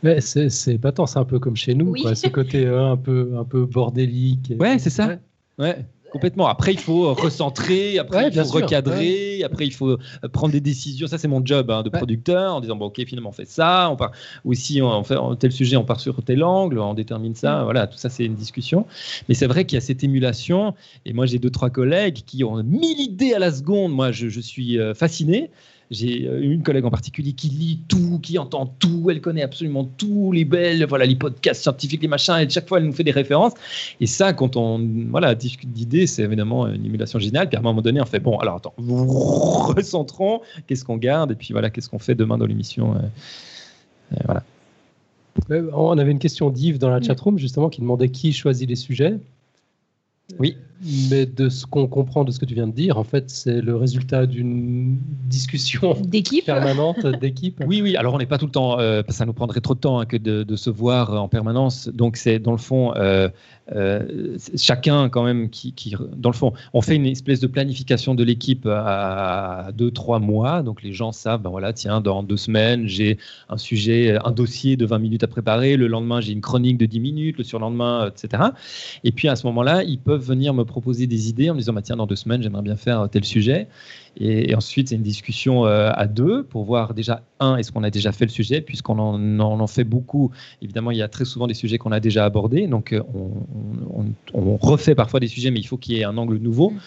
[0.02, 2.96] Ouais, c'est pas tant, c'est un peu comme chez nous, quoi, ce côté euh, un,
[2.96, 4.52] peu, un peu bordélique.
[4.58, 5.16] Ouais, c'est ça.
[5.58, 5.84] Ouais.
[6.14, 6.46] Complètement.
[6.46, 9.98] Après, il faut recentrer, après, il faut recadrer, après, il faut euh,
[10.32, 11.08] prendre des décisions.
[11.08, 13.90] Ça, c'est mon job hein, de producteur en disant, bon, OK, finalement, on fait ça.
[13.90, 14.12] On part,
[14.44, 17.62] ou si on fait tel sujet, on part sur tel angle, on détermine ça.
[17.62, 17.64] Mm.
[17.64, 18.86] Voilà, tout ça, c'est une discussion.
[19.28, 20.74] Mais c'est vrai qu'il y a cette émulation.
[21.04, 23.92] Et moi, j'ai deux, trois collègues qui ont mille idées à la seconde.
[23.92, 25.50] Moi, je, je suis euh, fasciné.
[25.90, 29.84] J'ai euh, une collègue en particulier qui lit tout, qui entend tout, elle connaît absolument
[29.84, 33.04] tout, les belles, voilà, les podcasts scientifiques, les machins, et chaque fois elle nous fait
[33.04, 33.52] des références.
[34.00, 34.80] Et ça, quand on
[35.10, 37.48] voilà, discute d'idées, c'est évidemment une émulation géniale.
[37.48, 41.34] Puis à un moment donné, on fait bon, alors attends, recentrons, qu'est-ce qu'on garde, et
[41.34, 42.94] puis voilà, qu'est-ce qu'on fait demain dans l'émission.
[42.94, 42.98] Euh,
[44.12, 44.42] euh, voilà.
[45.72, 49.18] On avait une question d'Yves dans la chatroom justement qui demandait qui choisit les sujets.
[50.38, 50.56] Oui.
[50.82, 53.60] Mais de ce qu'on comprend de ce que tu viens de dire, en fait, c'est
[53.60, 57.62] le résultat d'une discussion d'équipe permanente d'équipe.
[57.66, 57.96] Oui, oui.
[57.96, 58.78] Alors, on n'est pas tout le temps.
[58.80, 61.88] Euh, ça nous prendrait trop de temps hein, que de, se voir en permanence.
[61.88, 63.28] Donc, c'est dans le fond, euh,
[63.74, 68.24] euh, chacun quand même qui, dans le fond, on fait une espèce de planification de
[68.24, 70.62] l'équipe à deux, trois mois.
[70.62, 73.18] Donc, les gens savent, ben voilà, tiens, dans deux semaines, j'ai
[73.48, 75.76] un sujet, un dossier de 20 minutes à préparer.
[75.76, 77.38] Le lendemain, j'ai une chronique de 10 minutes.
[77.38, 78.42] Le surlendemain, etc.
[79.04, 81.72] Et puis, à ce moment-là, ils peuvent venir me proposer des idées en me disant
[81.72, 83.68] bah, tiens, dans deux semaines, j'aimerais bien faire tel sujet.
[84.16, 87.90] Et, ensuite, c'est une discussion euh, à deux pour voir déjà, un, est-ce qu'on a
[87.90, 90.30] déjà fait le sujet, puisqu'on en, en, fait beaucoup.
[90.62, 92.66] Évidemment, il y a très souvent des sujets qu'on a déjà abordés.
[92.66, 96.16] Donc, euh, on, on, refait parfois des sujets, mais il faut qu'il y ait un
[96.16, 96.70] angle nouveau.
[96.70, 96.80] Mmh.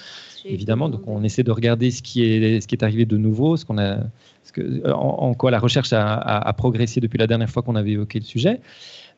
[0.46, 3.58] Évidemment, donc on essaie de regarder ce qui est, ce qui est arrivé de nouveau,
[3.58, 3.98] ce qu'on a,
[4.46, 7.92] ce que, en, quoi la recherche a, a progressé depuis la dernière fois qu'on avait
[7.92, 8.62] évoqué le sujet.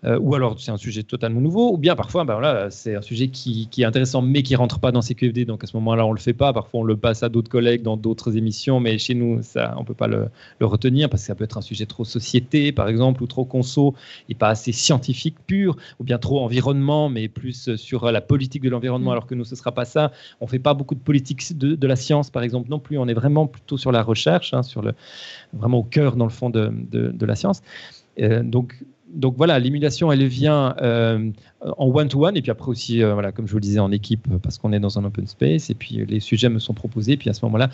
[0.05, 3.01] Euh, ou alors c'est un sujet totalement nouveau, ou bien parfois ben voilà, c'est un
[3.01, 6.05] sujet qui, qui, est intéressant mais qui rentre pas dans CQFD, donc à ce moment-là
[6.05, 8.97] on le fait pas, parfois on le passe à d'autres collègues dans d'autres émissions, mais
[8.97, 10.29] chez nous ça on peut pas le,
[10.59, 13.43] le, retenir parce que ça peut être un sujet trop société par exemple, ou trop
[13.43, 13.93] conso
[14.29, 18.69] et pas assez scientifique pur, ou bien trop environnement mais plus sur la politique de
[18.69, 19.13] l'environnement, mm.
[19.13, 21.87] alors que nous ce sera pas ça, on fait pas beaucoup de politique de, de,
[21.87, 24.81] la science par exemple non plus, on est vraiment plutôt sur la recherche, hein, sur
[24.81, 24.93] le,
[25.51, 27.61] vraiment au cœur dans le fond de, de, de la science.
[28.21, 28.75] Euh, donc
[29.13, 31.31] donc voilà, l'émulation, elle vient euh,
[31.61, 34.27] en one-to-one, et puis après aussi, euh, voilà, comme je vous le disais, en équipe,
[34.41, 37.29] parce qu'on est dans un open space, et puis les sujets me sont proposés, puis
[37.29, 37.69] à ce moment-là,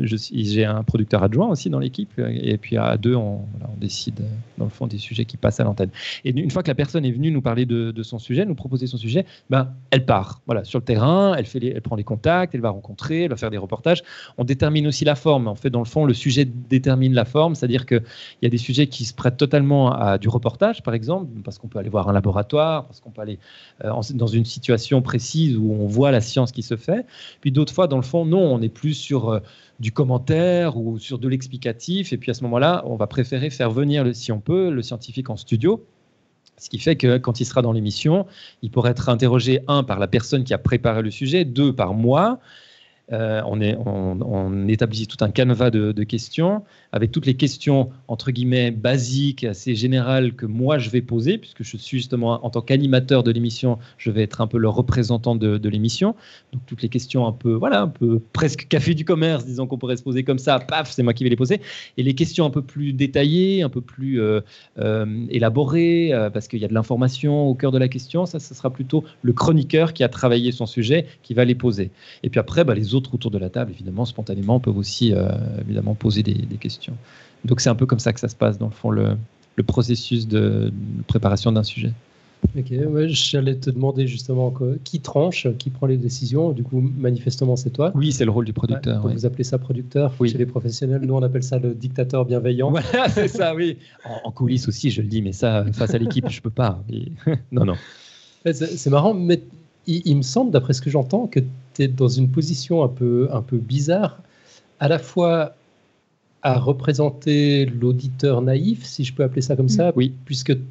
[0.00, 4.20] j'ai un producteur adjoint aussi dans l'équipe, et puis à deux, on, on, décide,
[4.58, 5.90] dans le fond, des sujets qui passent à l'antenne.
[6.24, 8.86] Et une fois que la personne est venue nous parler de, son sujet, nous proposer
[8.86, 12.54] son sujet, ben, elle part, voilà, sur le terrain, elle, fait elle prend les contacts,
[12.54, 14.02] elle va rencontrer, elle va faire des reportages.
[14.38, 15.48] On détermine aussi la forme.
[15.48, 18.02] En fait, dans le fond, le sujet détermine la forme, c'est-à-dire qu'il
[18.42, 21.68] y a des sujets qui se prêtent totalement à du reportage, par exemple, parce qu'on
[21.68, 23.38] peut aller voir un laboratoire, parce qu'on peut aller
[23.84, 27.06] euh, dans une situation précise où on voit la science qui se fait.
[27.40, 29.40] Puis d'autres fois, dans le fond, non, on est plus sur euh,
[29.78, 32.12] du commentaire ou sur de l'explicatif.
[32.12, 35.30] Et puis à ce moment-là, on va préférer faire venir, si on peut, le scientifique
[35.30, 35.86] en studio.
[36.58, 38.26] Ce qui fait que quand il sera dans l'émission,
[38.62, 41.94] il pourrait être interrogé, un, par la personne qui a préparé le sujet, deux, par
[41.94, 42.40] moi,
[43.12, 49.44] euh, on, établit tout un canevas de, questions avec toutes les questions entre guillemets basiques,
[49.44, 53.30] assez générales que moi je vais poser, puisque je suis justement en tant qu'animateur de
[53.30, 56.14] l'émission, je vais être un peu le représentant de, l'émission.
[56.52, 59.78] Donc toutes les questions un peu, voilà, un peu presque café du commerce, disons qu'on
[59.78, 61.60] pourrait se poser comme ça, paf, c'est moi qui vais les poser.
[61.96, 64.40] Et les questions un peu plus détaillées, un peu plus euh,
[64.78, 68.54] euh, élaborées, parce qu'il y a de l'information au cœur de la question, ça, ce
[68.54, 71.90] sera plutôt le chroniqueur qui a travaillé son sujet qui va les poser.
[72.22, 75.28] Et puis après, bah, les autres autour de la table, évidemment, spontanément, peuvent aussi euh,
[75.60, 76.94] évidemment poser des, questions.
[77.44, 79.16] Donc c'est un peu comme ça que ça se passe, dans le fond, le,
[79.66, 80.72] processus de,
[81.06, 81.92] préparation d'un sujet.
[82.56, 82.72] Ok,
[83.08, 84.52] j'allais te demander justement
[84.84, 86.52] qui tranche, qui prend les décisions.
[86.52, 87.92] Du coup, manifestement, c'est toi.
[87.94, 89.08] Oui, c'est le rôle du producteur.
[89.08, 90.28] Vous appelez ça producteur oui.
[90.28, 91.00] chez les professionnels.
[91.02, 92.70] Nous, on appelle ça le dictateur bienveillant.
[92.76, 93.78] Voilà, c'est ça, oui.
[94.24, 96.82] En, coulisses aussi, je le dis, mais ça, face à l'équipe, je peux pas.
[97.52, 97.74] non, non.
[98.52, 99.40] C'est marrant, mais
[99.86, 101.40] il, me semble, d'après ce que j'entends, que
[101.76, 104.22] tu es dans une position un peu, un peu bizarre,
[104.80, 105.54] à la fois
[106.42, 109.92] à représenter l'auditeur naïf, si je peux appeler ça comme ça, mm.
[109.96, 110.12] oui.
[110.24, 110.62] puisque tu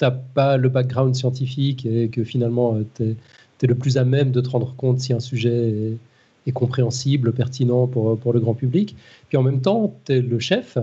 [0.00, 3.14] n'as pas le background scientifique et que finalement tu
[3.62, 5.98] es, le plus à même de te rendre compte si un sujet
[6.46, 8.94] est, compréhensible, pertinent pour, pour le grand public.
[9.28, 10.78] Puis en même temps, tu es le chef,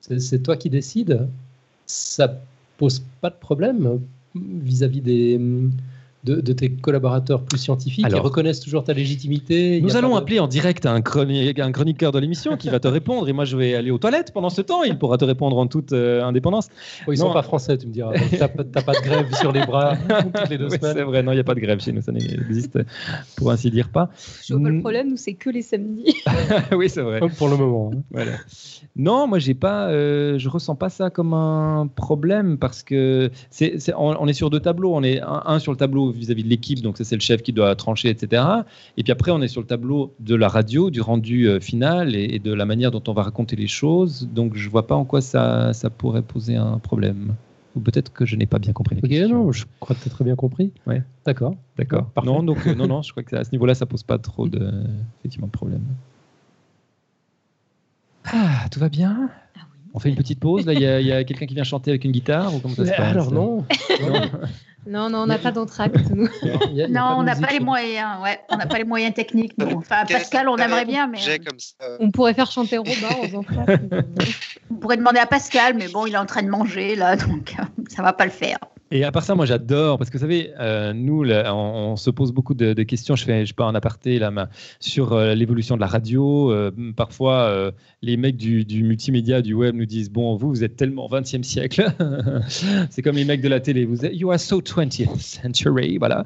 [0.00, 1.26] c'est toi qui décides.
[1.86, 2.40] Ça
[2.78, 4.00] pose pas de problème
[4.34, 5.38] vis à -vis des
[6.24, 10.86] de, tes collaborateurs plus scientifiques qui reconnaissent toujours ta légitimité Nous allons appeler en direct
[10.86, 13.98] un, un chroniqueur de l'émission qui va te répondre et moi je vais aller aux
[13.98, 14.82] toilettes pendant ce temps.
[14.84, 16.68] Il pourra te répondre en toute euh, indépendance.
[17.06, 18.12] ils ne sont pas français, tu me diras.
[18.14, 19.96] Tu n'as pas de grève sur les bras
[20.34, 20.94] toutes les deux semaines.
[20.94, 22.78] C'est vrai, non, il n'y a pas de grève chez nous, ça n'existe
[23.36, 24.10] pour ainsi dire pas.
[24.44, 26.16] Je vois pas le problème, nous c'est que les samedis.
[26.72, 27.20] oui, c'est vrai.
[27.36, 27.90] Pour le moment.
[27.94, 28.02] Hein.
[28.10, 28.32] Voilà.
[28.96, 33.78] Non, moi j'ai pas, euh, je ressens pas ça comme un problème parce que c'est,
[33.96, 34.94] on, est sur deux tableaux.
[34.94, 37.52] On est un sur le tableau vis-à-vis de l'équipe, donc ça c'est le chef qui
[37.52, 38.42] doit trancher, etc.
[38.96, 42.14] Et puis après on est sur le tableau de la radio, du rendu euh, final
[42.14, 44.28] et, de la manière dont on va raconter les choses.
[44.32, 47.34] Donc je vois pas en quoi ça, ça pourrait poser un problème.
[47.76, 48.96] Ou peut-être que je n'ai pas bien compris.
[49.02, 50.70] Ok, non, je crois que tu as très bien compris.
[50.86, 51.02] Ouais.
[51.26, 51.56] D'accord.
[51.76, 52.08] D'accord.
[52.24, 54.46] Non, donc euh, non, non, je crois que à ce niveau-là, ça pose pas trop
[54.48, 54.70] de,
[55.18, 55.82] effectivement, de problème.
[58.26, 59.28] Ah, tout va bien?
[59.92, 60.66] On fait une petite pause.
[60.66, 62.90] Là, il y a, quelqu'un qui vient chanter avec une guitare ou comment ça se
[62.90, 63.00] passe?
[63.00, 63.64] Alors non.
[64.02, 64.22] non.
[64.86, 66.10] non, on n'a pas d'entracte.
[66.10, 68.22] non, on n'a pas les moyens.
[68.22, 69.52] Ouais, on n'a pas les moyens techniques.
[69.74, 71.18] Enfin, Pascal, on aimerait bien, mais
[72.00, 73.66] on pourrait faire chanter Robin aux enfants.
[74.70, 77.54] on pourrait demander à Pascal, mais bon, il est en train de manger là, donc
[77.88, 78.58] ça va pas le faire.
[78.90, 82.32] Et à part ça, moi j'adore, parce que vous savez, euh, nous, on, se pose
[82.32, 84.30] beaucoup de, questions, je fais, je pas en aparté là,
[84.78, 86.52] sur euh, l'évolution de la radio.
[86.52, 87.72] Euh, parfois,
[88.02, 91.86] les mecs du, multimédia, du web nous disent, bon, vous, vous êtes tellement 20e siècle.
[92.90, 96.24] c'est comme les mecs de la télé, vous êtes, you are so 20th century, voilà.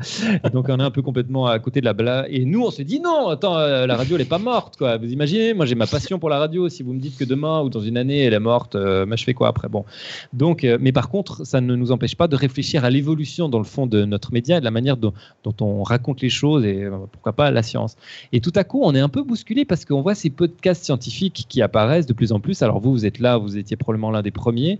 [0.52, 2.26] donc on est un peu complètement à côté de la blague.
[2.30, 4.96] Et nous, on se dit, non, attends, la radio, elle n'est pas morte, quoi.
[4.96, 6.68] Vous imaginez, moi j'ai ma passion pour la radio.
[6.68, 9.24] Si vous me dites que demain ou dans une année, elle est morte, mais je
[9.24, 9.68] fais quoi après?
[9.68, 9.84] Bon.
[10.32, 13.64] Donc, mais par contre, ça ne nous empêche pas de réfléchir à l'évolution dans le
[13.64, 15.12] fond de notre média et de la manière dont,
[15.60, 17.96] on raconte les choses et euh, pourquoi pas la science.
[18.32, 21.46] Et tout à coup, on est un peu bousculé parce qu'on voit ces podcasts scientifiques
[21.48, 22.62] qui apparaissent de plus en plus.
[22.62, 24.78] Alors vous, vous êtes là, vous étiez probablement l'un des premiers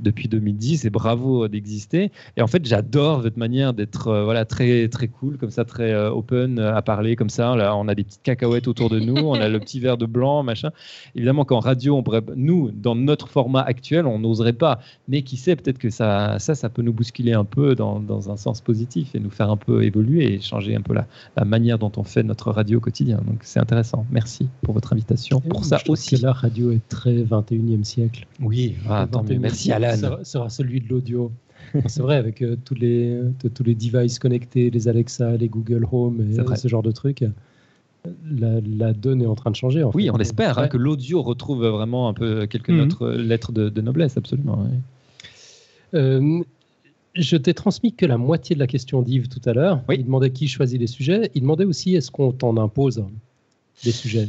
[0.00, 2.10] depuis 2010 et bravo d'exister.
[2.36, 5.92] Et en fait, j'adore votre manière d'être euh, voilà très très cool comme ça, très
[5.92, 7.54] euh, open à parler comme ça.
[7.56, 10.06] Là, on a des petites cacahuètes autour de nous, on a le petit verre de
[10.06, 10.70] blanc, machin.
[11.14, 14.80] Évidemment qu'en radio, on pourrait, nous, dans notre format actuel, on n'oserait pas.
[15.08, 18.30] Mais qui sait, peut-être que ça, ça, ça peut nous bousculer un peu dans, dans,
[18.30, 21.44] un sens positif et nous faire un peu évoluer et changer un peu la, la
[21.44, 23.20] manière dont on fait notre radio au quotidien.
[23.26, 24.06] Donc c'est intéressant.
[24.10, 25.40] Merci pour votre invitation.
[25.40, 26.16] pour ça aussi.
[26.16, 28.26] la radio est très 21e siècle.
[28.40, 29.06] Oui, ah,
[29.40, 29.89] Merci Alan.
[29.96, 31.32] Sera, sera celui de l'audio.
[31.86, 33.20] c'est vrai, avec euh, tous, les,
[33.54, 37.24] tous les devices connectés, les Alexa, les Google Home et ce genre de trucs.
[38.30, 39.82] La, la, donne est en train de changer.
[39.84, 42.88] En oui, on espère hein, que l'audio retrouve vraiment un peu quelques mhm.
[43.16, 44.66] lettres de, noblesse, absolument.
[45.92, 46.42] Euh,
[47.14, 49.82] je t'ai transmis que la moitié de la question d'Yves tout à l'heure.
[49.88, 49.96] Oui.
[49.98, 51.30] Il demandait qui choisit les sujets.
[51.34, 53.04] Il demandait aussi est-ce qu'on t'en impose
[53.84, 54.28] des sujets?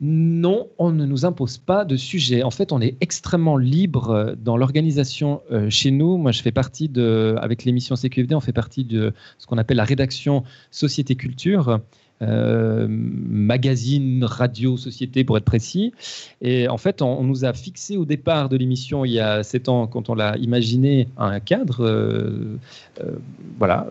[0.00, 2.42] Non, on ne nous impose pas de sujet.
[2.42, 6.16] En fait, on est extrêmement libre dans l'organisation euh, chez nous.
[6.16, 9.76] Moi, je fais partie de, avec l'émission CQFD, on fait partie de ce qu'on appelle
[9.76, 11.80] la rédaction Société Culture.
[12.22, 15.92] Euh, magazine, radio, société pour être précis.
[16.40, 19.68] Et en fait, on, nous a fixé au départ de l'émission il y a sept
[19.68, 21.84] ans, quand on l'a imaginé, un cadre.
[21.84, 22.56] euh,
[23.00, 23.16] euh,
[23.58, 23.86] voilà,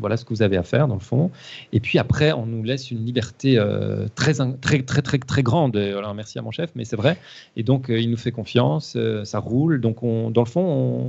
[0.00, 1.30] voilà ce que vous avez à faire dans le fond.
[1.72, 3.62] Et puis après, on nous laisse une liberté
[4.14, 5.76] très, très, très, très, très grande.
[5.76, 7.16] Alors, merci à mon chef, mais c'est vrai.
[7.56, 9.80] Et donc, il nous fait confiance, ça roule.
[9.80, 10.62] Donc, on, dans le fond,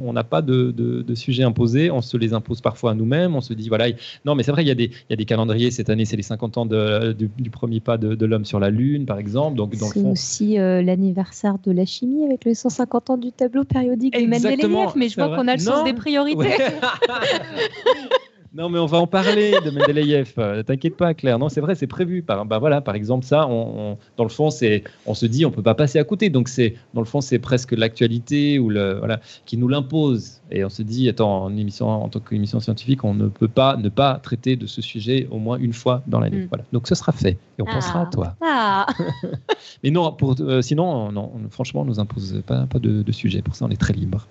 [0.06, 1.91] on n'a pas de, de, de sujet imposé.
[1.91, 3.36] On se les impose parfois à nous-mêmes.
[3.36, 3.95] On se dit, voilà, il-
[4.26, 5.72] non, mais c'est vrai, il y a des calendriers.
[5.72, 8.60] Cette année, c'est les 50 ans de- du, du premier pas de, de l'homme sur
[8.60, 9.56] la Lune, par exemple.
[9.58, 13.18] Donc, dans le C'est fond, aussi euh, l'anniversaire de la chimie avec les 150 ans
[13.18, 15.72] du tableau périodique de Mendeleïev, mais je vois qu'on a le Non.
[15.74, 16.38] sens des priorités.
[16.38, 16.58] Ouais.
[18.56, 20.34] non, mais on va en parler de Mendeleïev.
[20.66, 21.38] T'inquiète pas, Claire.
[21.38, 22.24] Non, c'est vrai, c'est prévu.
[22.24, 25.45] Par, bah voilà, par exemple, ça, on, on- dans le fond, c'est, on se dit,
[25.45, 26.30] on peut pas passer à côté.
[26.30, 30.39] Donc, c'est, dans le fond, c'est presque l'actualité ou le, voilà, qui nous l'impose.
[30.51, 33.76] Et on se dit, attends, en, émission, en tant qu'émission scientifique, on ne peut pas
[33.78, 36.43] ne pas traiter de ce sujet au moins une fois dans l'année.
[36.43, 36.47] Mm.
[36.49, 36.64] Voilà.
[36.72, 37.38] Donc, ce sera fait.
[37.60, 38.10] Et on pensera à Ah.
[38.12, 38.36] toi.
[38.41, 38.86] Ah,
[39.84, 43.12] Mais non, pour, euh, sinon, non, on- franchement, on nous impose pas, pas de, de
[43.12, 43.41] sujet.
[43.41, 44.28] Pour ça, on est très libre.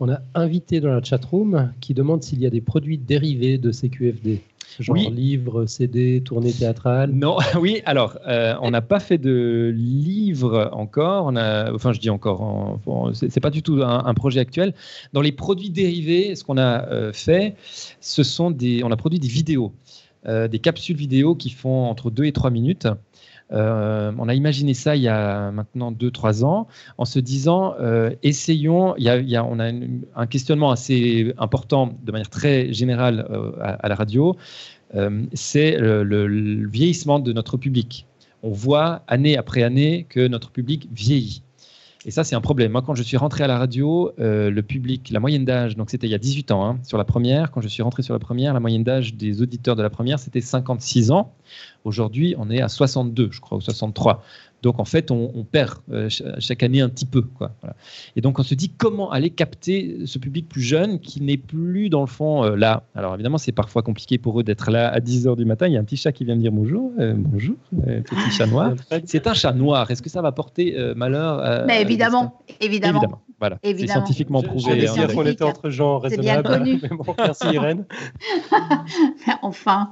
[0.00, 3.70] On a invité dans la chatroom qui demande s'il y a des produits dérivés de
[3.70, 4.40] CQFD.
[4.80, 5.08] Genre Oui.
[5.10, 7.10] livres, CD, tournées théâtrales.
[7.12, 11.26] Non, oui, alors, euh, on n'a pas fait de livre encore.
[11.26, 12.80] On a, enfin, je dis encore,
[13.12, 14.74] c'est c'est pas du tout un, un projet actuel.
[15.12, 17.54] Dans les produits dérivés, ce qu'on a euh, fait,
[18.00, 19.72] ce sont des, on a produit des vidéos,
[20.26, 22.88] euh, des capsules vidéo qui font entre 2 et 3 minutes.
[23.52, 26.66] Euh, on a imaginé ça il y a maintenant 2-3 ans
[26.96, 29.70] en se disant euh, essayons, il y a, on a
[30.16, 34.36] un questionnement assez important de manière très générale euh, à, la radio,
[35.32, 38.06] c'est le, vieillissement de notre public.
[38.42, 41.42] On voit année après année que notre public vieillit.
[42.06, 42.70] Et ça, c'est un problème.
[42.72, 46.06] Moi, quand je suis rentré à la radio, le public, la moyenne d'âge, donc c'était
[46.06, 48.20] il y a 18 ans, hein, sur la première, quand je suis rentré sur la
[48.20, 51.32] première, la moyenne d'âge des auditeurs de la première, c'était 56 ans.
[51.84, 54.22] Aujourd'hui, on est à 62, je crois, ou 63.
[54.62, 57.20] Donc, en fait, on, on perd euh, ch- chaque année un petit peu.
[57.20, 57.52] Quoi.
[57.60, 57.76] Voilà.
[58.16, 61.90] Et donc, on se dit comment aller capter ce public plus jeune qui n'est plus,
[61.90, 62.84] dans le fond, euh, là?
[62.94, 65.66] Alors, évidemment, c'est parfois compliqué pour eux d'être là à 10 heures du matin.
[65.66, 66.92] Il y a un petit chat qui vient me dire bonjour.
[66.98, 68.72] Euh, bonjour, euh, petit chat noir.
[69.04, 69.90] C'est un chat noir.
[69.90, 73.00] Est-ce que ça va porter euh, malheur à- Mais évidemment, évidemment.
[73.00, 73.20] Évidemment.
[73.38, 73.58] Voilà.
[73.62, 74.64] C'est scientifiquement Je- prouvé.
[74.70, 74.94] J'allais hein.
[74.94, 76.48] dire qu'on était entre gens bien raisonnables.
[76.48, 76.78] connu.
[76.82, 77.84] Mais bon, merci Irène.
[79.42, 79.90] enfin.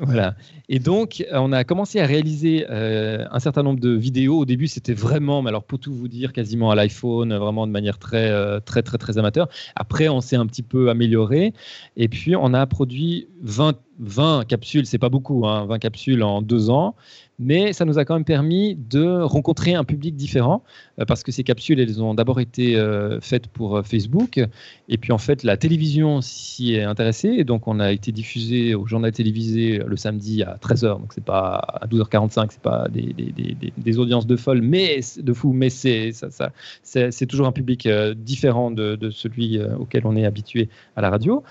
[0.00, 0.34] Voilà.
[0.68, 4.38] Et donc, euh, on a commencé à réaliser euh, un certain nombre de vidéos.
[4.38, 7.72] Au début, c'était vraiment, mais alors pour tout vous dire, quasiment à l'iPhone, vraiment de
[7.72, 9.48] manière très, euh, très, très, très amateur.
[9.76, 11.52] Après, on s'est un petit peu amélioré.
[11.96, 14.86] Et puis, on a produit 20, 20 capsules.
[14.86, 16.94] C'est pas beaucoup, hein, 20 capsules en deux ans.
[17.38, 20.64] Mais ça nous a quand même permis de rencontrer un public différent,
[20.98, 24.40] euh, parce que ces capsules, elles ont d'abord été euh, faites pour euh, Facebook,
[24.88, 28.74] et puis en fait, la télévision s'y est intéressée, et donc on a été diffusé
[28.74, 33.12] au journal télévisé le samedi à 13h, donc c'est pas à 12h45, c'est pas des,
[33.12, 33.32] des,
[33.76, 36.50] des, audiences de folle, mais de fou, mais c'est ça, ça,
[36.82, 41.42] c'est toujours un public différent de, de celui auquel on est habitué à la radio.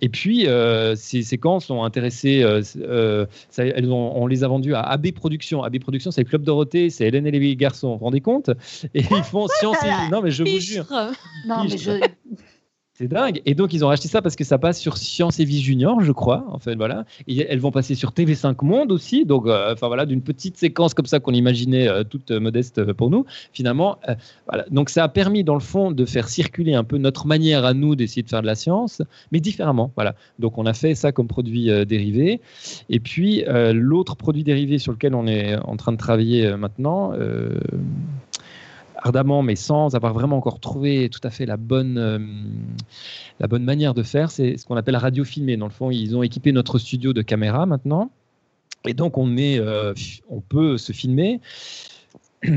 [0.00, 0.46] Et puis
[0.96, 5.12] ces séquences ont intéressé, euh, euh, ça- elles ont, on les a vendues à AB
[5.12, 5.62] Productions.
[5.62, 8.50] AB Productions, c'est le club Dorothée, c'est Hélène et les garçons, vous vous rendez compte?
[8.94, 10.10] Et ils font science et...
[10.10, 10.86] Non, mais je vous jure.
[11.46, 12.00] Non, mais je.
[12.96, 13.42] C'est dingue.
[13.44, 16.00] Et donc, ils ont racheté ça parce que ça passe sur Science et Vie Junior,
[16.00, 16.44] je crois.
[16.50, 17.04] En fait, voilà.
[17.26, 19.24] Elles vont passer sur TV5 Monde aussi.
[19.24, 22.92] Donc, euh, enfin voilà, d'une petite séquence comme ça qu'on imaginait euh, toute euh, modeste
[22.92, 23.26] pour nous.
[23.52, 23.98] Finalement,
[24.46, 24.64] voilà.
[24.70, 27.74] Donc, ça a permis, dans le fond, de faire circuler un peu notre manière à
[27.74, 29.90] nous d'essayer de faire de la science, mais différemment.
[29.96, 30.14] Voilà.
[30.38, 32.40] Donc, on a fait ça comme produit dérivé.
[32.90, 33.42] Et puis,
[33.72, 37.12] l'autre produit dérivé sur lequel on est en train de travailler maintenant.
[39.04, 42.18] Ardemment, mais sans avoir vraiment encore trouvé tout à fait la bonne, euh,
[43.38, 45.56] la bonne manière de faire, c'est ce qu'on appelle radio filmée.
[45.56, 48.10] Dans le fond, ils ont équipé notre studio de caméras maintenant.
[48.86, 49.94] Et donc, on, est, euh,
[50.28, 51.40] on peut se filmer.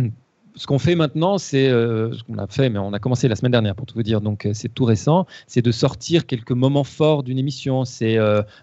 [0.55, 3.35] Ce qu'on fait maintenant, c'est euh, ce qu'on a fait, mais on a commencé la
[3.35, 6.49] semaine dernière pour tout vous dire, donc euh, c'est tout récent, c'est de sortir quelques
[6.49, 7.85] moments forts d'une émission.
[7.85, 8.17] C'est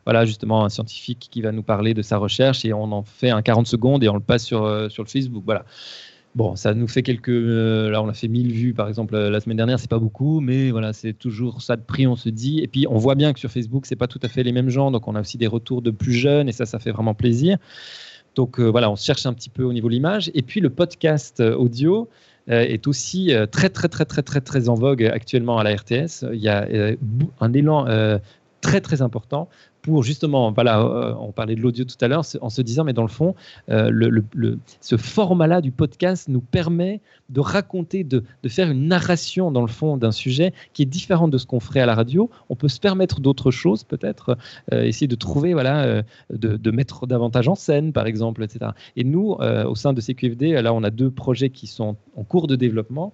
[0.04, 3.30] voilà justement un scientifique qui va nous parler de sa recherche et on en fait
[3.30, 5.44] un 40 secondes et on le passe sur, sur le Facebook.
[5.46, 5.64] Voilà.
[6.34, 7.28] Bon, ça nous fait quelques.
[7.28, 9.78] euh, là, on a fait 1000 vues, par exemple, euh, la semaine dernière.
[9.78, 12.58] C'est pas beaucoup, mais voilà, c'est toujours ça de prix, on se dit.
[12.58, 14.68] Et puis, on voit bien que sur Facebook, c'est pas tout à fait les mêmes
[14.68, 14.90] gens.
[14.90, 17.58] Donc, on a aussi des retours de plus jeunes, et ça, ça fait vraiment plaisir.
[18.34, 20.32] Donc, euh, voilà, on cherche un petit peu au niveau de l'image.
[20.34, 22.08] Et puis, le podcast euh, audio,
[22.46, 26.26] est aussi très, très, très, très, très, très en vogue actuellement à la RTS.
[26.30, 26.68] Il y a
[27.40, 27.86] un élan
[28.60, 29.48] très, très important
[29.84, 32.94] pour justement, voilà, euh, on parlait de l'audio tout à l'heure, en se disant, mais
[32.94, 33.34] dans le fond,
[33.68, 39.60] euh, le, ce format-là du podcast nous permet de raconter, de, faire une narration dans
[39.60, 42.30] le fond d'un sujet qui est différent de ce qu'on ferait à la radio.
[42.48, 44.38] On peut se permettre d'autres choses, peut-être,
[44.72, 48.70] euh, essayer de trouver, voilà, de, mettre davantage en scène, par exemple, etc.
[48.96, 52.46] Et nous, au sein de CQFD, là, on a deux projets qui sont en cours
[52.46, 53.12] de développement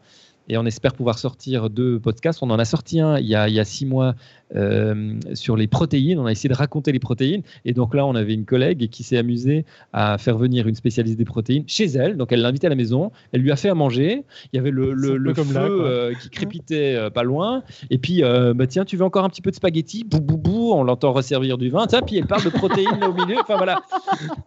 [0.48, 2.42] et on espère pouvoir sortir deux podcasts.
[2.42, 4.14] On en a sorti un il y a six mois
[4.56, 6.18] euh, sur les protéines.
[6.18, 7.42] On a essayé de raconter les protéines.
[7.64, 11.16] Et donc là, on avait une collègue qui s'est amusée à faire venir une spécialiste
[11.16, 12.16] des protéines chez elle.
[12.16, 13.12] Donc elle l'invitait à la maison.
[13.32, 14.24] Elle lui a fait à manger.
[14.52, 17.62] Il y avait le, le, feu euh, qui crépitait euh, pas loin.
[17.90, 20.04] Et puis, bah, tiens, tu veux encore un petit peu de spaghetti?
[20.04, 20.72] Bou, bou, bou.
[20.72, 21.86] On l'entend resservir du vin.
[21.86, 23.36] Tiens, puis elle parle de protéines là au milieu.
[23.40, 23.82] Enfin voilà.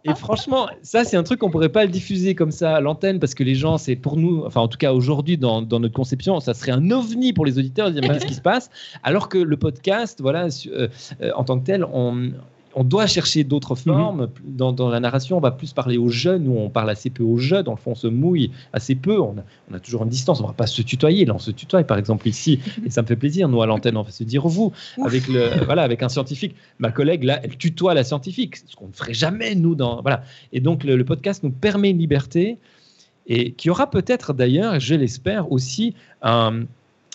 [0.04, 3.20] Et franchement, ça, c'est un truc qu'on pourrait pas le diffuser comme ça à l'antenne
[3.20, 5.94] parce que les gens, c'est pour nous, enfin en tout cas aujourd'hui dans, dans, notre
[5.94, 7.90] conception, ça serait un ovni pour les auditeurs.
[7.90, 8.70] Dire, mais qu'est-ce qui se passe?
[9.02, 10.88] Alors que le podcast voilà, euh,
[11.20, 12.32] euh, en tant que tel, on,
[12.82, 13.94] doit chercher d'autres mhm.
[13.94, 14.28] formes.
[14.44, 17.36] dans, la narration, on va plus parler aux jeunes, ou on parle assez peu aux
[17.36, 17.62] jeunes.
[17.62, 19.20] Dans le fond, on se mouille assez peu.
[19.20, 19.36] On
[19.72, 20.40] a, toujours une distance.
[20.40, 21.24] On ne va pas se tutoyer.
[21.24, 22.60] Là, on se tutoie, par exemple, ici.
[22.84, 23.48] Et ça me fait plaisir.
[23.48, 24.72] Nous, à l'antenne, on va se dire vous.
[25.04, 26.56] Avec, le, voilà, avec un scientifique.
[26.78, 28.56] Ma collègue, là, elle tutoie la scientifique.
[28.56, 29.76] Ce qu'on ne ferait jamais, nous.
[29.76, 30.24] Dans, voilà.
[30.52, 32.58] Et donc, le, le podcast nous permet une liberté.
[33.26, 36.64] Et qui aura peut-être, d'ailleurs, je l'espère, aussi un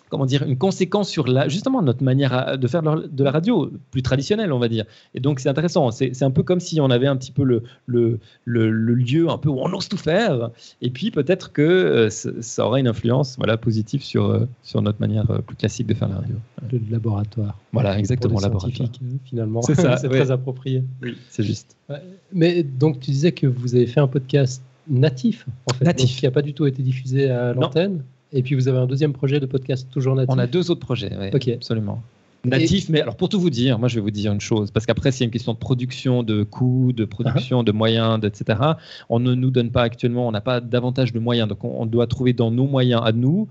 [0.10, 4.01] comment dire, une conséquence sur la, justement notre manière de faire de la radio plus
[4.01, 4.86] traditionnelle, on va dire.
[5.14, 5.91] Et donc c'est intéressant.
[5.91, 9.38] C'est un peu comme si on avait un petit peu le, le, le, lieu un
[9.38, 10.49] peu où on ose tout faire.
[10.82, 14.99] Et puis peut-être que euh, ça aura une influence voilà, positive sur, euh, sur notre
[14.99, 16.36] manière euh, plus classique de faire la radio.
[16.72, 17.57] Le laboratoire.
[17.72, 18.89] Voilà, exactement, laboratoire.
[19.26, 20.84] Finalement, c'est ça, c'est très approprié.
[21.01, 21.78] Oui, c'est juste.
[22.34, 26.20] Mais donc tu disais que vous avez fait un podcast natif, en fait, natif.
[26.20, 28.03] qui n'a pas du tout été diffusé à l'antenne.
[28.32, 30.34] Et puis vous avez un deuxième projet de podcast toujours natif.
[30.34, 32.01] On a deux autres projets, oui, absolument.
[32.45, 34.86] Natif, mais alors pour tout vous dire, moi je vais vous dire une chose, parce
[34.86, 37.65] qu'après s'il y a une question de production, de coûts, de production, uh-huh.
[37.65, 38.59] de moyens, etc.,
[39.09, 42.07] on ne nous donne pas actuellement, on n'a pas davantage de moyens, donc on, doit
[42.07, 43.49] trouver dans nos moyens à nous,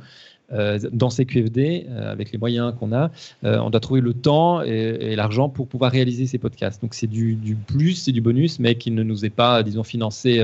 [0.52, 3.10] euh, dans ces QFD, euh, avec les moyens qu'on a,
[3.44, 6.80] euh, on doit trouver le temps et, l'argent pour pouvoir réaliser ces podcasts.
[6.80, 9.82] Donc c'est du, du, plus, c'est du bonus, mais qui ne nous est pas, disons,
[9.82, 10.42] financé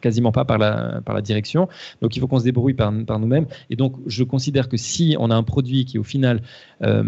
[0.00, 1.68] quasiment pas par la, par la direction.
[2.02, 3.46] Donc il faut qu'on se débrouille par, par nous-mêmes.
[3.70, 6.42] Et donc je considère que si on a un produit qui au final
[6.82, 7.04] euh,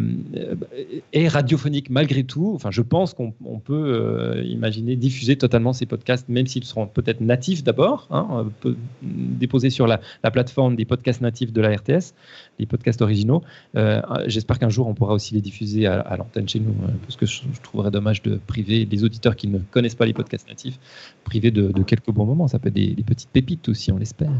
[1.12, 3.32] est radiophonique malgré tout, enfin je pense qu'on
[3.64, 8.46] peut euh, imaginer diffuser totalement ces podcasts, même s'ils seront peut-être natifs d'abord, hein,
[9.02, 12.14] déposés sur la, la, plateforme des podcasts natifs de la RTS,
[12.58, 13.42] les podcasts originaux.
[13.76, 17.26] Euh, j'espère qu'un jour on pourra aussi les diffuser à, l'antenne chez nous, parce que
[17.26, 20.78] je, trouverais dommage de priver les auditeurs qui ne connaissent pas les podcasts natifs,
[21.24, 22.48] priver de, de quelques bon moment.
[22.48, 24.30] Ça peut être des, petites pépites aussi, on l'espère.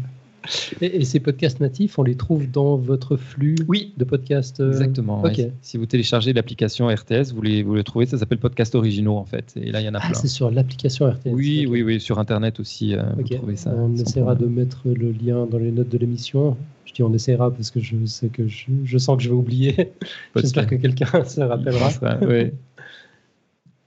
[0.80, 3.92] et, ces podcasts natifs, on les trouve dans votre flux oui.
[3.96, 5.22] de podcasts euh, Exactement.
[5.60, 8.06] Si vous téléchargez l'application RTS, vous les, vous les trouvez.
[8.06, 9.52] Ça s'appelle Podcast Originaux, en fait.
[9.56, 10.14] Et là, il y en a ah, plein.
[10.14, 11.30] c'est sur l'application RTS.
[11.32, 12.00] Oui, oui, oui.
[12.00, 13.72] Sur Internet aussi, euh, vous trouvez ça.
[13.74, 16.56] On essaiera de mettre le lien dans les notes de l'émission.
[16.84, 19.34] Je dis on essaiera parce que je sais que je, je sens que je vais
[19.34, 19.92] oublier.
[20.36, 21.90] J'espère que quelqu'un se rappellera.
[22.22, 22.50] oui.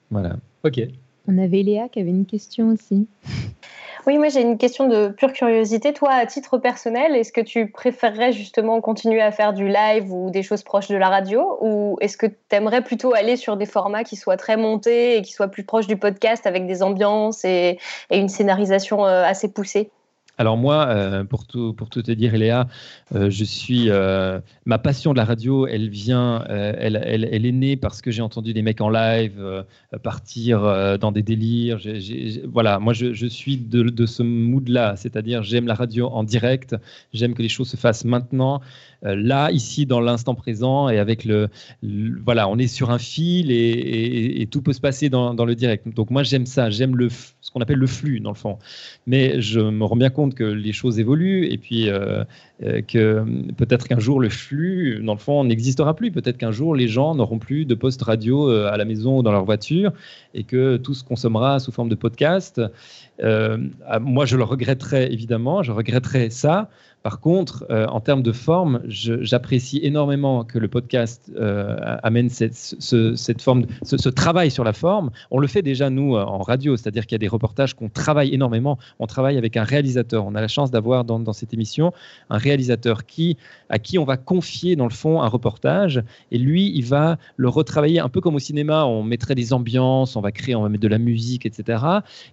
[0.09, 0.38] Voilà.
[0.63, 0.88] Ok.
[1.28, 3.07] On avait Léa qui avait une question aussi.
[4.07, 5.91] Oui, moi j'ai une question de pure curiosité.
[5.91, 10.30] Toi, à titre personnel, est-ce que tu préférerais justement continuer à faire du live ou
[10.30, 11.57] des choses proches de la radio?
[11.61, 15.21] Ou est-ce que tu aimerais plutôt aller sur des formats qui soient très montés et
[15.23, 17.80] qui soient plus proches du podcast avec des ambiances et
[18.11, 19.89] une scénarisation euh, assez poussée?
[20.38, 22.68] Alors moi, euh, pour, tout, pour tout te dire, Léa,
[23.14, 27.52] euh, je suis euh, ma passion de la radio, elle vient, elle, elle, elle, est
[27.52, 29.66] née parce que j'ai entendu des mecs en live
[30.04, 31.80] partir dans des délires.
[32.46, 36.76] voilà, moi je, je suis de, de ce mood-là, c'est-à-dire j'aime la radio en direct,
[37.14, 38.62] j'aime que les choses se fassent maintenant,
[39.06, 41.49] là, ici, dans l'instant présent, et avec le,
[42.24, 45.88] voilà, on est sur un fil et, tout peut se passer dans, le direct.
[45.95, 48.58] Donc moi j'aime ça, j'aime le ce qu'on appelle le flux dans le fond.
[49.06, 52.24] Mais je me rends bien compte que les choses évoluent et puis euh,
[52.64, 53.24] euh, que
[53.58, 56.12] peut-être qu'un jour le flux, dans le fond, n'existera plus.
[56.12, 59.24] Peut-être qu'un jour les gens n'auront plus de poste radio euh, à la maison ou
[59.24, 59.91] dans leur voiture
[60.34, 62.62] et que tout se consommera sous forme de podcast.
[63.22, 66.70] moi, je le regretterais évidemment, je regretterais ça.
[67.06, 72.56] Par contre, euh, en termes de forme, j'apprécie énormément que le podcast euh, amène cette,
[72.56, 75.12] cette forme, ce, travail sur la forme.
[75.30, 77.89] On le fait déjà nous euh, en radio, c'est-à-dire qu'il y a des reportages qu'on
[77.89, 78.80] travaille énormément.
[78.97, 80.26] On travaille avec un réalisateur.
[80.26, 81.93] On a la chance d'avoir dans, cette émission
[82.32, 83.38] un réalisateur qui,
[83.70, 86.01] à qui on va confier dans le fond un reportage,
[86.32, 88.88] et lui, il va le retravailler un peu comme au cinéma.
[88.88, 91.84] On mettrait des ambiances, on va créer, on va mettre de la musique, etc.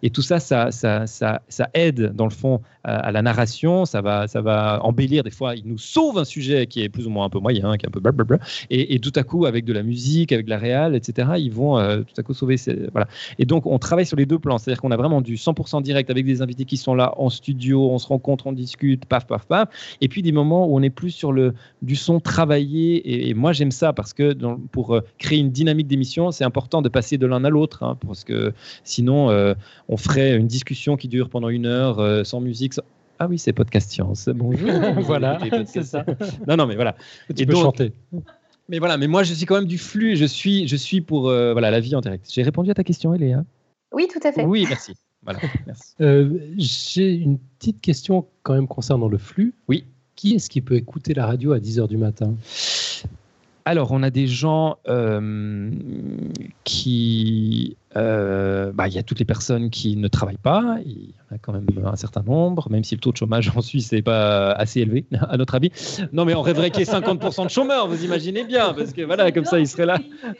[0.03, 3.85] Et tout ça, ça, ça, ça, ça aide dans le fond à, à la narration,
[3.85, 5.23] ça va, ça va embellir.
[5.23, 7.77] Des fois, il nous sauve un sujet qui est plus ou moins un peu moyen,
[7.77, 8.39] qui est un peu blablabla.
[8.71, 11.53] Et, et tout à coup, avec de la musique, avec de la réal, etc., ils
[11.53, 12.57] vont euh, tout à coup sauver.
[12.93, 13.09] Voilà.
[13.39, 14.59] Et donc, on travaille sur les deux plans.
[14.59, 17.91] C'est-à-dire qu'on a vraiment du 100% direct avec des invités qui sont là en studio,
[17.91, 19.69] on se rencontre, on discute, paf, paf, paf.
[20.01, 23.29] Et puis des moments où on est plus sur le, du son travaillé.
[23.29, 24.35] Et, moi, j'aime ça parce que
[24.73, 27.83] pour euh, créer une dynamique d'émission, c'est important de passer de l'un à l'autre.
[27.83, 28.53] hein, parce que
[28.85, 29.55] sinon, euh,
[29.89, 32.75] on ferait une discussion qui dure pendant une heure sans musique.
[32.75, 32.83] sans-
[33.23, 34.29] Ah oui, c'est Podcast Science.
[34.35, 34.69] Bonjour.
[35.03, 36.05] Voilà, c'est ça.
[36.49, 36.97] Non, non, mais voilà.
[37.33, 37.93] Tu Et peux donc- chanter.
[38.69, 40.17] Mais voilà, mais moi, je suis quand même du flux.
[40.17, 42.27] Je suis, je suis pour euh, voilà la vie en direct.
[42.33, 43.45] J'ai répondu à ta question, Eléa.
[43.93, 44.45] Oui, tout à fait.
[44.45, 44.95] Oui, merci.
[45.23, 45.95] Voilà, merci.
[46.01, 49.55] Euh, J'ai une petite question quand même concernant le flux.
[49.69, 49.85] Oui.
[50.17, 52.35] Qui est-ce qui peut écouter la radio à 10h du matin?
[53.65, 55.71] Alors, on a des gens euh,
[56.65, 57.77] qui.
[57.97, 60.77] Euh, bah, Il y a toutes les personnes qui ne travaillent pas.
[60.85, 63.53] Il y en a quand même un certain nombre, même si le taux de chômage
[63.55, 65.71] en Suisse n'est pas assez élevé, à notre avis.
[66.13, 69.03] Non, mais on rêverait qu'il y ait 50% de chômeurs, vous imaginez bien, parce que
[69.03, 69.99] voilà, comme ça, ils seraient là.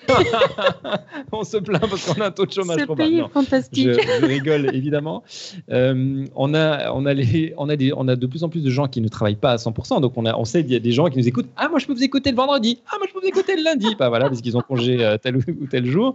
[1.33, 3.89] on se plaint parce qu'on a un taux de chômage Ce pays est fantastique.
[3.89, 5.23] Je, je rigole évidemment.
[5.71, 8.63] Euh, on, a, on, a les, on, a des, on a de plus en plus
[8.63, 10.01] de gens qui ne travaillent pas à 100%.
[10.01, 11.49] Donc on, a, on sait qu'il y a des gens qui nous écoutent.
[11.57, 12.81] Ah, moi je peux vous écouter le vendredi.
[12.89, 13.95] Ah, moi je peux vous écouter le lundi.
[13.99, 16.15] Bah, voilà, parce qu'ils ont congé euh, tel ou, ou tel jour.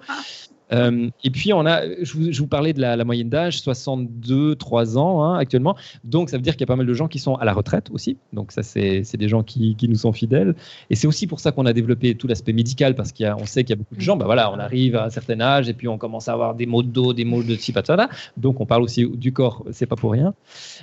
[0.72, 5.24] Euh, et puis on a, je vous, parlais de la, moyenne d'âge, 62, 3 ans
[5.24, 5.76] hein, actuellement.
[6.04, 7.54] Donc ça veut dire qu'il y a pas mal de gens qui sont à la
[7.54, 8.18] retraite aussi.
[8.34, 10.56] Donc ça c'est des gens qui, nous sont fidèles.
[10.90, 13.72] Et c'est aussi pour ça qu'on a développé tout l'aspect médical parce qu'on sait qu'il
[13.72, 14.18] y a beaucoup de gens.
[14.18, 16.66] Bah voilà, on arrive à un certain âge et puis on commence à avoir des
[16.66, 18.10] maux de dos, des maux de ci, pas de ça.
[18.36, 20.34] Donc on parle aussi du corps, c'est pas pour rien.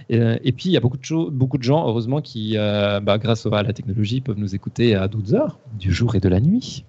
[0.08, 3.18] Et, euh, puis il y a beaucoup de, beaucoup de gens, heureusement, qui, euh, bah,
[3.18, 6.40] grâce à la technologie, peuvent nous écouter à 12 heures du jour et de la
[6.40, 6.84] nuit.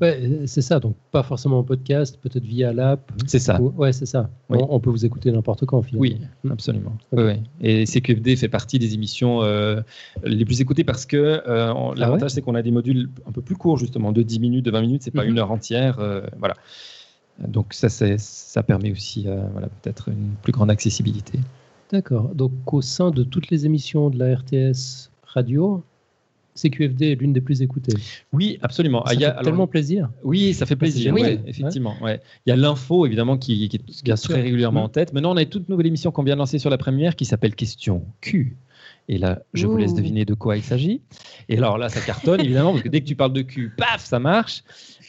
[0.00, 0.78] Ouais, c'est ça.
[0.80, 3.10] Donc, pas forcément en podcast, peut-être via l'app.
[3.26, 3.60] C'est ça.
[3.60, 4.30] Ou- Ouais, c'est ça.
[4.48, 4.58] Oui.
[4.60, 6.00] On, on peut vous écouter n'importe quand, finalement.
[6.02, 6.18] Oui,
[6.50, 6.96] absolument.
[7.12, 7.32] Oui, oui.
[7.60, 9.80] Et CQFD fait partie des émissions euh,
[10.24, 13.42] les plus écoutées parce que euh, on- l'avantage, c'est qu'on a des modules un peu
[13.42, 15.30] plus courts, justement, de 10 minutes, de 20 minutes, c'est pas Mhm.
[15.30, 15.98] une heure entière.
[15.98, 16.54] euh, voilà.
[17.46, 21.38] Donc, ça, ça permet aussi voilà, peut-être une plus grande accessibilité.
[21.92, 22.34] D'accord.
[22.34, 25.82] Donc, au sein de toutes les émissions de la RTS radio,
[26.58, 27.94] CQFD est l'une des plus écoutées.
[28.32, 29.04] Oui, absolument.
[29.04, 30.10] Ça Ah, il y a- fait alors- tellement plaisir.
[30.24, 31.14] Oui, ça fait plaisir.
[31.14, 31.94] ouais, effectivement.
[32.02, 32.20] Ouais.
[32.46, 35.12] Il y a l'info, évidemment, qui, qui est très régulièrement en tête.
[35.12, 37.24] Maintenant, on a une toute nouvelle émission qu'on vient de lancer sur la première qui
[37.24, 38.56] s'appelle Question Q.
[39.10, 41.00] Et là, je vous laisse deviner de quoi il s'agit.
[41.48, 44.04] Et alors là, ça cartonne, évidemment, parce que dès que tu parles de cul, paf,
[44.04, 44.62] ça marche.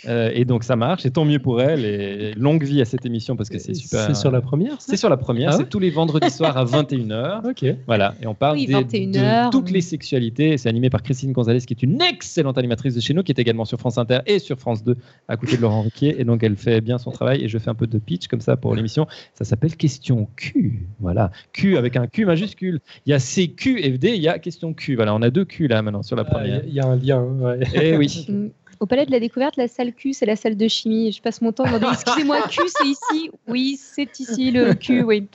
[0.08, 1.06] Euh, et donc, ça marche.
[1.06, 1.84] Et tant mieux pour elle.
[1.86, 4.06] Et longue vie à cette émission parce que c'est super.
[4.08, 5.50] C'est sur la première ça C'est sur la première.
[5.50, 7.42] Ah c'est ouais tous les vendredis soirs à 21h.
[7.50, 7.66] Ok.
[7.88, 9.50] Voilà, et on parle Oui, des- 21 de heures.
[9.50, 10.58] toutes les sexualités.
[10.58, 13.40] C'est animé par Christine Gonzalez, qui est une excellente animatrice de chez nous, qui est
[13.40, 14.96] également sur France Inter et sur France 2,
[15.28, 16.16] à côté de Laurent Ruquier.
[16.20, 17.44] Et donc, elle fait bien son travail.
[17.44, 19.08] Et je fais un peu de pitch comme ça pour l'émission.
[19.34, 20.88] Ça s'appelle Question Q.
[21.00, 22.80] Voilà, Q avec un Q majuscule.
[23.06, 24.96] Il y a CQFD, il y a Question Q.
[24.96, 26.62] Voilà, on a deux Q là maintenant sur la Ah, première.
[26.68, 27.22] Il y, a un lien.
[27.24, 27.60] ouais.
[27.74, 28.28] Eh oui.
[28.80, 31.12] Au Palais de la Découverte, la salle Q, c'est la salle de chimie.
[31.12, 33.30] Je passe mon temps à demander Excusez-moi, Q, c'est ici?
[33.48, 35.28] Oui, c'est ici le Q, oui.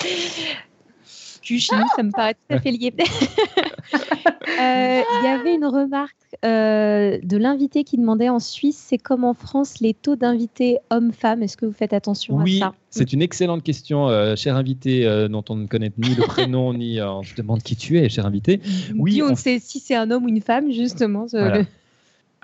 [1.43, 2.93] Q chimie, ça me paraît tout à fait lié.
[4.61, 6.15] Euh, Il y avait une remarque
[6.45, 11.43] euh, de l'invité qui demandait en Suisse, c'est comme en France les taux d'invités hommes-femmes?
[11.43, 12.75] Est-ce que vous faites attention Oui, à ça?
[12.91, 16.73] c'est une excellente question, euh, cher invité, euh, dont on ne connaît ni le prénom,
[16.73, 17.01] ni.
[17.01, 18.61] euh, je demande qui tu es, cher invité.
[18.97, 21.27] Oui, Puis on on- sait si c'est un homme ou une femme, justement.
[21.31, 21.59] Voilà.
[21.59, 21.67] le-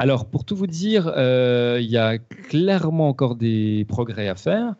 [0.02, 4.72] Alors, pour tout vous dire, euh, il y a clairement encore des progrès à faire.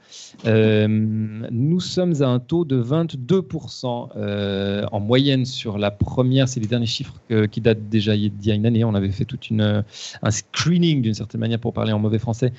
[0.47, 6.49] Euh, nous sommes à un taux de 22% euh, en moyenne sur la première.
[6.49, 8.83] C'est les derniers chiffres que- qui datent déjà d'il y a une année.
[8.83, 9.85] On avait fait toute une,
[10.23, 12.55] un screening, d'une certaine manière, pour parler en mauvais français,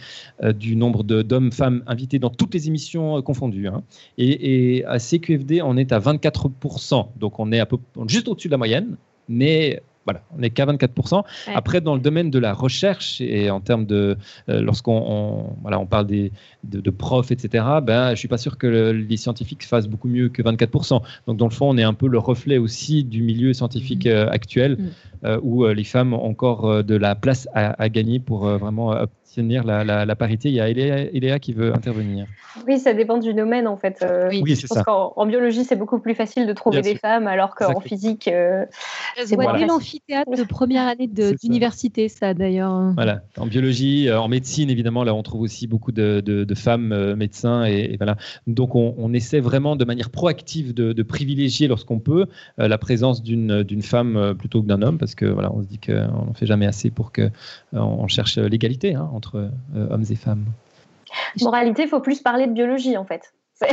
[0.55, 3.70] du nombre d'hommes, femmes invités dans toutes les émissions confondues.
[3.70, 3.82] hein.
[4.20, 7.07] Et, et à CQFD, on est à 24%.
[7.20, 8.97] Donc, on est à peu, juste au-dessus de la moyenne.
[9.28, 11.18] Mais voilà, on n'est qu'à 24%.
[11.47, 11.54] Ouais.
[11.54, 14.18] Après, dans le domaine de la recherche et en termes de,
[14.49, 16.32] euh, lorsqu'on on, voilà, on parle des,
[16.64, 20.08] de, de profs, etc., ben, je suis pas sûr que le- les scientifiques fassent beaucoup
[20.08, 21.02] mieux que 24%.
[21.28, 24.28] Donc, dans le fond, on est un peu le reflet aussi du milieu scientifique euh,
[24.30, 24.89] actuel, Mhm.
[25.26, 28.95] euh, où les femmes ont encore de la place à, à gagner pour vraiment
[29.32, 30.49] obtenir la, la- la parité.
[30.49, 32.25] Il y a Eléa, Eléa qui veut intervenir.
[32.67, 33.99] Oui, ça dépend du domaine en fait.
[34.03, 34.43] Euh, Oui.
[34.47, 34.84] Je c'est pense ça.
[34.84, 36.99] qu'en en biologie, c'est beaucoup plus facile de trouver Bien des sûr.
[36.99, 38.65] femmes, alors qu'en physique, euh,
[39.23, 39.57] C'est voilà.
[39.59, 41.32] dès l'amphithéâtre de première année ça.
[41.41, 42.91] d'université, ça d'ailleurs.
[42.95, 43.21] Voilà.
[43.38, 46.91] En biologie, euh, en médecine, évidemment, là, on trouve aussi beaucoup de, de- de femmes
[46.91, 47.65] euh, médecins.
[47.65, 48.17] Et, et voilà.
[48.47, 52.25] Donc, on, on essaie vraiment de manière proactive de, de privilégier, lorsqu'on peut,
[52.59, 55.67] euh, la présence d'une d'une femme plutôt que d'un homme, parce que voilà, on se
[55.67, 55.93] dit qu'on
[56.25, 57.29] n'en fait jamais assez pour que euh,
[57.73, 60.45] on cherche l'égalité hein, entre euh, hommes et femmes.
[61.41, 63.34] moralité, il faut plus parler de biologie en fait.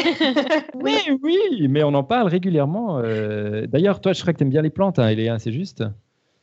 [0.74, 2.98] oui, oui, mais on en parle régulièrement.
[2.98, 5.82] Euh, d'ailleurs, toi, je crois que tu aimes bien les plantes, hein, Eléa, c'est juste?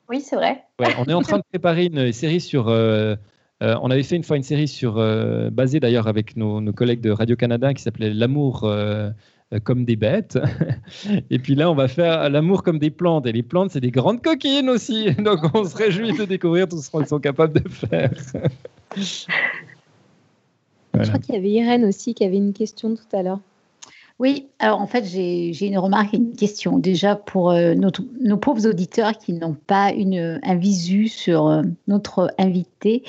[0.10, 0.64] Oui, c'est vrai.
[0.80, 2.70] on est en train de préparer une série sur.
[2.70, 3.16] Euh,
[3.62, 4.96] euh, on avait fait une fois une série sur,
[5.52, 8.70] basée d'ailleurs avec nos, nos, collègues de Radio-Canada qui s'appelait L'amour
[9.64, 10.38] comme des bêtes.
[11.30, 13.26] Et puis là, on va faire l'amour comme des plantes.
[13.26, 15.14] Et les plantes, c'est des grandes coquines aussi.
[15.20, 18.12] Donc on se réjouit de découvrir tout ce qu'ils sont capables de faire.
[20.98, 23.40] Je crois qu'il y avait Irène aussi qui avait une question tout à l'heure.
[24.18, 26.78] Oui, alors en fait, j'ai une remarque et une question.
[26.78, 32.34] Déjà, pour euh, nos pauvres auditeurs qui n'ont pas une, un visu sur euh, notre
[32.38, 33.04] invité,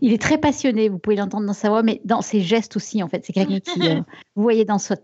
[0.00, 3.02] il est très passionné, vous pouvez l'entendre dans sa voix, mais dans ses gestes aussi,
[3.02, 3.24] en fait.
[3.26, 4.02] C'est quelqu'un qui, euh,
[4.36, 4.94] vous voyez, dans son,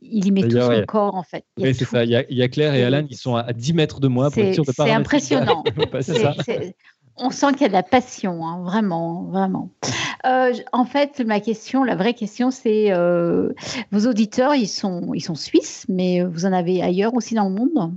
[0.00, 1.44] il y met tout son corps, en fait.
[1.58, 2.04] Oui, c'est ça.
[2.04, 4.54] Il y, a, Claire et Alan qui sont à 10 mètres de moi pour être
[4.54, 5.64] sûr de pas C'est impressionnant.
[7.16, 9.70] on sent qu'il y a de la passion, hein, vraiment, vraiment.
[10.26, 13.52] Euh, en fait, ma question, la vraie question, c'est euh,
[13.90, 17.54] vos auditeurs, ils sont, ils sont suisses, mais vous en avez ailleurs aussi dans le
[17.54, 17.94] monde?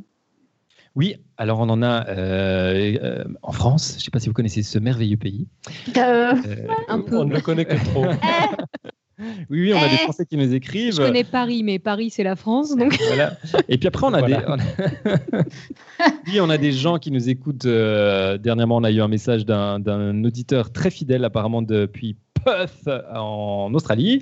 [0.96, 3.92] Oui, alors on en a euh, en France.
[3.92, 5.48] Je ne sais pas si vous connaissez ce merveilleux pays.
[5.96, 7.18] Un peu.
[7.18, 8.06] On ne le connaît que trop.
[9.50, 10.94] Oui, oui, on a des Français qui nous écrivent.
[10.94, 12.76] Je connais Paris, mais Paris, c'est la France.
[12.76, 12.98] Donc...
[13.08, 13.38] Voilà.
[13.68, 14.36] Et puis après, on a, des...
[16.28, 17.66] oui, on a des gens qui nous écoutent.
[17.66, 24.22] dernièrement, on a eu un message d'un auditeur très fidèle, apparemment depuis Perth en Australie.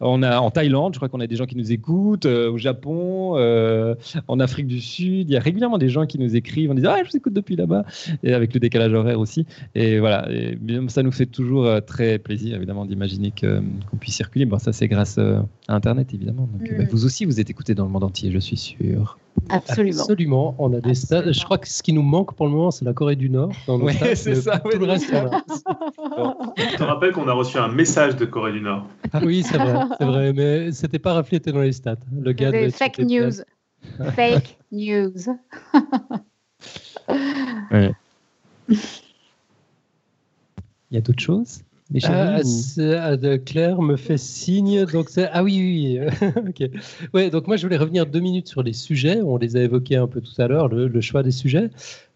[0.00, 2.58] On a en Thaïlande, je crois qu'on a des gens qui nous écoutent, euh, au
[2.58, 3.94] Japon, euh,
[4.26, 5.28] en Afrique du Sud.
[5.28, 7.32] Il y a régulièrement des gens qui nous écrivent en disant Ah, je vous écoute
[7.32, 7.84] depuis là-bas,
[8.22, 9.46] et avec le décalage horaire aussi.
[9.74, 14.44] Et voilà, et ça nous fait toujours euh, très plaisir, évidemment, d'imaginer qu'on puisse circuler.
[14.44, 16.48] Bon, ça, c'est grâce à Internet, évidemment.
[16.52, 16.88] Donc, bah, mm.
[16.90, 19.18] vous aussi, vous êtes écoutés dans le monde entier, je suis sûr.
[19.48, 20.00] Absolument.
[20.02, 20.54] Absolument.
[20.58, 21.32] On a des stades.
[21.32, 23.52] Je crois que ce qui nous manque pour le moment, c'est la Corée du Nord.
[23.68, 24.58] Oui, c'est ça.
[24.58, 28.86] Tout le reste, Je te rappelle qu'on a reçu un message de Corée du Nord.
[29.12, 31.96] Ah oui, c'est vrai, c'est vrai, mais c'était pas reflété dans les stats.
[32.20, 33.32] Le gars fake news.
[34.14, 35.10] fake news.
[40.90, 41.62] Il y a d'autres choses?
[42.04, 42.40] Ah,
[43.44, 44.84] Claire me fait signe.
[44.86, 46.28] Donc ah oui, oui.
[46.36, 46.70] ok.
[47.14, 49.20] Ouais, donc moi je voulais revenir deux minutes sur les sujets.
[49.22, 51.70] On les a évoqués un peu tout à l'heure, le, choix des sujets.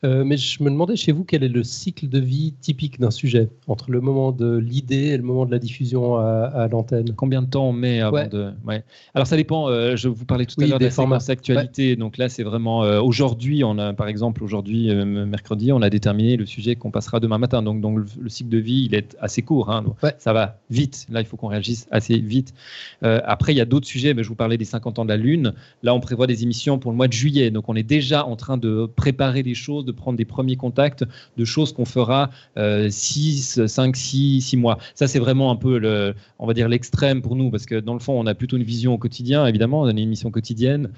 [0.04, 3.12] Euh, mais je me demandais chez vous quel est le cycle de vie typique d'un
[3.12, 7.12] sujet entre le moment de l'idée et le moment de la diffusion à, l'antenne.
[7.14, 8.50] Combien de temps on met avant de.
[8.66, 8.82] Ouais.
[9.14, 9.68] Alors ça dépend.
[9.68, 11.94] Euh, je vous parlais tout à l'heure des formats actualité.
[11.94, 13.62] Donc là, c'est vraiment euh, aujourd'hui.
[13.62, 17.62] On a par exemple aujourd'hui mercredi, on a déterminé le sujet qu'on passera demain matin.
[17.62, 19.70] Donc, donc le, cycle de vie, il est assez court.
[19.70, 19.84] Hein,
[20.18, 21.06] Ça va vite.
[21.10, 22.54] Là, il faut qu'on réagisse assez vite.
[23.02, 24.14] après, il y a d'autres sujets.
[24.14, 25.52] Mais je vous parlais des 50 ans de la Lune.
[25.82, 27.50] Là, on prévoit des émissions pour le mois de juillet.
[27.50, 31.04] Donc on est déjà en train de préparer des choses prendre des premiers contacts
[31.36, 34.78] de choses qu'on fera 6, 5, 6, 6 mois.
[34.94, 37.94] Ça, c'est vraiment un peu, le, on va dire, l'extrême pour nous, parce que dans
[37.94, 40.90] le fond, on a plutôt une vision au quotidien, évidemment, on a une émission quotidienne.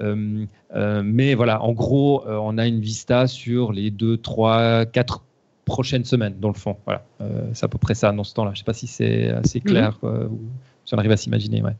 [0.00, 4.86] Euh, euh, mais voilà, en gros, euh, on a une vista sur les 2, 3,
[4.86, 5.22] 4
[5.64, 6.76] prochaines semaines, dans le fond.
[6.84, 7.04] Voilà,
[7.52, 8.50] c'est à peu près ça dans ce temps-là.
[8.50, 9.64] Je ne sais pas si c'est assez mhm.
[9.64, 9.98] clair,
[10.84, 11.62] si on arrive à s'imaginer.
[11.62, 11.76] Ouais.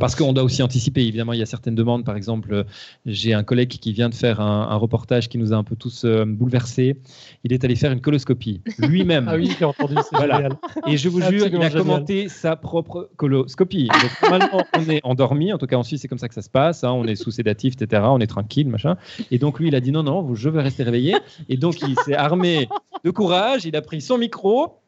[0.00, 1.02] Parce qu'on doit aussi anticiper.
[1.02, 2.04] Évidemment, il y a certaines demandes.
[2.04, 2.64] Par exemple,
[3.06, 6.04] j'ai un collègue qui vient de faire un, reportage qui nous a un peu tous
[6.04, 6.96] euh, bouleversés.
[7.42, 9.26] Il est allé faire une coloscopie lui-même.
[9.30, 9.96] ah oui, j'ai entendu.
[10.12, 10.48] Voilà.
[10.86, 13.88] Et je vous jure, il a commenté sa propre coloscopie.
[13.88, 15.52] Donc, normalement, on est endormi.
[15.52, 16.84] En tout cas, en Suisse, c'est comme ça que ça se passe.
[16.84, 16.92] Hein.
[16.92, 18.02] On est sous sédatif, etc.
[18.06, 18.96] On est tranquille, machin.
[19.30, 21.16] Et donc, lui, il a dit non, non, je veux rester réveillé.
[21.48, 22.68] Et donc, il s'est armé
[23.04, 23.64] de courage.
[23.64, 24.78] Il a pris son micro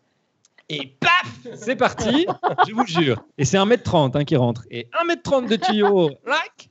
[0.71, 2.27] et paf, c'est parti,
[2.67, 3.23] je vous jure.
[3.39, 4.65] Et c'est 1m30 hein, qui rentre.
[4.71, 6.69] Et 1m30 de tuyau, lac.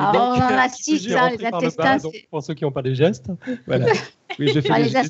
[0.00, 1.14] Ah, on en a 6, les
[1.46, 1.98] intestins.
[2.30, 3.30] pour ceux qui n'ont pas les gestes.
[3.66, 3.86] Voilà.
[4.38, 5.02] Oui, je fais ah, les,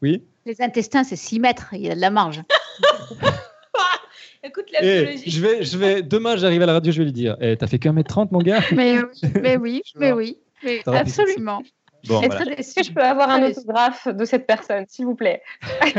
[0.00, 2.42] oui les intestins, c'est 6 mètres, il y a de la marge.
[4.42, 5.30] Écoute la biologie.
[5.30, 7.66] je vais, je vais, demain, j'arrive à la radio, je vais lui dire eh, T'as
[7.66, 8.60] fait qu'un mètre 30, mon gars?
[8.72, 10.38] Mais oui, mais oui, mais oui.
[10.62, 11.62] Mais absolument.
[12.06, 15.42] Bon, Est-ce que je peux avoir un autographe de cette personne, s'il vous plaît?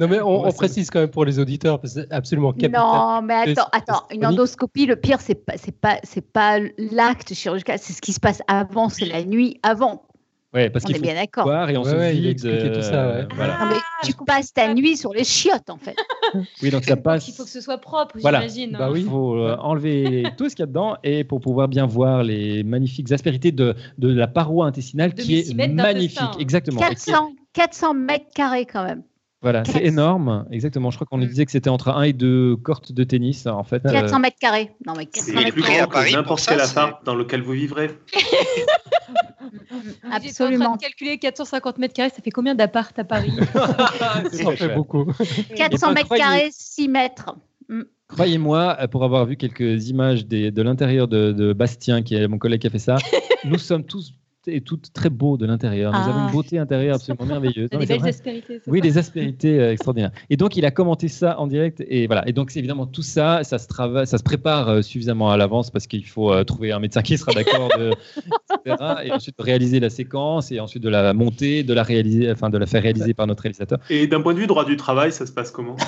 [0.00, 2.80] Non, mais on, précise quand même pour les auditeurs, parce que c'est absolument capital.
[2.80, 4.06] Non, mais attends, attends.
[4.10, 8.12] Une endoscopie, le pire, c'est pas, c'est pas, c'est pas l'acte chirurgical, c'est ce qui
[8.12, 10.06] se passe avant, c'est la nuit avant.
[10.54, 11.50] Ouais, parce qu'il faut bien d'accord.
[11.68, 12.38] et on se vide.
[12.38, 13.04] tout ça.
[13.04, 13.58] Euh, voilà.
[13.58, 15.96] non, mais tu passes ta nuit sur les chiottes, en fait.
[16.62, 17.26] oui, donc ça passe.
[17.26, 18.76] il faut que ce soit propre, j'imagine.
[18.78, 19.00] Bah oui.
[19.00, 22.22] Il faut euh, enlever tout ce qu'il y a dedans et pour pouvoir bien voir
[22.22, 26.20] les magnifiques aspérités de, de la paroi intestinale qui est magnifique.
[26.38, 26.80] Exactement.
[26.80, 29.02] 400, 400 mètres carrés quand même.
[29.44, 30.46] Voilà, c'est énorme.
[30.50, 30.90] Exactement.
[30.90, 31.28] Je crois qu'on nous mm.
[31.28, 33.82] disait que c'était entre 1 et 2 cortes de tennis, en fait.
[33.82, 34.70] 400 euh, mètres carrés.
[34.86, 35.80] Non, mais 400 mètres carrés.
[35.80, 37.90] à Paris, n'importe quel appart dans lequel vous vivrez.
[40.10, 40.64] Absolument.
[40.64, 43.34] En train de calculer 450 mètres carrés, ça fait combien d'appart à Paris
[44.32, 45.12] Ça fait beaucoup.
[45.56, 47.36] 400 mètres carrés, 6 mètres.
[47.68, 47.82] Mm.
[48.08, 52.26] Croyez-moi, euh, pour avoir vu quelques images des- de l'intérieur de, de Bastien, qui est
[52.28, 52.96] mon collègue qui a fait ça,
[53.44, 54.14] nous sommes tous
[54.46, 55.92] et toutes très beaux de l'intérieur.
[55.92, 56.08] Nous Ah.
[56.08, 57.70] avons une beauté intérieure absolument merveilleuse.
[57.70, 58.60] Des belles aspérités.
[58.66, 60.10] Oui, des aspérités euh, extraordinaires.
[60.30, 61.82] Et donc, il a commenté ça en direct.
[61.88, 62.26] Et voilà.
[62.28, 65.36] Et donc, c'est évidemment tout ça, ça se travaille, ça se prépare euh, suffisamment à
[65.36, 67.92] l'avance parce qu'il faut euh, trouver un médecin qui sera d'accord, de-
[68.66, 68.76] etc.
[69.04, 72.58] Et ensuite réaliser la séquence et ensuite de la monter, de la réaliser, enfin de
[72.58, 73.78] la faire réaliser par notre réalisateur.
[73.90, 75.76] Et d'un point de vue droit du travail, ça se passe comment?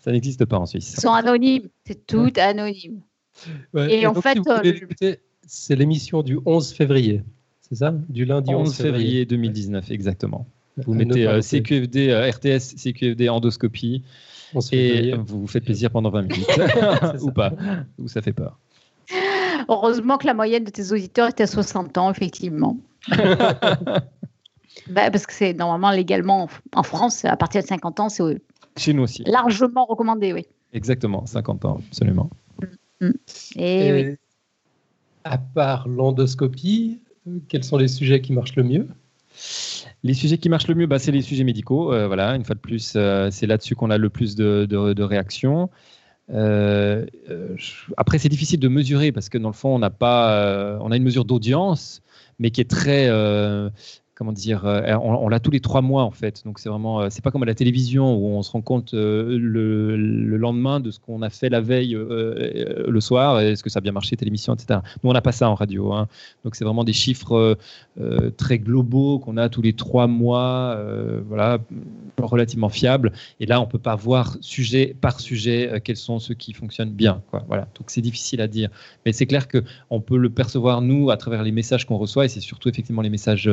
[0.00, 0.94] Ça n'existe pas en Suisse.
[0.96, 3.02] Ils sont anonymes, c'est tout anonyme.
[3.72, 5.18] Ouais, Et en donc, fait, si vous euh, voulez le- l'écouter,
[5.50, 7.22] c'est l'émission du 11 février.
[7.60, 7.92] C'est ça?
[8.08, 10.46] Du lundi 11 février 2019, exactement.
[10.76, 11.40] Vous À mettez euh.
[11.40, 14.04] CQFD, euh, RTS, CQFD endoscopie
[14.54, 15.14] 11 et février.
[15.16, 16.46] vous vous faites plaisir pendant 20 minutes.
[17.22, 17.52] ou pas,
[17.98, 18.58] ou ça fait peur.
[19.68, 22.78] Heureusement que la moyenne de tes auditeurs était à 60 ans, effectivement.
[24.88, 28.40] Bah, parce que c'est normalement légalement en France, à partir de 50 ans, c'est
[28.76, 29.24] Chez nous aussi.
[29.26, 30.46] largement recommandé, oui.
[30.72, 32.30] Exactement, 50 ans, absolument.
[33.56, 34.16] Et, Et oui.
[35.24, 38.88] À part l'endoscopie, euh, quels sont les sujets qui marchent le mieux?
[40.02, 41.92] Les sujets qui marchent le mieux, bah, c'est les sujets médicaux.
[41.92, 45.70] Euh, voilà, une fois de plus, euh, c'est là-dessus qu'on a le plus de, réactions.
[47.96, 50.96] Après, c'est difficile de mesurer parce que dans le fond, on n'a pas, on a
[50.96, 52.02] une mesure d'audience,
[52.38, 53.08] mais qui est très,
[54.20, 56.42] comment dire, euh, on, l'a tous les trois mois en fait.
[56.44, 58.92] Donc c'est vraiment, euh, c'est pas comme à la télévision où on se rend compte
[58.92, 63.70] euh, le, le lendemain de ce qu'on a fait la veille le soir, est-ce que
[63.70, 64.80] ça a bien marché telle émission, etc.
[65.02, 65.94] Nous, on n'a pas ça en radio.
[65.94, 66.06] hein.
[66.44, 67.56] Donc c'est vraiment des chiffres
[68.36, 70.78] très globaux qu'on a tous les trois mois,
[71.26, 71.58] voilà,
[72.20, 73.12] relativement fiables.
[73.40, 77.22] Et là, on peut pas voir sujet par sujet quels sont ceux qui fonctionnent bien.
[77.48, 77.68] Voilà.
[77.78, 78.68] Donc c'est difficile à dire,
[79.06, 82.26] mais c'est clair que on peut le percevoir nous à travers les messages qu'on reçoit,
[82.26, 83.48] et c'est surtout effectivement les messages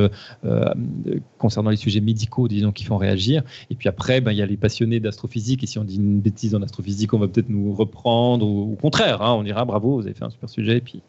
[1.38, 3.42] concernant les sujets médicaux, disons, qui font réagir.
[3.70, 6.20] Et puis après, ben, il y a les passionnés d'astrophysique, et si on dit une
[6.20, 9.96] bêtise en astrophysique, on va peut-être nous reprendre, ou au contraire, hein, on dira bravo,
[9.96, 11.00] vous avez fait un super sujet, et puis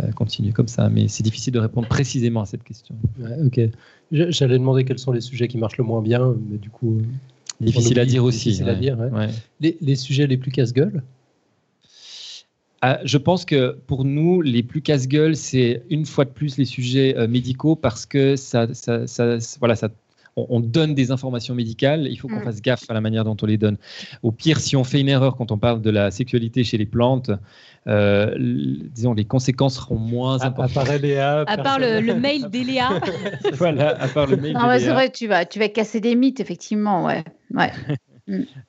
[0.00, 0.88] euh, continuer comme ça.
[0.88, 2.94] Mais c'est difficile de répondre précisément à cette question.
[3.20, 3.60] Ouais, Ok.
[4.10, 6.98] J'allais demander quels sont les sujets qui marchent le moins bien, mais du coup.
[6.98, 7.02] euh,
[7.64, 8.48] Difficile à dire aussi.
[8.50, 8.98] Difficile à dire.
[8.98, 9.28] Ouais.
[9.60, 11.02] Les, les sujets les plus casse-gueule
[12.84, 16.64] Ah, je pense que pour nous, les plus casse-gueule, c'est une fois de plus les
[16.64, 19.88] sujets euh, médicaux parce que ça, ça, ça- voilà, ça,
[20.34, 22.08] on, on donne des informations médicales.
[22.10, 22.44] Il faut qu'on Mm.
[22.44, 23.76] fasse gaffe à la manière dont on les donne.
[24.24, 26.86] Au pire, si on fait une erreur quand on parle de la sexualité chez les
[26.86, 27.30] plantes,
[27.86, 28.34] euh,
[28.92, 30.74] disons les conséquences seront moins À, à importantes.
[30.86, 33.00] part Léa, À part le, mail d'Eléa,
[33.52, 34.54] voilà, à part le mail.
[34.54, 37.22] Non, c'est vrai, tu vas, tu vas casser des mythes, effectivement, ouais.
[37.54, 37.70] ouais.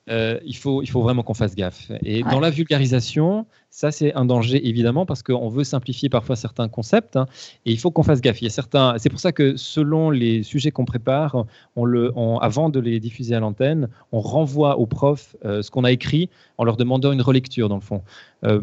[0.10, 1.91] Euh, il, faut, il faut vraiment qu'on fasse gaffe.
[2.04, 2.32] Et Ouais.
[2.32, 7.16] dans la vulgarisation, ça c'est un danger évidemment parce qu'on veut simplifier parfois certains concepts
[7.18, 7.28] hein,
[7.66, 8.41] et il faut qu'on fasse gaffe.
[8.41, 11.45] Il y a certains, c'est pour ça que selon les sujets qu'on prépare,
[11.76, 15.70] on le, on- avant de les diffuser à l'antenne, on renvoie aux profs euh, ce
[15.70, 18.01] qu'on a écrit en leur demandant une relecture dans le fond.
[18.43, 18.60] Euh,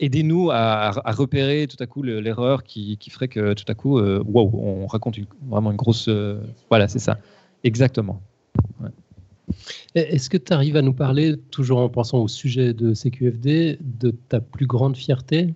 [0.00, 3.74] Aidez-nous à, à repérer tout à coup le- l'erreur qui, qui ferait que tout à
[3.74, 6.08] coup, euh, wow, on raconte une- vraiment une grosse.
[6.68, 7.18] voilà, c'est ça.
[7.62, 8.20] Exactement.
[9.94, 14.10] Est-ce que tu arrives à nous parler, toujours en pensant au sujet de CQFD, de
[14.10, 15.54] ta plus grande fierté?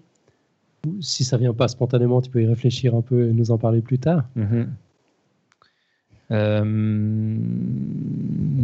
[0.87, 3.59] Ou Si ça vient pas spontanément, tu peux y réfléchir un peu et nous en
[3.59, 4.25] parler plus tard.
[4.37, 4.69] Mhm.
[6.31, 6.65] Euh,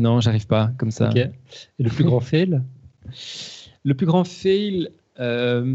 [0.00, 1.10] non, j'arrive pas comme ça.
[1.14, 1.28] Et
[1.78, 2.62] le plus grand fail?
[3.82, 5.74] Le plus grand fail, euh,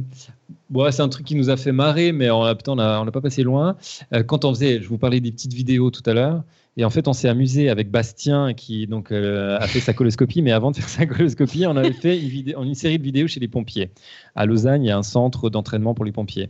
[0.69, 3.11] bon, c'est un truc qui nous a fait marrer, mais n'a on a, on n'a
[3.11, 3.77] pas passé loin.
[4.13, 6.43] Euh, quand on faisait, je vous parlais des petites vidéos tout à l'heure,
[6.77, 10.41] et en fait, on s'est amusé avec Bastien qui donc euh, a fait sa coloscopie,
[10.41, 13.39] mais avant de faire sa coloscopie, on avait fait une, une série de vidéos chez
[13.39, 13.91] les pompiers.
[14.35, 16.49] À Lausanne, il y a un centre d'entraînement pour les pompiers.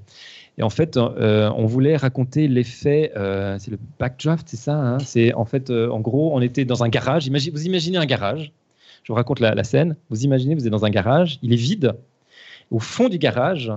[0.57, 4.99] Et en fait, euh, on voulait raconter l'effet, euh, c'est le backdraft, c'est ça hein?
[4.99, 7.27] C'est en fait, euh, en gros, on était dans un garage.
[7.27, 8.51] Imagine- vous imaginez un garage.
[9.03, 9.95] Je vous raconte la scène.
[10.09, 11.93] Vous imaginez, vous êtes dans un garage, il est vide.
[12.71, 13.71] Au fond du garage,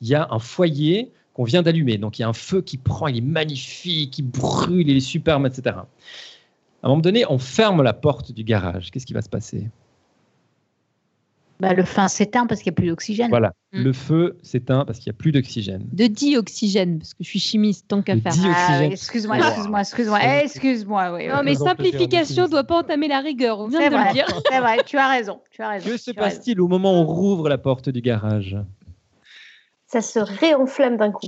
[0.00, 1.98] il y a un foyer qu'on vient d'allumer.
[1.98, 5.00] Donc il y a un feu qui prend, il est magnifique, il brûle, il est
[5.00, 5.76] superbe, etc.
[5.76, 5.86] À
[6.82, 8.90] un moment donné, on ferme la porte du garage.
[8.90, 9.68] Qu'est-ce qui va se passer?
[11.60, 13.30] Bah, le fin s'éteint parce qu'il n'y a plus d'oxygène.
[13.30, 13.82] Voilà, Mm.
[13.82, 15.84] le feu s'éteint parce qu'il n'y a plus d'oxygène.
[15.92, 18.32] de dioxygène, parce que je suis chimiste, tant qu'à faire.
[18.44, 20.44] Ah, excuse-moi, excuse-moi, excuse-moi, Ouais.
[20.44, 21.14] excuse-moi.
[21.14, 22.50] Oui, Non, mais simplification chimistes.
[22.52, 24.26] doit pas entamer la rigueur, on vient C'est le vrai, dire.
[24.50, 25.88] c'est vrai, tu as raison, tu as raison.
[25.90, 28.56] Que se passe-t-il au moment où on rouvre la porte du garage?
[29.90, 31.26] Ça se réenflamme d'un coup.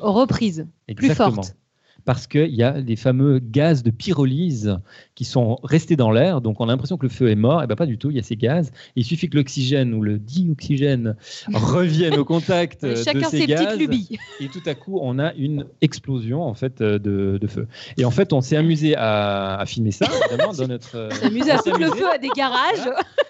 [0.00, 0.66] Reprise.
[0.86, 1.36] Exactement.
[1.42, 1.56] forte.
[2.04, 4.78] parce qu'il y a les fameux gaz de pyrolyse
[5.14, 6.40] qui sont restés dans l'air.
[6.40, 7.62] Donc, on a l'impression que le feu est mort.
[7.62, 8.10] Et bien, pas du tout.
[8.10, 8.70] Il y a ces gaz.
[8.96, 11.16] Il suffit que l'oxygène ou le dioxygène
[11.52, 13.64] revienne au contact de Chacun ces ses gaz.
[13.64, 14.18] petites lubies.
[14.40, 17.66] Et tout à coup, on a une explosion en fait euh, de, de feu.
[17.96, 20.96] Et en fait, on s'est amusé à, à filmer ça, évidemment, dans notre.
[20.96, 22.00] euh, à on s'est foutre le amusé.
[22.02, 22.88] feu à des garages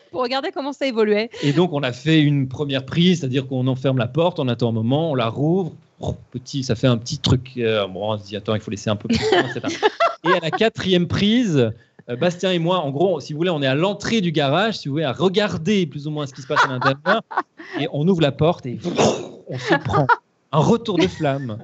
[0.12, 1.30] pour regarder comment ça évoluait.
[1.42, 4.70] Et donc, on a fait une première prise, c'est-à-dire qu'on enferme la porte, on attend
[4.70, 5.72] un moment, on la rouvre.
[6.00, 7.52] Oh, petit, ça fait un petit truc.
[7.58, 9.18] euh, bon, on se dit, attends, il faut laisser un peu plus.
[10.24, 11.70] Et à la quatrième prise,
[12.08, 14.78] euh, Bastien et moi, en gros, si vous voulez, on est à l'entrée du garage,
[14.78, 17.22] si vous voulez, à regarder plus ou moins ce qui se passe à l'intérieur.
[17.80, 18.78] Et on ouvre la porte et
[19.46, 20.06] on se prend
[20.50, 21.58] un retour de flamme.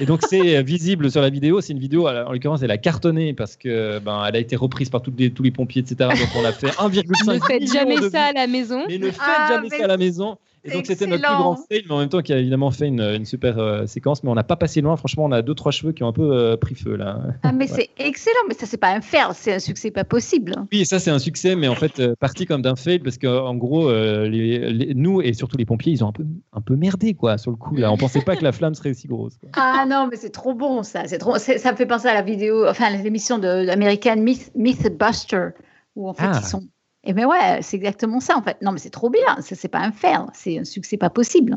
[0.00, 1.60] Et donc, c'est euh, visible sur la vidéo.
[1.60, 4.88] C'est une vidéo, en l'occurrence, elle a cartonné parce que ben, elle a été reprise
[4.88, 6.08] par les- tous les pompiers, etc.
[6.10, 7.04] Donc, on a fait 1,5
[7.34, 8.84] Ne faites million jamais de ça à la maison.
[8.88, 10.38] mais ne faites Ah, jamais mais ça à la maison.
[10.64, 12.86] Et donc c'était notre plus grand fail, mais en même temps qui a évidemment fait
[12.88, 14.22] une, une super euh, séquence.
[14.22, 14.96] Mais on n'a pas passé loin.
[14.96, 17.18] Franchement, on a deux trois cheveux qui ont un peu euh, pris feu là.
[17.42, 17.88] Ah, mais Ouais.
[17.96, 20.54] c'est excellent, mais ça, c'est pas un fail, c'est un succès pas possible.
[20.72, 23.54] Oui, ça c'est un succès, mais en fait euh, parti comme d'un fail parce qu'en
[23.54, 27.14] gros, les, les- nous et surtout les pompiers, ils ont un peu un peu merdé
[27.14, 27.90] quoi sur le coup là.
[27.92, 29.36] On pensait pas que la flamme serait aussi grosse.
[29.38, 29.50] quoi.
[29.56, 31.02] Ah non, mais c'est trop bon ça.
[31.06, 31.38] C'est trop.
[31.38, 35.48] Ça me fait penser à la vidéo, enfin l'émission de, américaine Myth, Mythbuster,
[35.96, 36.40] où en fait Ah.
[36.42, 36.62] ils sont.
[37.04, 38.60] Et mais ouais, c'est exactement ça en fait.
[38.62, 39.40] Non, mais c'est trop bien.
[39.40, 41.56] C'est c'est pas un fail, c'est un succès pas possible.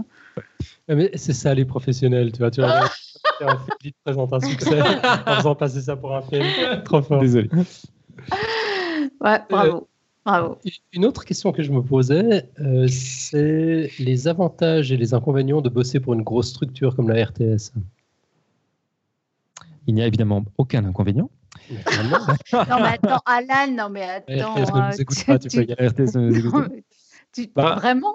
[0.87, 2.51] Ouais, Mais c'est ça les professionnels, tu vois.
[2.51, 2.89] Tu vois
[3.81, 6.45] Philippe présente un succès en faisant passer ça pour un film.
[6.85, 7.19] Trop fort.
[7.19, 7.49] Désolé.
[9.19, 9.87] Ouais, bravo,
[10.25, 10.57] bravo.
[10.93, 15.69] Une autre question que je me posais, euh, c'est les avantages et les inconvénients de
[15.69, 17.73] bosser pour une grosse structure comme la RTS.
[19.87, 21.29] Il n'y a évidemment aucun inconvénient.
[21.71, 24.53] Non mais attends, Alan, non mais attends.
[24.55, 25.87] RTS ne euh, nous écoute pas, tu peux y aller.
[25.87, 26.67] RTS ne nous écoute
[27.53, 27.61] pas.
[27.61, 28.13] Bah, Vraiment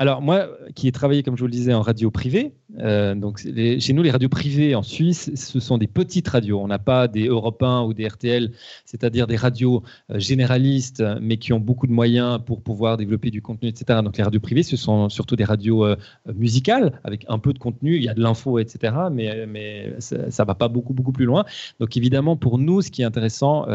[0.00, 3.38] Alors moi, qui ai travaillé, comme je vous le disais, en radio privée, euh, donc
[3.38, 6.60] chez nous, les radios privées en Suisse, ce sont des petites radios.
[6.60, 8.50] On n'a pas des Europe 1 ou des RTL,
[8.84, 13.40] c'est-à-dire des radios euh, généralistes, mais qui ont beaucoup de moyens pour pouvoir développer du
[13.40, 14.00] contenu, etc.
[14.02, 15.96] Donc les radios privées, ce sont surtout des radios euh,
[16.34, 18.94] musicales, avec un peu de contenu, il y a de l'info, etc.
[19.12, 21.44] Mais, mais ça ne va pas beaucoup, beaucoup plus loin.
[21.78, 23.66] Donc évidemment, pour nous, ce qui est intéressant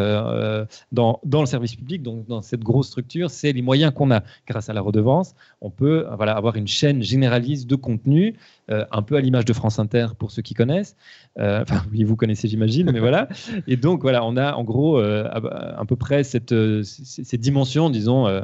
[0.91, 4.21] dans, dans le service public, donc dans cette grosse structure, c'est les moyens qu'on a
[4.45, 8.35] grâce à la redevance on peut voilà, avoir une chaîne généraliste de contenu,
[8.71, 10.95] euh, un peu à l'image de France Inter pour ceux qui connaissent.
[11.39, 13.27] Euh, Enfin, oui, vous connaissez, j'imagine, mais voilà.
[13.67, 17.23] Et donc, voilà, on a en gros euh, à, à peu près cette, euh, c-
[17.23, 18.41] cette dimension, disons, euh,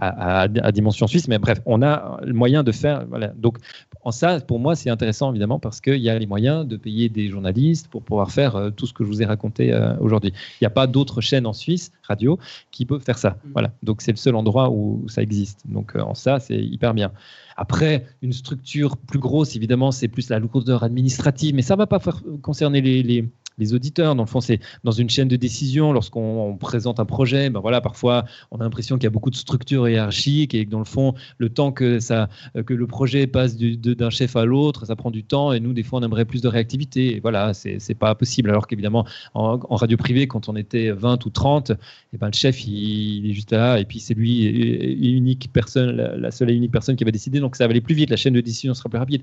[0.00, 3.04] à, à- à dimension suisse, mais bref, on a le moyen de faire.
[3.08, 3.28] Voilà.
[3.36, 3.58] Donc,
[4.02, 7.10] en ça, pour moi, c'est intéressant, évidemment, parce qu'il y a les moyens de payer
[7.10, 10.32] des journalistes pour pouvoir faire euh, tout ce que je vous ai raconté euh, aujourd'hui.
[10.60, 12.38] Il n'y a pas d'autres chaînes en Suisse, radio,
[12.70, 13.36] qui peuvent faire ça.
[13.52, 13.72] Voilà.
[13.82, 15.60] Donc, c'est le seul endroit où ça existe.
[15.68, 17.12] Donc, euh, en ça, c'est hyper bien.
[17.58, 21.86] Après, une structure plus grosse, évidemment, c'est plus la lourdeur administrative, mais ça ne va
[21.86, 23.28] pas faire concerner les, les,
[23.58, 24.14] les auditeurs.
[24.14, 27.60] Dans le fond, c'est dans une chaîne de décision, lorsqu'on on présente un projet, ben
[27.60, 30.78] voilà, parfois, on a l'impression qu'il y a beaucoup de structures hiérarchiques et que dans
[30.78, 32.28] le fond, le temps que, ça,
[32.66, 35.82] que le projet passe d'un chef à l'autre, ça prend du temps et nous, des
[35.82, 37.16] fois, on aimerait plus de réactivité.
[37.16, 38.50] Et voilà, c'est pas possible.
[38.50, 41.70] Alors qu'évidemment, en, radio privée, quand on était 20 ou 30,
[42.12, 46.16] et ben, le chef, il, est juste là et puis c'est lui, unique personne, la,
[46.16, 47.40] la seule et unique personne qui va décider.
[47.40, 49.22] Donc ça va aller plus vite, la chaîne de décision sera plus rapide.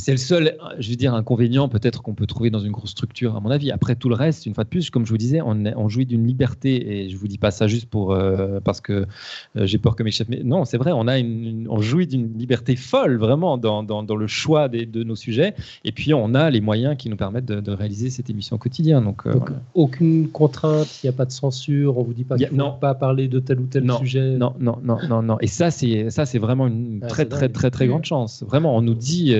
[0.00, 3.36] C'est le seul, je veux dire, inconvénient peut-être qu'on peut trouver dans une grosse structure,
[3.36, 3.70] à mon avis.
[3.70, 6.26] Après tout le reste, une fois de plus, comme je vous disais, on, jouit d'une
[6.26, 8.92] liberté, et je vous dis pas ça juste pour euh, parce que
[9.56, 10.28] euh, j'ai peur que mes chefs.
[10.28, 13.82] Mais non, c'est vrai, on a une, une- on jouit d'une liberté folle vraiment dans,
[13.82, 15.54] dans, dans le choix des- de nos sujets,
[15.84, 18.58] et puis on a les moyens qui nous permettent de, de réaliser cette émission au
[18.58, 19.02] quotidien.
[19.02, 19.62] Donc, euh, Donc, voilà.
[19.74, 22.70] aucune contrainte, il n'y a pas de censure, on vous dit pas qu'il ne faut
[22.80, 24.36] pas parler de tel ou tel Non, sujet.
[24.38, 25.36] Non, non, non, non, non.
[25.40, 28.42] Et ça, c'est ça, c'est vraiment une Ah, très, très, très, très grande chance.
[28.46, 29.34] Vraiment, on nous dit.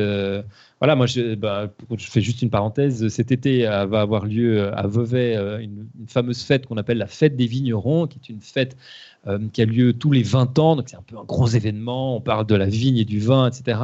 [0.80, 3.06] Voilà, moi, je, bah, je fais juste une parenthèse.
[3.08, 6.96] Cet été euh, va avoir lieu euh, à Vevey euh, une, fameuse fête qu'on appelle
[6.96, 8.78] la fête des vignerons, qui est une fête
[9.52, 10.76] qui a lieu tous les 20 ans.
[10.76, 12.16] Donc, c'est un peu un gros événement.
[12.16, 13.78] On parle de la vigne et du vin, etc.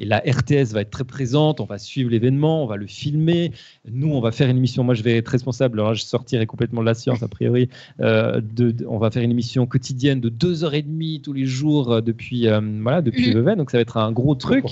[0.00, 1.60] Et la RTS va être très présente.
[1.60, 3.52] On va suivre l'événement, on va le filmer.
[3.90, 4.82] Nous, on va faire une émission.
[4.84, 5.80] Moi, je vais être responsable.
[5.80, 7.68] Alors, je sortirai complètement de la science, a priori.
[8.00, 11.46] Euh, de- on va faire une émission quotidienne de deux heures et demie tous les
[11.46, 13.32] jours euh, depuis, euh, voilà, depuis.
[13.32, 13.54] Vevey.
[13.56, 14.64] Donc, ça va être un gros truc.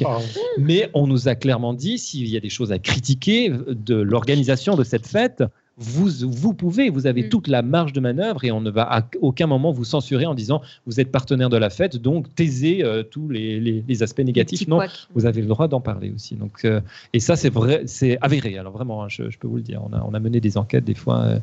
[0.59, 4.75] Mais on nous a clairement dit, s'il y a des choses à critiquer de l'organisation
[4.77, 5.45] de cette fête,
[5.81, 7.29] vous, vous pouvez, vous avez Mm.
[7.29, 10.35] toute la marge de manœuvre et on ne va à aucun moment vous censurer en
[10.35, 14.19] disant vous êtes partenaire de la fête, donc taisez euh, tous les, les- les aspects
[14.21, 14.67] négatifs.
[14.67, 14.81] Non,
[15.15, 16.35] vous avez le droit d'en parler aussi.
[16.35, 16.81] Donc, euh,
[17.13, 18.59] et ça, c'est vrai, c'est avéré.
[18.59, 19.81] Alors vraiment, hein, je, je peux vous le dire.
[19.89, 21.39] On a, on a mené des enquêtes des fois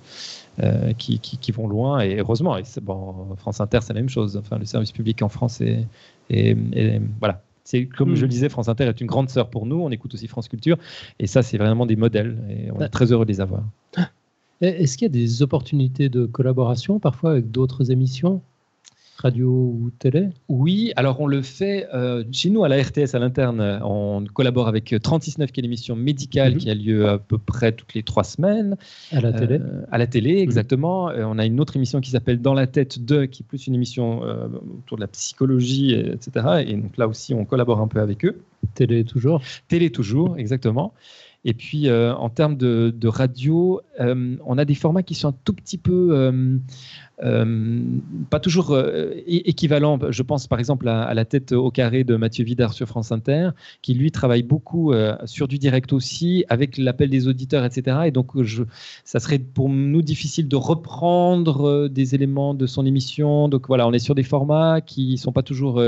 [0.61, 2.57] euh, qui, qui- qui vont loin et heureusement.
[2.57, 4.35] Et c'est- bon, France Inter, c'est la même chose.
[4.37, 5.85] Enfin, le service public en France est,
[6.29, 8.15] est- est- voilà, C'est comme Mm.
[8.15, 9.77] je le disais, France Inter est une grande sœur pour nous.
[9.81, 10.77] On écoute aussi France Culture,
[11.19, 12.37] et ça, c'est vraiment des modèles.
[12.49, 13.63] Et on est très heureux de les avoir.
[14.61, 18.41] Est-ce qu'il y a des opportunités de collaboration parfois avec d'autres émissions,
[19.17, 20.29] radio ou télé?
[20.49, 23.59] Oui, alors on le fait euh, chez nous à la RTS à l'interne.
[23.61, 26.57] euh, On collabore avec 36.9 qui est l'émission médicale Mhm.
[26.59, 28.75] qui a lieu à peu près toutes les trois semaines.
[29.11, 31.09] à la télé Euh, à la télé, exactement.
[31.09, 33.67] Euh, on a une autre émission qui s'appelle Dans la tête de, qui est plus
[33.67, 34.47] une émission euh,
[34.79, 36.63] autour de la psychologie, euh, etc.
[36.67, 38.41] Et donc là aussi, on collabore un peu avec eux.
[38.73, 40.93] Télé toujours Télé toujours, exactement.
[41.47, 45.35] Et puis euh, en termes de, radio, euh, on a des formats qui sont un
[45.45, 46.59] tout petit peu
[47.23, 47.81] euh,
[48.29, 49.99] pas toujours euh, é- équivalents.
[50.09, 53.51] Je pense par exemple à, la tête au carré de Mathieu Vidard sur France Inter,
[53.81, 57.99] qui lui travaille beaucoup euh, sur du direct aussi, avec l'appel des auditeurs, etc.
[58.05, 58.33] Et donc
[59.03, 63.47] ça serait pour nous difficile de reprendre des éléments de son émission.
[63.47, 65.81] Donc voilà, on est sur des formats qui sont pas toujours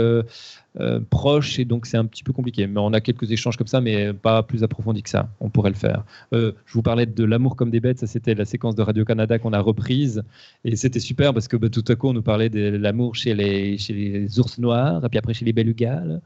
[1.10, 2.68] proches et donc c'est un petit peu compliqué.
[2.68, 5.30] Mais on a quelques échanges comme ça, mais pas plus approfondis que ça.
[5.42, 6.04] On pourrait le faire.
[6.32, 8.00] Je vous parlais de l'amour comme des bêtes.
[8.00, 10.24] Ça, c'était la séquence de Radio Canada qu'on a reprise
[10.64, 13.34] et c'était super parce que bah, tout à coup, on nous parlait de l'amour chez
[13.34, 16.04] les, chez les ours noirs et puis après chez les belugas.
[16.06, 16.20] là.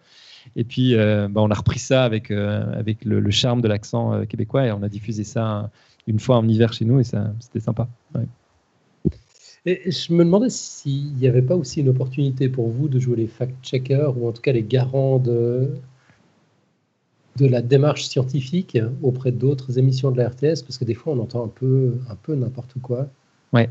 [0.56, 3.68] Et puis, euh, bah, on a repris ça avec, euh, avec le, le charme de
[3.68, 5.70] l'accent euh, québécois et on a diffusé ça
[6.08, 7.88] une fois en hiver chez nous et ça, c'était sympa.
[8.16, 8.26] Ouais.
[9.66, 13.18] Et je me demandais s'il n'y avait pas aussi une opportunité pour vous de jouer
[13.18, 15.70] les fact-checkers ou en tout cas les garants de,
[17.36, 21.20] de la démarche scientifique auprès d'autres émissions de la RTS, parce que des fois on
[21.20, 23.08] entend un peu, un peu n'importe quoi.
[23.54, 23.70] Ouais.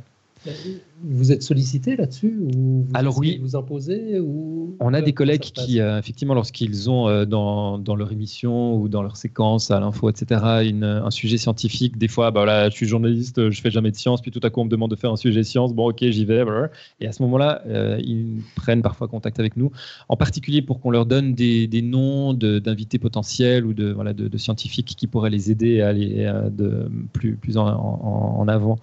[1.03, 3.39] Euh, Vous êtes sollicité là-dessus ou vous Alors oui.
[3.41, 7.95] vous imposer ou On a des collègues qui, euh, effectivement, lorsqu'ils ont euh, dans, dans
[7.97, 12.31] leur émission ou dans leur séquence à l'info, etc., une- un sujet scientifique, des fois,
[12.31, 14.65] bah, voilà, je suis journaliste, je fais jamais de science, puis tout à coup on
[14.65, 16.71] me demande de faire un sujet science, bon ok, j'y vais, blablabla.
[17.01, 19.71] et à ce moment-là, euh, ils prennent parfois contact avec nous,
[20.09, 24.13] en particulier pour qu'on leur donne des, des noms de- d'invités potentiels ou de, voilà,
[24.13, 28.37] de, de scientifiques qui pourraient les aider à aller euh, de, plus, plus en, en-
[28.41, 28.79] en avant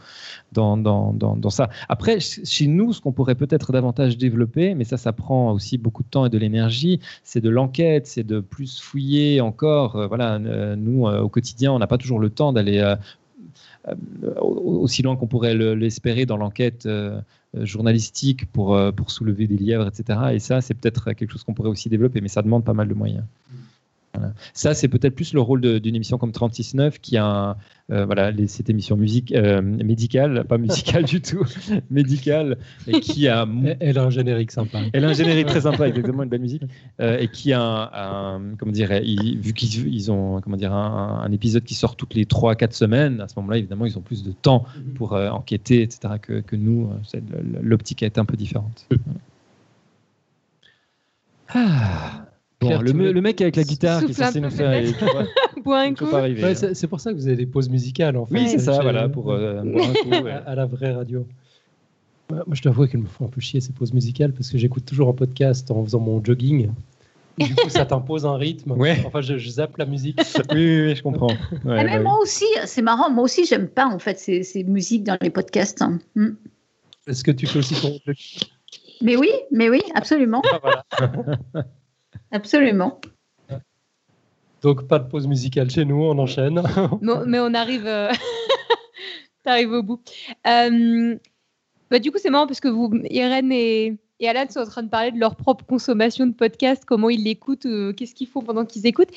[0.53, 1.69] dans, dans, dans, dans ça.
[1.89, 5.78] Après, ch- chez nous, ce qu'on pourrait peut-être davantage développer, mais ça, ça prend aussi
[5.78, 9.96] beaucoup de temps et de l'énergie, c'est de l'enquête, c'est de plus fouiller encore.
[9.96, 12.96] Euh, voilà, euh, nous, euh, au quotidien, on n'a pas toujours le temps d'aller
[14.42, 16.88] au- aussi loin qu'on pourrait le- l'espérer dans l'enquête
[17.54, 20.20] journalistique pour, pour soulever des lièvres, etc.
[20.34, 22.88] Et ça, c'est peut-être quelque chose qu'on pourrait aussi développer, mais ça demande pas mal
[22.88, 23.24] de moyens.
[24.18, 24.34] Voilà.
[24.53, 27.56] Ça, c'est peut-être plus le rôle d'une émission comme 36.9 qui a un,
[27.91, 31.44] euh, voilà, les- cette émission musique, euh, médicale, pas musicale du tout,
[31.91, 32.57] médicale,
[32.88, 33.48] et qui a
[33.80, 34.80] Elle- a un générique sympa.
[34.91, 36.64] elle a un générique très sympa, exactement, une belle musique,
[36.99, 40.73] euh, et qui a un, un- comment dire, il- vu qu'ils ils ont comment dire
[40.73, 44.02] un, un épisode qui sort toutes les 3-4 semaines, à ce moment-là, évidemment, ils ont
[44.02, 44.65] plus de temps
[44.95, 46.89] pour euh, enquêter, etc., que, que nous.
[47.61, 48.88] L'optique est un peu différente.
[51.49, 52.27] Ah.
[52.60, 54.72] Bon, Claire, le, me- mec avec la guitare qui est censé nous faire.
[55.66, 56.54] Ouais, hein.
[56.74, 58.36] c'est pour ça que vous avez des pauses musicales en fait.
[58.36, 60.24] Oui, c'est ça, voilà, pour euh, boire un coup.
[60.26, 60.32] ouais.
[60.32, 61.28] à, à la vraie radio.
[62.30, 64.58] Moi, je dois avouer qu'elles me font un peu chier ces pauses musicales parce que
[64.58, 66.72] j'écoute toujours un podcast en faisant mon jogging.
[67.38, 68.72] Du coup, ça t'impose un rythme.
[68.72, 68.98] Ouais.
[69.06, 70.20] Enfin, je, je zappe la musique.
[70.52, 71.28] Oui, oui, oui, je comprends.
[71.66, 72.04] Ouais, Ah, bah oui.
[72.04, 75.30] moi aussi, c'est marrant, moi aussi, j'aime pas en fait ces, ces musiques dans les
[75.30, 75.82] podcasts.
[75.82, 76.00] hein.
[76.16, 76.30] Hmm.
[77.08, 78.40] Est-ce que tu fais aussi ton jogging?
[79.02, 80.42] Mais oui, mais oui, absolument.
[80.52, 81.66] Ah, voilà.
[82.32, 82.99] Absolument.
[84.62, 86.62] Donc, pas de pause musicale chez nous, on enchaîne.
[87.02, 88.12] Bon, mais on arrive, euh,
[89.44, 90.02] t'arrives au bout.
[90.48, 91.16] Euh,
[91.91, 94.84] bah, du coup, c'est marrant parce que vous, Irène et, et Alan sont en train
[94.84, 98.41] de parler de leur propre consommation de podcasts, comment ils l'écoutent, euh, qu'est-ce qu'ils font
[98.41, 99.12] pendant qu'ils écoutent.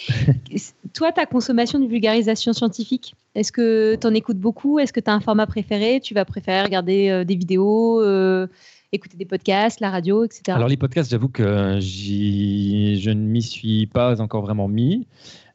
[0.94, 4.78] Toi, ta consommation de vulgarisation scientifique, est-ce que tu en écoutes beaucoup?
[4.78, 6.00] Est-ce que tu as un format préféré?
[6.00, 8.46] Tu vas préférer regarder euh, des vidéos, euh,
[8.92, 10.42] écouter des podcasts, la radio, etc.
[10.48, 15.06] Alors les podcasts, j'avoue que j'y- je ne m'y suis pas encore vraiment mis.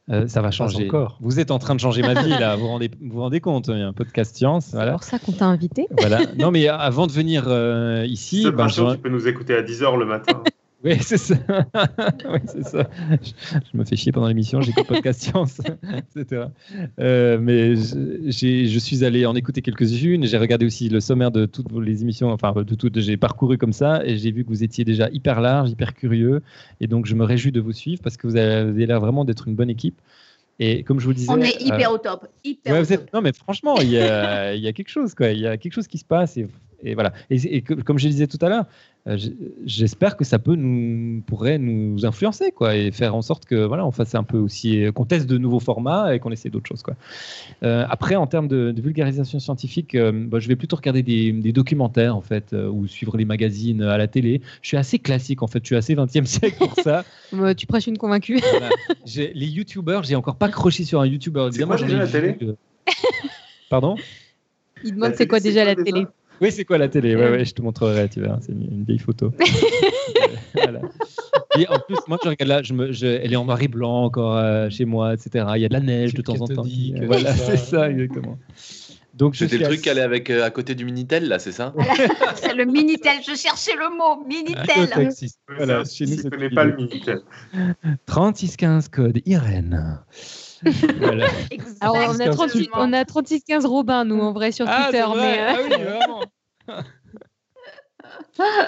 [0.08, 0.84] Euh, ça va changer.
[0.86, 1.18] encore.
[1.20, 2.54] Vous êtes en train de changer ma vie là.
[2.56, 4.66] Vous vous rendez, vous vous rendez compte Il y a un podcast science.
[4.66, 4.92] c'est Voilà.
[4.92, 5.88] pour ça qu'on t'a invité.
[5.98, 6.20] voilà.
[6.38, 9.62] Non mais avant de venir euh, ici, Ce ben, je- tu peux nous écouter à
[9.62, 10.42] 10h le matin.
[10.86, 11.34] Oui, c'est ça.
[12.30, 12.88] Oui, c'est ça.
[13.22, 13.30] Je,
[13.72, 15.60] je me fais chier pendant l'émission, j'écoute podcast science,
[16.16, 16.44] etc.
[17.00, 17.96] Euh, mais je,
[18.26, 20.24] j'ai- je suis allé en écouter quelques-unes.
[20.26, 22.98] J'ai regardé aussi le sommaire de toutes les émissions, enfin de toutes.
[23.00, 26.40] J'ai parcouru comme ça et j'ai vu que vous étiez déjà hyper large, hyper curieux.
[26.80, 29.48] Et donc, je me réjouis de vous suivre parce que vous avez l'air vraiment d'être
[29.48, 30.00] une bonne équipe.
[30.58, 32.28] Et comme je vous le disais, On est hyper euh, au top.
[32.44, 33.12] Hyper Ouais, au vous êtes- top.
[33.12, 35.28] Non, mais franchement, il y a, il y a quelque chose, quoi.
[35.30, 36.36] Il y a quelque chose qui se passe.
[36.38, 36.46] Et,
[36.82, 37.12] et voilà.
[37.28, 38.64] Et, et comme je le disais tout à l'heure,
[39.64, 43.86] j'espère que ça peut nous pourrait nous influencer quoi et faire en sorte que voilà
[43.86, 46.82] on fasse un peu aussi qu'on teste de nouveaux formats et qu'on essaie d'autres choses
[46.82, 46.94] quoi.
[47.62, 51.32] Euh, après en termes de, de vulgarisation scientifique, euh, bah, je vais plutôt regarder des,
[51.32, 54.40] des documentaires en fait euh, ou suivre les magazines à la télé.
[54.62, 57.04] Je suis assez classique en fait, je suis assez 20e siècle pour ça.
[57.34, 58.40] Euh, tu prêches une convaincue.
[58.50, 58.70] Voilà.
[59.16, 61.52] Les youtubeurs, j'ai encore pas croché sur un youtubeur.
[61.52, 62.54] C'est quoi déjà la télé euh,
[63.70, 63.96] Pardon?
[64.84, 66.06] Il demande c'est quoi déjà la télé?
[66.40, 67.14] Oui, c'est quoi la télé?
[67.14, 67.18] Euh.
[67.30, 69.32] Ouais, ouais, je te montrerai, tu verras, c'est une, une vieille photo.
[70.54, 70.80] Voilà.
[71.58, 73.68] Et en plus, moi, je regarde là, je me, je- elle est en noir et
[73.68, 75.44] blanc encore euh, chez moi, etc.
[75.56, 76.64] Il y a de la neige de temps en temps.
[76.64, 78.38] Euh, Voilà, c'est ça, exactement.
[79.14, 81.52] Donc, C'était le truc assez- qui allait avec, euh, à côté du Minitel, là, c'est
[81.52, 81.72] ça?
[82.34, 83.14] C'est le Minitel.
[83.26, 85.10] Je cherchais le mot Minitel.
[85.56, 86.76] Voilà, chez nous, si pas le.
[86.76, 87.20] Minitel.
[88.06, 90.00] 3615 code Irène.
[90.98, 91.26] Voilà.
[91.80, 92.34] Alors, on a, Exactement.
[92.34, 94.88] 38, on a 3615 Robin, nous, en vrai, sur Twitter.
[94.90, 95.14] c'est vrai.
[95.16, 96.22] mais, euh, Ah oui, vraiment.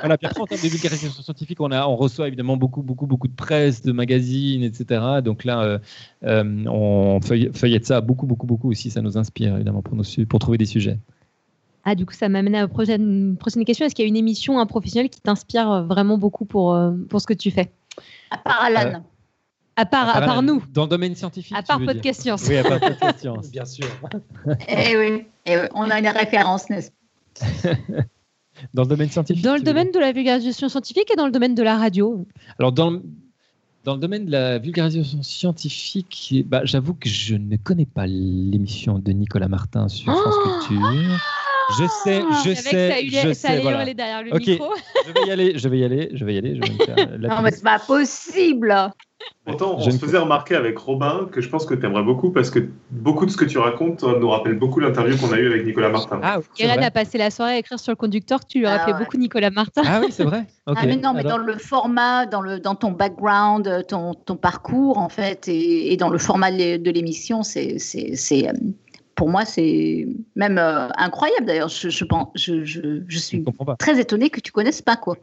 [0.01, 3.35] voilà, en termes de vulgarisation scientifique, on, a, on reçoit évidemment beaucoup, beaucoup, beaucoup de
[3.35, 5.21] presse, de magazines, etc.
[5.23, 5.79] Donc là, euh,
[6.25, 8.91] euh, on feuille- feuillette ça beaucoup, beaucoup, beaucoup aussi.
[8.91, 10.99] Ça nous inspire évidemment pour, nos su- pour trouver des sujets.
[11.85, 13.87] Ah, du coup, ça m'amène à la prochaine, prochaine question.
[13.87, 17.21] Est-ce qu'il y a une émission, un professionnel qui t'inspire vraiment beaucoup pour, euh, pour
[17.21, 17.71] ce que tu fais?
[18.31, 19.05] À part Alan.
[19.81, 21.57] À part, à part nous, Dans le domaine scientifique.
[21.57, 21.79] à tu part.
[21.79, 22.43] Podcast Science.
[22.49, 23.49] Oui, à part Podcast Science.
[23.51, 23.87] Bien sûr.
[24.69, 25.25] Eh oui.
[25.47, 27.71] Eh oui, on a une référence, n'est-ce pas?
[28.75, 29.45] Dans le domaine scientifique.
[29.45, 32.27] Dans le domaine de la vulgarisation scientifique et dans le domaine de la radio.
[32.59, 33.03] Alors, dans le,
[33.85, 38.99] dans le domaine de la vulgarisation scientifique, bah, j'avoue que je ne connais pas l'émission
[38.99, 40.35] de Nicolas Martin sur France
[40.67, 41.21] Culture.
[41.77, 43.93] Je sais, je Avec sais, je sais, voilà.
[43.93, 44.47] derrière le Ok.
[44.47, 44.73] micro.
[45.07, 46.55] Je vais y aller, je vais y aller, je vais y aller.
[46.57, 48.75] Je vais me faire la Non, mais c'est pas possible.
[49.45, 52.31] Pourtant, on Je se faisait remarquer avec Robin que je pense que tu aimerais beaucoup
[52.31, 55.39] parce que beaucoup de ce que tu racontes euh, nous rappelle beaucoup l'interview qu'on a
[55.39, 56.21] eue avec Nicolas Martin.
[56.23, 56.85] Ah, vrai.
[56.85, 58.45] a passé la soirée à écrire sur le conducteur.
[58.47, 58.99] Tu lui as Ah ouais.
[58.99, 59.83] beaucoup Nicolas Martin.
[59.85, 60.47] Ah oui, c'est vrai.
[60.67, 60.77] Ok.
[60.81, 64.15] Ah, mais non, mais Alors- dans le format, dans, le, dans ton background, euh, ton,
[64.15, 68.15] ton parcours, en fait, et, et dans le format de l'é- de l'émission, c'est, c'est,
[68.15, 68.53] c'est, euh,
[69.19, 71.69] pour moi, c'est même euh, incroyable d'ailleurs.
[71.69, 73.45] Je, je, pense- je, je, je Je suis
[73.81, 75.17] très étonnée que tu connaisses pas, quoi.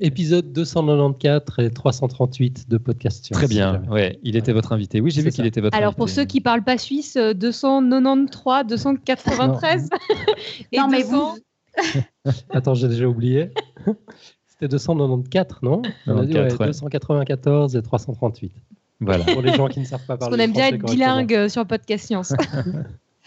[0.00, 3.38] Épisode 294 et 338 de Podcast Science.
[3.38, 3.82] Très bien.
[3.90, 5.00] Ouais, il était votre invité.
[5.00, 5.96] Oui, j'ai vu qu'il était votre Alors invité.
[5.98, 9.88] pour ceux qui parlent pas suisse, euh, 293, 293
[10.72, 11.34] et non, mais 200.
[11.34, 12.00] vous,
[12.50, 13.48] Attends, j'ai déjà oublié.
[14.46, 15.80] C'était 294, non?
[16.06, 16.66] On a dit, 94, ouais.
[16.66, 18.52] 294 et 338.
[19.00, 19.24] Voilà.
[19.24, 21.48] Pour les gens qui ne savent pas Parce parler qu'on aime bien être bilingue euh,
[21.48, 22.34] sur Podcast Science.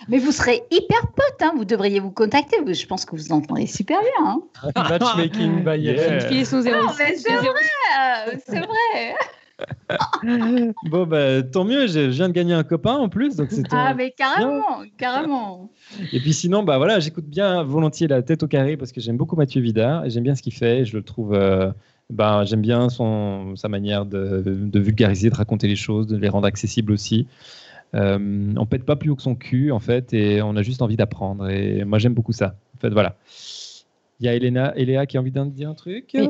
[0.08, 1.52] Mais vous serez hyper potes, hein.
[1.56, 2.58] vous devriez vous contacter.
[2.66, 4.42] Je pense que vous entendez super bien.
[4.66, 4.72] hein.
[4.90, 5.94] Matchmaking by Yeah.
[5.94, 6.22] Irène.
[6.22, 6.72] Filer son 06.
[6.72, 9.16] Non, mais c'est vrai, c'est vrai.
[10.90, 11.88] bon, bah, tant mieux.
[11.88, 13.36] Je viens de gagner un copain en plus.
[13.36, 15.70] Donc c'est Ah, mais carrément, carrément.
[16.14, 19.18] Et puis sinon, bah voilà, j'écoute bien volontiers la tête au carré parce que j'aime
[19.18, 20.86] beaucoup Mathieu Vidard et j'aime bien ce qu'il fait.
[20.86, 21.72] Je le trouve, euh,
[22.10, 26.30] bah, j'aime bien son, sa manière de, de vulgariser, de raconter les choses, de les
[26.30, 27.28] rendre accessibles aussi.
[27.96, 30.82] Euh, on pète pas plus haut que son cul en fait et on a juste
[30.82, 31.50] envie d'apprendre.
[31.50, 32.56] Et moi j'aime beaucoup ça.
[32.76, 33.16] En fait, voilà.
[34.20, 36.12] Il y a Elena, Eléa qui a envie d'en dire un truc.
[36.14, 36.30] Oui.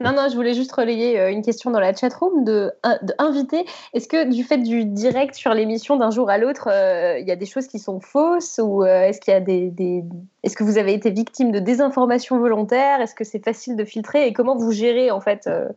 [0.00, 2.72] Non, non, je voulais juste relayer euh, une question dans la chatroom de,
[3.02, 3.64] de invité.
[3.94, 7.30] Est-ce que du fait du direct sur l'émission d'un jour à l'autre, euh, il y
[7.30, 10.04] a des choses qui sont fausses ou euh, est-ce qu'il y a des, des-
[10.42, 13.00] est-ce que vous avez été victime de désinformation volontaire?
[13.00, 14.26] Est-ce que c'est facile de filtrer?
[14.26, 15.68] Et comment vous gérez en fait euh,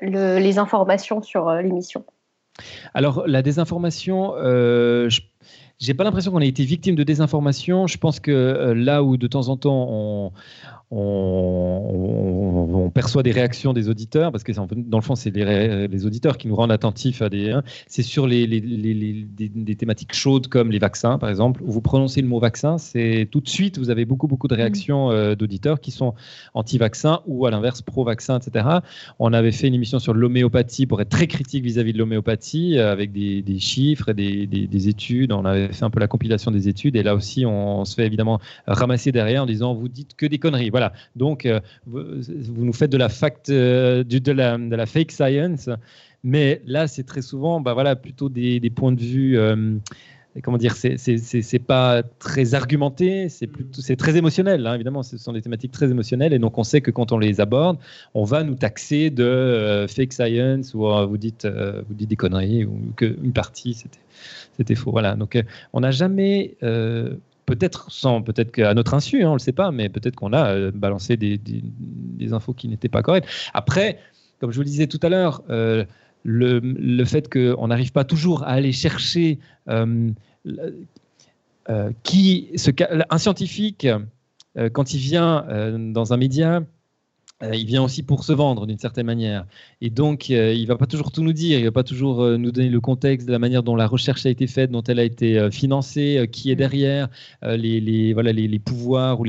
[0.00, 2.04] le- les informations sur euh, l'émission?
[2.94, 5.20] Alors, la désinformation, euh, je
[5.80, 7.86] j'ai pas l'impression qu'on ait été victime de désinformation.
[7.86, 10.32] Je pense que euh, là où de temps en temps on,
[10.90, 16.06] on, on- on perçoit des réactions des auditeurs, parce que dans le fond, c'est les,
[16.06, 17.50] auditeurs qui nous rendent attentifs à des.
[17.50, 21.80] hein, c'est sur les, des, des thématiques chaudes comme les vaccins, par exemple, où vous
[21.80, 25.34] prononcez le mot vaccin, c'est tout de suite, vous avez beaucoup, beaucoup de réactions euh,
[25.34, 26.14] d'auditeurs qui sont
[26.54, 28.66] anti-vaccins ou à l'inverse pro-vaccin, etc.
[29.18, 33.12] On avait fait une émission sur l'homéopathie pour être très critique vis-à-vis de l'homéopathie, avec
[33.12, 35.32] des, des chiffres et des, des- des études.
[35.32, 38.06] On avait fait un peu la compilation des études, et là aussi, on, se fait
[38.06, 40.70] évidemment ramasser derrière en disant vous dites que des conneries.
[40.70, 40.79] Voilà.
[41.16, 42.00] Donc, euh, vous,
[42.54, 45.68] vous nous faites de la fact, euh, du- de, la, de la fake science,
[46.24, 49.38] mais là, c'est très souvent, bah voilà, plutôt des, des points de vue.
[49.38, 49.76] euh,
[50.44, 54.64] Comment dire, c'est- pas très argumenté, c'est c'est très émotionnel.
[54.64, 57.18] hein, évidemment, ce sont des thématiques très émotionnelles, et donc on sait que quand on
[57.18, 57.78] les aborde,
[58.14, 62.08] on va nous taxer de euh, fake science ou euh, vous dites euh, vous dites
[62.08, 63.74] des conneries ou qu'une partie
[64.56, 64.92] c'était faux.
[64.92, 65.16] Voilà.
[65.16, 65.36] Donc
[65.72, 66.56] on n'a jamais
[67.50, 70.54] peut-être sans peut-être qu'à notre insu, hein, on le sait pas, mais peut-être qu'on a
[70.54, 71.40] euh, balancé des,
[72.32, 73.28] infos qui n'étaient pas correctes.
[73.54, 73.98] Après,
[74.38, 75.42] comme je vous le disais tout à l'heure.
[75.50, 75.84] euh,
[76.22, 80.10] le, fait qu'on n'arrive pas toujours à aller chercher euh,
[82.02, 82.50] qui,
[83.08, 83.88] un scientifique
[84.72, 85.46] quand il vient
[85.78, 86.62] dans un média,
[87.42, 89.46] il vient aussi pour se vendre d'une certaine manière.
[89.80, 92.38] Et donc, il ne va pas toujours tout nous dire, il ne va pas toujours
[92.38, 94.98] nous donner le contexte de la manière dont la recherche a été faite, dont elle
[94.98, 97.08] a été financée, qui est derrière,
[97.42, 99.24] les, les, voilà, les, pouvoirs ou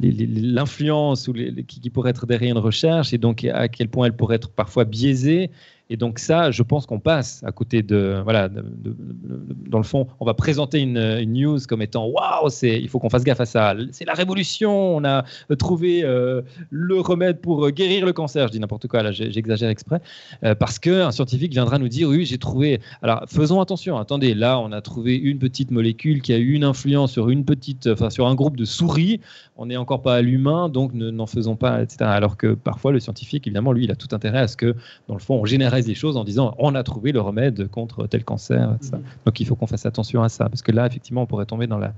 [0.00, 1.30] l'influence
[1.66, 4.50] qui, qui pourrait être derrière une recherche, et donc à quel point elle pourrait être
[4.50, 5.50] parfois biaisée.
[5.90, 10.26] Et donc ça, je pense qu'on passe à côté de, voilà, dans le fond, on
[10.26, 13.74] va présenter une, news comme étant waouh, c'est, il faut qu'on fasse gaffe à ça.
[13.92, 14.96] C'est la révolution.
[14.96, 15.24] On a
[15.58, 18.48] trouvé euh, le remède pour guérir le cancer.
[18.48, 20.00] Je dis n'importe quoi là, j'exagère exprès,
[20.44, 22.80] euh, parce qu'un scientifique viendra nous dire oui, j'ai trouvé.
[23.02, 23.96] Alors faisons attention.
[23.98, 27.44] Attendez, là, on a trouvé une petite molécule qui a eu une influence sur une
[27.44, 29.20] petite, enfin sur un groupe de souris.
[29.56, 31.96] On n'est encore pas à l'humain, donc n'en faisons pas, etc.
[32.02, 34.76] Alors que parfois le scientifique, évidemment, lui, il a tout intérêt à ce que,
[35.08, 38.06] dans le fond, on génère des choses en disant on a trouvé le remède contre
[38.06, 38.70] tel cancer.
[38.70, 39.00] Mhm.
[39.26, 41.66] Donc il faut qu'on fasse attention à ça parce que là effectivement on pourrait tomber
[41.66, 41.92] dans la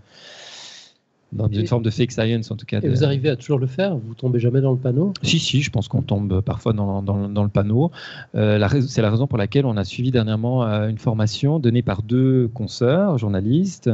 [1.32, 2.80] dans une forme de fake science en tout cas.
[2.80, 3.96] Et vous arrivez à toujours le faire?
[3.96, 5.12] Vous tombez jamais dans le panneau?
[5.22, 7.90] Si, si, je pense qu'on tombe parfois dans, dans, dans le panneau.
[8.34, 12.02] Euh, c'est la raison pour laquelle on a suivi dernièrement euh, une formation donnée par
[12.02, 13.90] deux consoeurs, journalistes,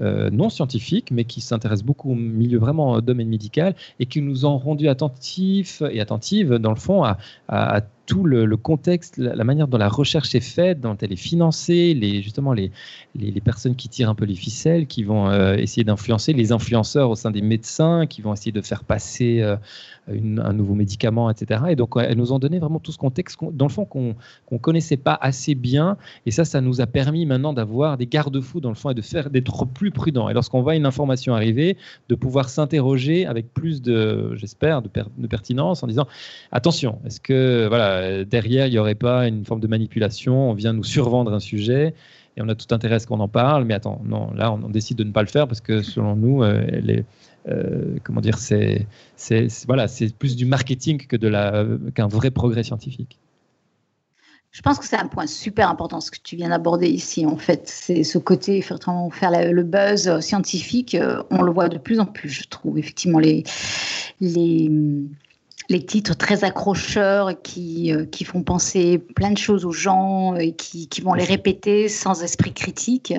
[0.00, 4.44] non scientifiques, mais qui s'intéressent beaucoup au milieu vraiment euh, domaine médical et qui nous
[4.46, 7.18] ont rendu attentifs et attentives, dans le fond, à,
[7.48, 11.94] à tout le, contexte, la, manière dont la recherche est faite, dont elle est financée,
[11.94, 12.72] les, justement les,
[13.14, 17.08] les, personnes qui tirent un peu les ficelles, qui vont euh, essayer d'influencer, les influenceurs
[17.08, 19.54] au sein des médecins, qui vont essayer de faire passer euh,
[20.10, 21.62] un nouveau médicament, etc.
[21.68, 24.14] Et donc, elles nous ont donné vraiment tout ce contexte, dans le fond, qu'on
[24.50, 25.96] ne connaissait pas assez bien.
[26.26, 29.02] Et ça, ça nous a permis maintenant d'avoir des garde-fous, dans le fond, et de
[29.02, 30.28] faire d'être plus prudent.
[30.28, 31.76] Et lorsqu'on voit une information arriver,
[32.08, 34.88] de pouvoir s'interroger avec plus de, j'espère, de,
[35.28, 36.06] pertinence en disant,
[36.52, 40.72] attention, est-ce que, voilà, derrière, il n'y aurait pas une forme de manipulation, on vient
[40.72, 41.94] nous survendre un sujet
[42.36, 44.68] et on a tout intérêt à ce qu'on en parle, mais attends, non, là, on,
[44.68, 46.64] décide de ne pas le faire parce que selon nous, euh,
[47.48, 48.86] euh, comment dire, c'est,
[49.66, 51.64] voilà, c'est plus du marketing que de la,
[51.94, 53.18] qu'un vrai progrès scientifique.
[54.52, 57.24] Je pense que c'est un point super important ce que tu viens d'aborder ici.
[57.24, 60.96] En fait, c'est ce côté effectivement faire le buzz scientifique.
[61.30, 62.76] On le voit de plus en plus, je trouve.
[62.76, 63.44] Effectivement, les
[64.20, 64.70] les
[65.70, 70.52] les titres très accrocheurs qui, euh, qui font penser plein de choses aux gens et
[70.52, 73.14] qui, qui vont les répéter sans esprit critique.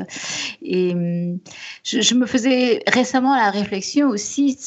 [0.61, 1.39] Et hum,
[1.83, 4.57] je, me faisais récemment la réflexion aussi,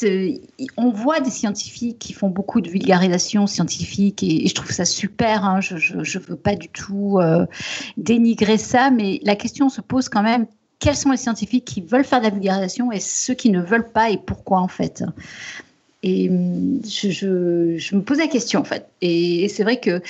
[0.78, 5.44] on voit des scientifiques qui font beaucoup de vulgarisation scientifique et, je trouve ça super,
[5.44, 5.61] hein.
[5.61, 7.44] je ne veux pas du tout euh,
[7.98, 10.47] dénigrer ça, mais la question se pose quand même,
[10.78, 13.90] quels sont les scientifiques qui veulent faire de la vulgarisation et ceux qui ne veulent
[13.90, 15.05] pas et pourquoi en fait?
[16.05, 18.86] Et hum, je, me pose la question en fait.
[19.01, 20.02] Et, c'est vrai que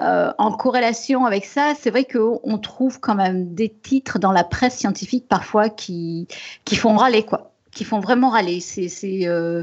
[0.00, 4.44] euh, en corrélation avec ça, c'est vrai qu'on trouve quand même des titres dans la
[4.44, 6.28] presse scientifique parfois qui,
[6.64, 7.50] qui font râler, quoi.
[7.72, 8.60] Qui font vraiment râler.
[8.60, 8.90] C'est,
[9.26, 9.62] euh,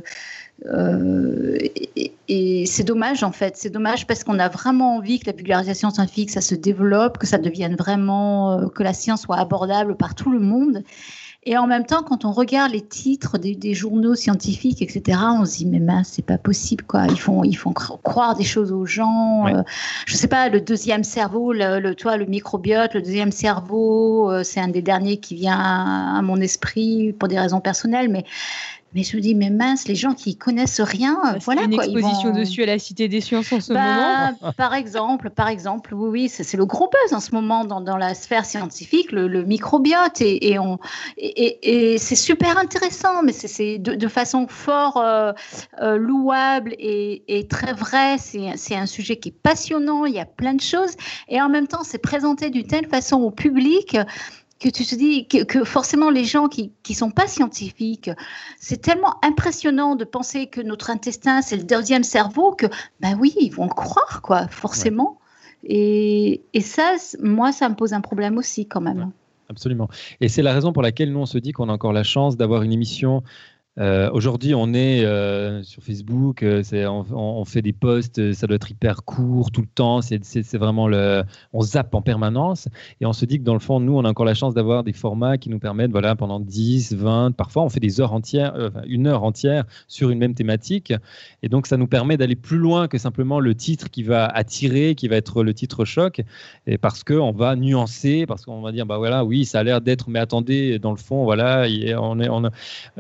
[0.65, 1.57] euh,
[2.27, 3.55] et, c'est dommage en fait.
[3.55, 7.27] C'est dommage parce qu'on a vraiment envie que la vulgarisation scientifique, ça se développe, que
[7.27, 10.84] ça devienne vraiment, que la science soit abordable par tout le monde.
[11.45, 15.57] Et en même temps, quand on regarde les titres des, journaux scientifiques, etc., on se
[15.57, 17.06] dit mais mince, c'est pas possible quoi.
[17.07, 19.48] Ils font, ils font croire des choses aux gens.
[19.48, 19.64] Je Euh,
[20.06, 24.60] je sais pas, le deuxième cerveau, le, toi, le microbiote, le deuxième cerveau, euh, c'est
[24.60, 28.26] un des derniers qui vient à mon esprit pour des raisons personnelles, mais
[28.94, 31.86] mais je me dis, mais mince, les gens qui connaissent rien, bah, voilà une quoi.
[31.86, 34.53] exposition dessus à la Cité des Sciences en ce bah, moment.
[34.57, 37.98] Par exemple, par exemple, oui, oui, c'est le gros buzz en ce moment dans, dans
[37.98, 40.80] la sphère scientifique, le, microbiote, et, et, on,
[41.18, 45.32] et, et c'est super intéressant, mais c'est de, de, façon fort euh,
[45.82, 48.18] euh, louable et, très vrai.
[48.18, 50.95] C'est un sujet qui est passionnant, il y a plein de choses,
[51.28, 53.98] et en même temps, c'est présenté d'une telle façon au public
[54.64, 58.10] que tu te dis que, forcément les gens qui ne sont pas scientifiques,
[58.57, 62.68] c'est tellement impressionnant de penser que notre intestin, c'est le deuxième cerveau, que
[63.02, 65.19] ben oui, ils vont le croire, quoi, forcément.
[65.65, 69.11] Et, et, ça, moi, ça me pose un problème aussi quand même.
[69.49, 69.90] absolument.
[70.22, 72.38] Et c'est la raison pour laquelle nous, on se dit qu'on a encore la chance
[72.38, 73.22] d'avoir une émission
[73.79, 76.61] euh, aujourd'hui, on est euh, sur Facebook, euh,
[77.11, 81.23] on, fait des posts, ça doit être hyper court tout le temps, c'est vraiment le,
[81.53, 82.67] on zappe en permanence.
[83.01, 84.83] Et on se dit que dans le fond, nous, on a encore la chance d'avoir
[84.83, 88.71] des formats qui nous permettent, voilà, pendant 10, 20, parfois on fait des heures entières,
[88.85, 90.93] une heure entière sur une même thématique.
[91.41, 94.93] Et donc ça nous permet d'aller plus loin que simplement le titre qui va attirer,
[94.93, 96.21] qui va être le titre choc.
[96.81, 100.09] Parce qu'on va nuancer, parce qu'on va dire, bah voilà, oui, ça a l'air d'être,
[100.09, 101.65] mais attendez, dans le fond, voilà,
[101.99, 102.29] on est,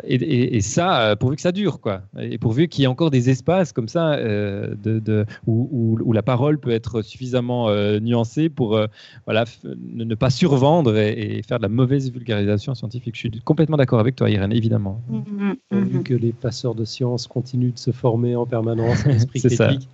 [0.03, 2.01] et ça, euh, pourvu que ça dure, quoi.
[2.19, 5.99] Et pourvu qu'il y ait encore des espaces comme ça euh, de, de- où, où-
[6.03, 8.87] où la parole peut être suffisamment euh, nuancée pour euh,
[9.25, 13.13] voilà, ne, ne pas survendre et, et faire de la mauvaise vulgarisation scientifique.
[13.15, 15.01] Je suis complètement d'accord avec toi, Irène, évidemment.
[15.09, 16.03] Mhm, Vu mhm.
[16.03, 19.67] que les passeurs de sciences continuent de se former en permanence, l'esprit C'est ça.
[19.67, 19.89] critique.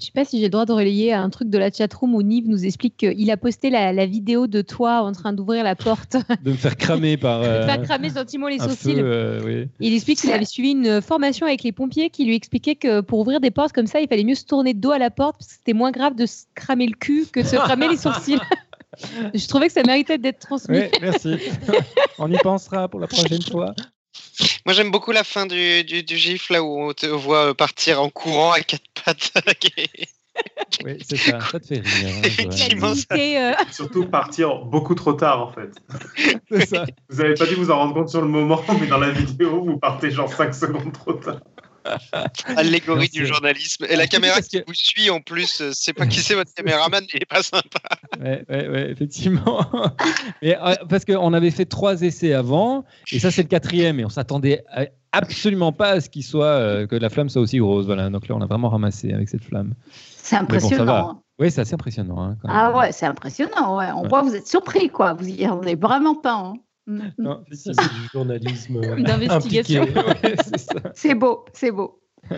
[0.00, 2.22] Je sais pas si j'ai le droit de relayer un truc de la chatroom où
[2.22, 5.74] Nive nous explique qu'il a posté la, la vidéo de toi en train d'ouvrir la
[5.74, 8.94] porte, De me faire cramer par de euh, faire cramer gentiment les sourcils.
[8.94, 9.02] feu.
[9.02, 9.68] euh, oui.
[9.80, 13.18] Il explique qu'il avait suivi une formation avec les pompiers qui lui expliquait que pour
[13.20, 15.36] ouvrir des portes comme ça, il fallait mieux se tourner de dos à la porte
[15.38, 17.96] parce que c'était moins grave de se cramer le cul que de se cramer les
[17.96, 18.38] sourcils.
[19.34, 20.80] Je trouvais que ça méritait d'être transmis.
[21.00, 21.36] Merci.
[22.18, 23.74] On y pensera pour la prochaine fois.
[24.66, 28.00] Moi, j'aime beaucoup la fin du, du, du gif, là où on te voit partir
[28.02, 29.32] en courant à quatre pattes.
[30.84, 31.40] Oui, c'est ça.
[31.50, 32.08] Ça te fait rire.
[32.16, 32.22] hein.
[32.22, 35.70] Effectivement, ça- euh, Surtout partir beaucoup trop tard, en fait.
[36.50, 36.86] C'est ça.
[37.08, 39.64] Vous avez pas dû vous en rendre compte sur le moment, mais dans la vidéo,
[39.64, 41.40] vous partez genre 5 secondes trop tard.
[42.56, 43.86] Allégorie du journalisme.
[43.88, 47.04] Et la caméra qui vous suit en plus, euh, c'est pas qui c'est votre caméraman,
[47.14, 47.78] il est pas sympa.
[48.20, 49.64] Ouais, ouais, ouais, effectivement.
[50.42, 54.04] Mais, euh, parce qu'on avait fait trois essais avant, et ça c'est le quatrième, et
[54.04, 54.64] on s'attendait
[55.12, 57.86] absolument pas à ce qu'il soit euh, que la flamme soit aussi grosse.
[57.86, 58.10] Voilà.
[58.10, 59.74] Donc là, on a vraiment ramassé avec cette flamme.
[59.92, 61.10] C'est impressionnant.
[61.10, 61.20] hein.
[61.38, 62.20] Oui, c'est assez impressionnant.
[62.22, 62.56] hein, quand même.
[62.58, 63.76] Ah ouais, c'est impressionnant.
[63.78, 63.86] Ouais.
[63.94, 64.08] On Ouais.
[64.08, 65.12] voit, vous êtes surpris, quoi.
[65.14, 66.34] Vous y rendez vraiment pas.
[66.34, 66.54] hein.
[66.88, 67.00] Mm.
[67.18, 69.84] Non, Ça, c'est du journalisme D'investigation.
[69.84, 70.36] ouais,
[70.94, 72.00] c'est beau, c'est beau.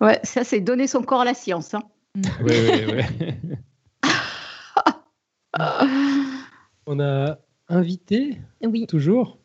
[0.00, 1.74] ouais, ça, c'est donner son corps à la science.
[1.74, 1.82] hein.
[2.42, 3.06] Ouais, ouais, ouais.
[6.86, 7.38] On a
[7.68, 8.86] invité, oui.
[8.86, 9.36] toujours,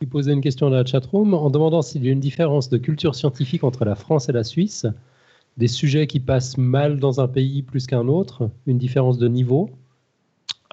[0.00, 2.78] qui posait une question dans la chatroom en demandant s'il y a une différence de
[2.78, 4.86] culture scientifique entre la France et la Suisse,
[5.56, 9.70] des sujets qui passent mal dans un pays plus qu'un autre, une différence de niveau.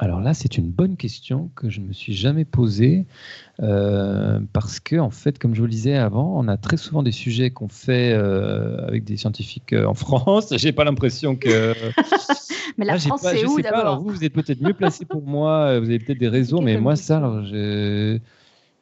[0.02, 3.06] Alors là, c'est une bonne question que je ne me suis jamais posée
[3.60, 7.04] euh, parce que, en fait, comme je vous le disais avant, on a très souvent
[7.04, 10.54] des sujets qu'on fait euh, avec des scientifiques euh, en France.
[10.56, 11.74] J'ai pas l'impression que.
[12.78, 14.04] Mais la Ah, j'ai France, c'est où pas, alors d'abord?
[14.04, 15.78] vous, vous êtes peut-être mieux placé pour moi.
[15.80, 18.20] Vous avez peut-être des réseaux, mais moi, ça, alors, je.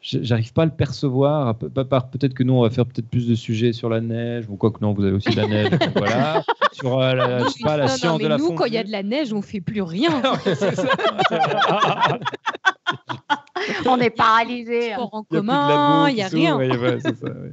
[0.10, 1.56] Je- J'arrive pas à le percevoir.
[1.58, 4.72] Peut-être que nous, on va faire peut-être plus de sujets sur la neige, ou quoi
[4.72, 5.70] que non, vous avez aussi de la neige.
[5.96, 6.44] voilà.
[6.74, 8.66] Sur euh, la, je sais pas, la Non, non, science mais de la nous, quand
[8.66, 10.22] il y a de la neige, on fait plus rien.
[10.44, 10.84] C'est ça.
[13.88, 14.92] On est paralysé.
[14.94, 16.58] Sport en Il y a plus de commun, il n'y a rien.
[16.58, 17.52] ouais, ouais, c'est ça, ouais.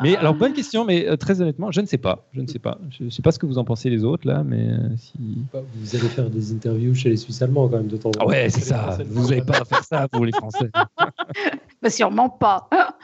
[0.00, 2.28] Mais alors, bonne question, mais euh, très honnêtement, je ne sais pas.
[2.32, 2.78] Je ne sais pas.
[2.90, 5.18] Je ne sais pas ce que vous en pensez les autres, là, mais euh, si.
[5.52, 8.20] Vous allez faire des interviews chez les Suisses allemands quand même de temps en temps.
[8.24, 8.78] Ah ouais, c'est ça.
[8.78, 10.70] Français Vous n'avez pas à faire ça pour les Français.
[11.80, 12.68] Bah, sûrement pas.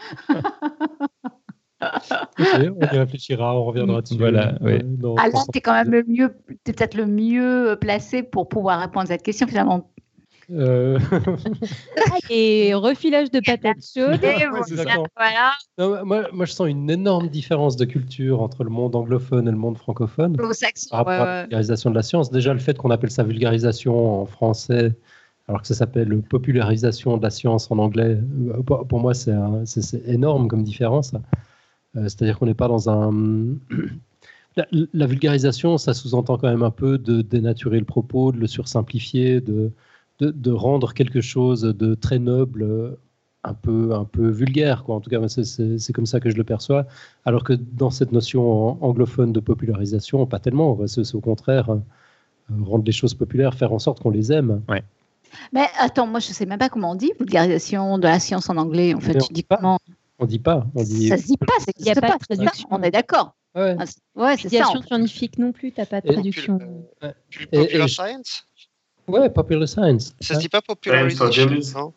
[2.38, 2.46] Ok,
[2.80, 4.16] on y réfléchira, on reviendra dessus.
[4.16, 5.14] Voilà, euh, oui.
[5.18, 6.34] Ah là, 300 t'es quand même le mieux,
[6.64, 9.90] peut-être le mieux placé pour pouvoir répondre à cette question finalement.
[10.50, 10.98] Euh,
[12.30, 14.22] Et refilage de patates chaudes.
[14.22, 14.46] Et Ouais,
[15.16, 19.48] voilà, non, moi, moi, je sens une énorme différence de culture entre le monde anglophone
[19.48, 20.36] et le monde francophone.
[20.90, 22.30] Par rapport ouais, à la vulgarisation de la science.
[22.30, 24.92] Déjà, le fait qu'on appelle ça vulgarisation en français,
[25.48, 28.18] alors que ça s'appelle popularisation de la science en anglais,
[28.48, 31.12] euh, pour, moi, c'est un- c'est- c'est énorme comme différence.
[31.96, 33.12] Euh, C'est-à-dire qu'on n'est pas dans un.
[34.56, 38.46] La, la vulgarisation, ça sous-entend quand même un peu de dénaturer le propos, de le
[38.46, 39.72] sursimplifier, de,
[40.20, 42.90] de, de rendre quelque chose de très noble euh,
[43.42, 44.84] un peu, un peu vulgaire.
[44.84, 44.94] Quoi.
[44.94, 46.86] En tout cas, c'est- comme ça que je le perçois.
[47.24, 50.78] Alors que dans cette notion an- anglophone de popularisation, pas tellement.
[50.86, 51.78] C'est au contraire euh,
[52.62, 54.62] rendre les choses populaires, faire en sorte qu'on les aime.
[55.52, 58.56] Mais attends, moi je sais même pas comment on dit vulgarisation de la science en
[58.56, 58.94] anglais.
[58.94, 59.56] En fait, tu dis dit pas.
[59.56, 59.78] comment
[60.20, 60.66] On dit pas.
[60.76, 61.08] On dit.
[61.08, 61.46] Ça se dit pas,
[61.78, 62.18] Il y a pas pas.
[62.18, 62.68] de traduction.
[62.70, 63.34] On est d'accord.
[63.56, 63.76] Ouais.
[63.78, 64.64] Ah, c'est- Ouais, c'est ça.
[64.86, 66.58] scientifique non plus, t'as pas de Et- traduction.
[67.02, 68.46] Et- Popular et je- Science?
[69.08, 70.14] Ouais, popular science.
[70.20, 71.92] Ça se dit pas popularisation, Science, non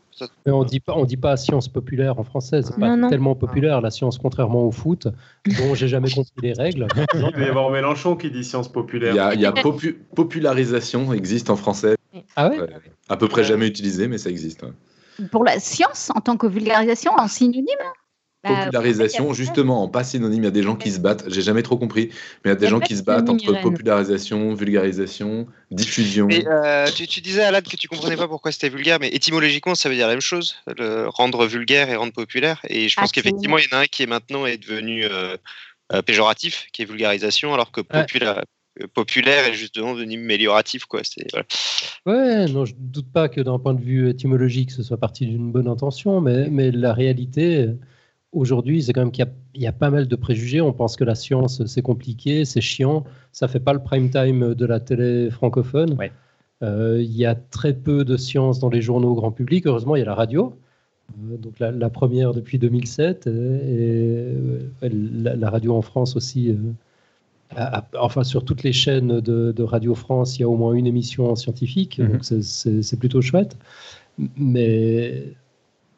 [0.46, 2.62] Mais on dit pas, on dit pas science populaire en français.
[2.64, 3.10] C'est pas Non, non.
[3.10, 5.08] tellement populaire la science, contrairement au foot,
[5.46, 6.88] dont j'ai jamais compris les règles.
[7.14, 9.14] Il va y avoir Mélenchon qui dit science populaire.
[9.14, 11.96] Il y a, il y a popu- popularisation, existe en français,
[12.36, 12.60] Ah ouais.
[12.60, 12.68] Ouais.
[13.10, 14.64] à peu près jamais utilisé, mais ça existe.
[14.64, 15.28] ouais.
[15.32, 17.66] Pour la science en tant que vulgarisation en synonyme
[18.48, 21.64] Popularisation, justement, en pas synonyme, il y a des gens qui se battent, j'ai jamais
[21.64, 22.10] trop compris,
[22.44, 26.30] mais il y a des gens qui se battent entre popularisation, vulgarisation, diffusion.
[26.32, 29.90] Euh, tu, tu disais, Alad, que tu comprenais pas pourquoi c'était vulgaire, mais étymologiquement, ça
[29.90, 32.62] veut dire la même chose, le rendre vulgaire et rendre populaire.
[32.70, 33.12] Et je pense Absolument.
[33.12, 35.38] qu'effectivement, il y en a un qui est maintenant est devenu euh,
[35.94, 38.04] euh, péjoratif, qui est vulgarisation, alors que Ouais.
[38.04, 38.44] popula-
[38.82, 40.86] euh, populaire est justement devenu amélioratif.
[40.86, 41.02] Quoi.
[41.04, 41.46] C'est- voilà.
[42.06, 45.26] Ouais, non, je ne doute pas que d'un point de vue étymologique, ce soit parti
[45.26, 47.68] d'une bonne intention, mais, mais la réalité,
[48.38, 50.62] aujourd'hui, c'est quand même qu'il y a, il y a pas mal de préjugés.
[50.62, 54.54] On pense que la science, c'est compliqué, c'est chiant, ça fait pas le prime time
[54.56, 55.94] de la télé francophone.
[56.00, 56.12] Ouais.
[56.64, 59.68] Euh, il y a très peu de science dans les journaux grand public.
[59.68, 60.56] Heureusement, il y a la radio.
[61.32, 66.50] Euh, donc la, la première depuis 2007 euh, et la, la radio en France aussi.
[66.50, 66.56] euh,
[68.00, 70.88] enfin, sur toutes les chaînes de, de Radio France, il y a au moins une
[70.88, 72.12] émission scientifique, Mhm.
[72.12, 73.56] donc c'est plutôt chouette.
[74.36, 75.24] Mais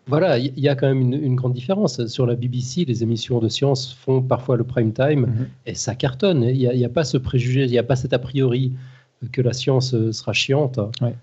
[0.10, 2.06] voilà, il y, a quand même une, une grande différence.
[2.08, 5.48] Sur la BBC, les émissions de science font parfois le prime time Mhm.
[5.68, 6.44] et ça cartonne.
[6.44, 8.20] Il n'y a, il y a pas ce préjugé, il n'y a pas cet a
[8.20, 8.74] priori
[9.32, 10.80] que la science euh, sera chiante.
[11.02, 11.14] Ouais.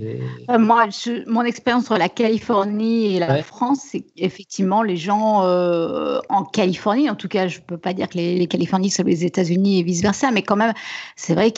[0.00, 0.18] Et-
[0.50, 3.42] Euh, moi, je- mon expérience sur la Californie et la Ouais.
[3.42, 7.94] France, c'est effectivement les gens euh, en Californie, en tout cas, je ne peux pas
[7.94, 10.72] dire que les, les Californies sont les États-Unis et vice-versa, mais quand même,
[11.16, 11.52] c'est vrai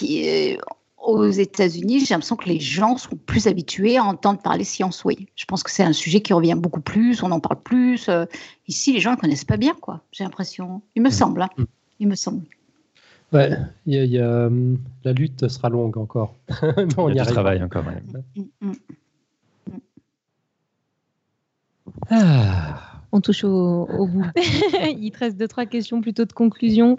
[1.07, 5.29] qu'aux États-Unis, j'ai l'impression que les gens sont plus habitués à entendre parler science, oui.
[5.37, 8.09] Je pense que c'est un sujet qui revient beaucoup plus, on en parle plus.
[8.09, 8.25] euh,
[8.69, 10.83] ici, les gens ne connaissent pas bien, quoi, j'ai l'impression.
[10.95, 11.49] Il me semble, hein.
[11.57, 11.65] Mm.
[12.01, 12.45] Il me semble.
[13.33, 13.51] Ouais,
[13.87, 16.35] il y a- y a, hum, la lutte sera longue encore.
[16.77, 17.85] Mais on Il y y a du travail encore.
[17.87, 18.23] ouais.
[18.61, 18.73] Mm, mm.
[22.11, 22.83] Ah.
[23.13, 24.25] On touche au, au bout.
[24.37, 26.99] Il te reste deux, trois questions plutôt de conclusion.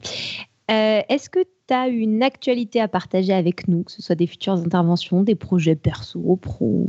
[0.71, 4.27] Euh, Est-ce que tu as une actualité à partager avec nous, que ce soit des
[4.27, 6.85] futures interventions, des projets perso, pro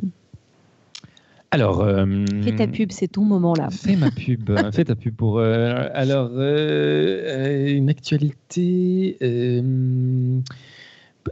[1.51, 1.81] Alors.
[1.83, 3.69] euh, Fais ta pub, c'est ton moment là.
[3.71, 4.51] Fais ma pub.
[4.51, 5.39] euh, Fais ta pub pour.
[5.39, 9.17] euh, alors, euh, euh, une actualité.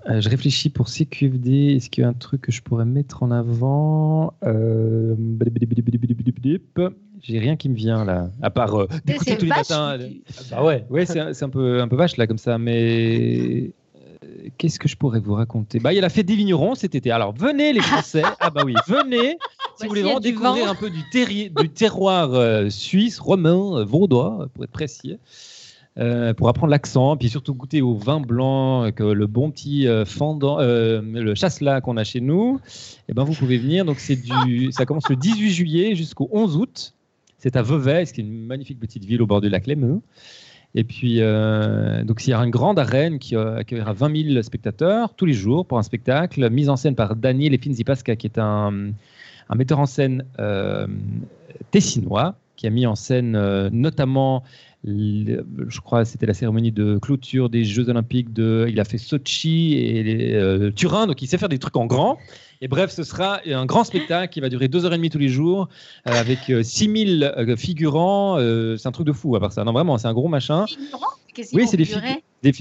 [0.09, 1.77] Euh, je réfléchis pour CQFD.
[1.77, 4.35] Est-ce qu'il y a un truc que je pourrais mettre en avant
[7.23, 9.99] J'ai rien qui me vient là, à part euh, tous les matins.
[9.99, 10.85] tu- ouais.
[10.91, 13.73] Ouais, c'est un, peu, vache là comme ça, mais
[14.59, 16.95] qu'est-ce que je pourrais vous raconter Bah, il y a la fête des vignerons cet
[16.95, 17.11] été.
[17.11, 18.23] Alors venez les Français.
[18.41, 19.39] ah bah oui, venez
[19.77, 25.19] si vous voulez vraiment découvrir un peu du, terroir suisse, romain, vaudois, pour être précis.
[25.99, 30.05] Euh, pour apprendre l'accent, puis surtout goûter au vin blanc, que le bon petit euh,
[30.05, 32.61] fendant, euh, le chasselas qu'on a chez nous,
[33.09, 33.87] et ben vous pouvez venir.
[33.87, 36.93] Donc c'est du, ça commence le 18 juillet jusqu'au 11 août.
[37.39, 40.03] C'est à Vevey, ce qui est une magnifique petite ville au bord du lac Léman.
[40.75, 45.25] Et puis, donc, il y aura une grande arène qui accueillera 20 000 spectateurs tous
[45.25, 48.91] les jours pour un spectacle mis en scène par Daniel Efinzipasca, qui est un,
[49.49, 50.25] un metteur en scène
[51.71, 54.43] tessinois, qui a mis en scène notamment,
[54.87, 58.67] je crois, c'était la cérémonie de clôture des Jeux Olympiques de.
[58.69, 61.87] Il a fait Sochi et les, euh, Turin, donc il sait faire des trucs en
[61.87, 62.19] grand.
[62.63, 65.19] Et bref, ce sera un grand spectacle qui va durer deux heures et demie tous
[65.19, 65.69] les jours,
[66.09, 68.39] euh, avec euh, 6000 euh, figurants.
[68.39, 69.65] euh, c'est un truc de fou à part ça.
[69.65, 70.67] Non, vraiment, c'est un gros machin.
[70.67, 71.07] Figurants
[71.37, 72.01] Qu'est-ce qu'ils Oui, vont c'est des figures.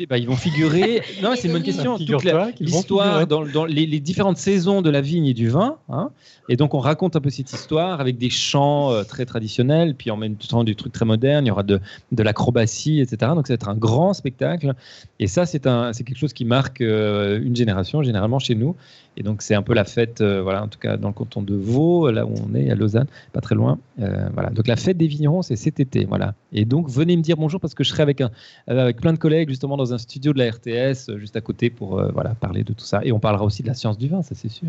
[0.09, 1.01] Bah, ils vont figurer.
[1.23, 1.95] Non, c'est une bonne question.
[2.59, 5.77] L'histoire dans, dans les, les différentes saisons de la vigne et du vin.
[5.89, 6.09] hein.
[6.49, 10.11] Et donc, on raconte un peu cette histoire avec des chants euh, très traditionnels, puis
[10.11, 11.45] en même temps des trucs très modernes.
[11.45, 11.79] Il y aura de,
[12.11, 13.31] de l'acrobatie, etc.
[13.35, 14.73] Donc, ça va être un grand spectacle.
[15.19, 18.75] Et ça, c'est un- c'est quelque chose qui marque euh, une génération, généralement chez nous.
[19.17, 21.41] Et donc, c'est un peu la fête, euh, voilà, en tout cas dans le canton
[21.41, 23.79] de Vaud, là où on est, à Lausanne, pas très loin.
[24.01, 24.49] Euh, voilà.
[24.49, 26.03] Donc, la fête des vignerons, c'est cet été.
[26.05, 26.33] Voilà.
[26.51, 28.29] Et donc, venez me dire bonjour parce que je serai avec, un,
[28.67, 31.69] avec plein de collègues, justement, dans un studio de la RTS, euh, juste à côté,
[31.69, 33.01] pour euh, voilà, parler de tout ça.
[33.03, 34.67] Et on parlera aussi de la science du vin, ça, c'est sûr.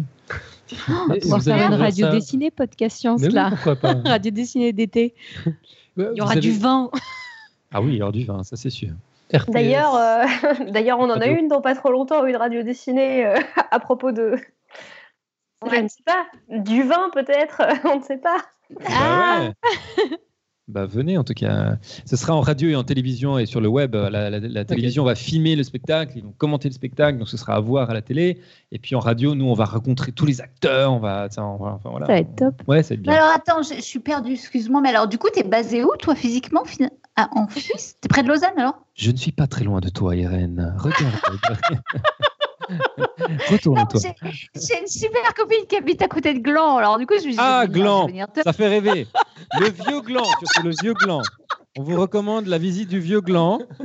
[0.89, 3.51] On va faire une radio ça- dessinée, podcast science Mais oui, là.
[3.51, 5.15] pourquoi pas radio dessinée d'été.
[5.97, 6.91] Il y aura du vin.
[7.73, 8.91] Ah oui, il y aura du vin, ça, c'est sûr.
[9.49, 10.25] D'ailleurs, euh,
[10.71, 13.39] d'ailleurs, on en a une dans pas trop longtemps, une radio dessinée euh,
[13.71, 14.37] à propos de.
[15.69, 16.27] Je ne sais pas.
[16.49, 18.37] Du vin peut-être, on ne sait pas.
[18.87, 19.41] Ah.
[19.41, 19.41] Bah,
[20.11, 20.19] ouais.
[20.69, 21.77] Bah, venez en tout cas.
[22.07, 23.95] Ce sera en radio et en télévision et sur le web.
[23.95, 27.37] La, la- la télévision va filmer le spectacle, ils vont commenter le spectacle, donc ce
[27.37, 28.41] sera à voir à la télé.
[28.73, 30.93] Et puis en radio, nous, on va rencontrer tous les acteurs.
[30.93, 32.07] On va, ça, on va- enfin, voilà.
[32.07, 32.63] Ça va être top.
[32.67, 33.13] Ouais, ça va être bien.
[33.13, 35.91] Alors attends, je, je suis perdue, excuse-moi, mais alors du coup, tu es basé où,
[36.01, 36.65] toi, physiquement
[37.15, 37.97] ah, En Suisse?
[38.01, 38.75] T'es près de Lausanne alors?
[38.95, 40.75] Je ne suis pas très loin de toi, Irène.
[40.79, 41.15] Regarde.
[43.51, 44.01] Retourne-toi.
[44.55, 47.23] j'ai- une super copine qui habite à côté de Gland, alors du coup, je me
[47.23, 48.07] suis dit, Ah, venir- Gland.
[48.07, 49.07] venir te- Ça fait rêver.
[49.61, 50.25] Le vieux gland,
[50.65, 51.23] le vieux gland.
[51.79, 53.59] On vous recommande la visite du vieux gland.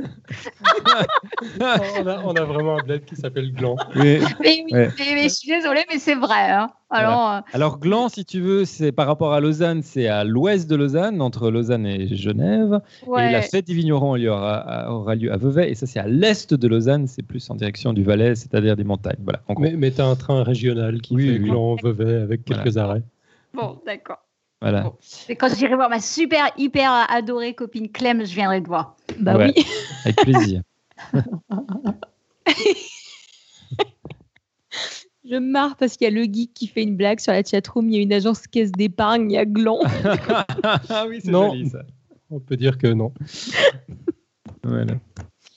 [1.60, 3.76] on, a, on a vraiment un bled qui s'appelle Gland.
[3.94, 4.88] Mais, oui, Ouais.
[4.98, 6.50] mais- mais je suis désolée, mais c'est vrai.
[6.50, 6.68] hein.
[6.90, 10.68] Alors, euh, Alors Gland, si tu veux, c'est par rapport à Lausanne, c'est à l'ouest
[10.68, 12.80] de Lausanne, entre Lausanne et Genève.
[13.06, 13.28] Ouais.
[13.28, 15.70] Et la fête des vignerons aura, lieu à Vevey.
[15.70, 18.84] Et ça, c'est à l'est de Lausanne, c'est plus en direction du Valais, c'est-à-dire des
[18.84, 19.16] montagnes.
[19.22, 19.40] Voilà.
[19.58, 21.48] Mais, mais tu as un train régional qui Oui, fait oui.
[21.50, 23.02] Gland, Vevey avec quelques arrêts.
[23.54, 24.18] bon, d'accord.
[24.62, 24.82] Voilà.
[24.84, 24.96] Bon.
[25.28, 28.96] Et quand j'irai voir ma super, hyper adorée copine Clem, je viendrai te voir.
[29.18, 29.52] Bah Ouais.
[29.56, 29.66] oui.
[30.04, 30.62] Avec plaisir.
[35.24, 37.44] Je me marre parce qu'il y a le geek qui fait une blague sur la
[37.44, 37.88] chatroom.
[37.88, 39.78] Il y a une agence caisse d'épargne, il y a Gland.
[40.88, 41.50] ah oui, c'est Non.
[41.50, 41.82] joli ça.
[42.30, 43.12] On peut dire que non.
[44.64, 44.94] Voilà.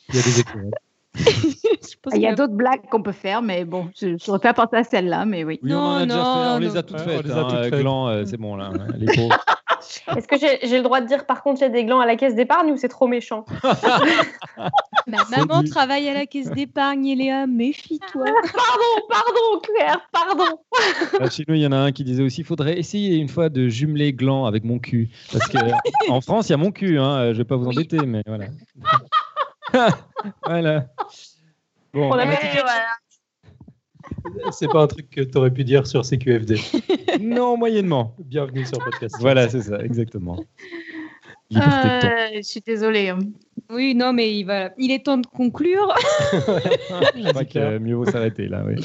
[0.10, 0.72] Il y a des écureuils.
[2.14, 4.76] Il y a d'autres blagues qu'on peut faire, mais bon, je ne saurais pas penser
[4.78, 5.60] à celle-là, mais oui.
[5.64, 6.76] Oui, on en a Non, déjà non, fait, on les non.
[6.76, 7.26] a toutes Ouais, on faites.
[7.26, 7.80] les a hein, toutes euh, faites.
[7.82, 9.38] Gland, euh, c'est bon là, hein, les pauvres.
[10.18, 12.34] Est-ce que j'ai le droit de dire par contre j'ai des glands à la caisse
[12.34, 13.46] d'épargne ou c'est trop méchant?
[15.08, 18.26] Ma maman travaille à la caisse d'épargne, Eléa, méfie-toi.
[18.26, 20.60] Pardon, pardon, Claire, pardon.
[21.20, 23.30] Ah, Chez nous, il y en a un qui disait aussi, il faudrait essayer une
[23.30, 25.10] fois de jumeler gland avec mon cul.
[25.32, 25.58] Parce que
[26.10, 28.46] en France, il y a mon cul, hein, je vais pas vous embêter, mais voilà.
[30.46, 30.88] voilà.
[31.94, 32.26] Bon, On a
[34.52, 36.60] C'est pas un truc que tu aurais pu dire sur CQFD.
[37.22, 38.16] non, moyennement.
[38.20, 39.16] Bienvenue sur podcast.
[39.20, 40.44] Voilà, c'est ça, exactement.
[41.56, 41.60] Euh,
[42.36, 43.10] je suis désolée.
[43.10, 43.20] hein.
[43.70, 44.72] Oui, non, mais il, va...
[44.78, 45.94] il est temps de conclure.
[46.32, 48.76] Je crois que euh, mieux vaut s'arrêter là, oui.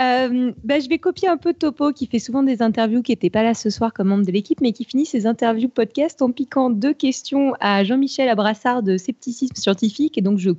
[0.00, 3.30] Euh, bah, je vais copier un peu Topo qui fait souvent des interviews qui n'étaient
[3.30, 6.32] pas là ce soir comme membre de l'équipe, mais qui finit ses interviews podcast en
[6.32, 10.16] piquant deux questions à Jean-Michel Abrassard de Scepticisme Scientifique.
[10.16, 10.50] Et donc, je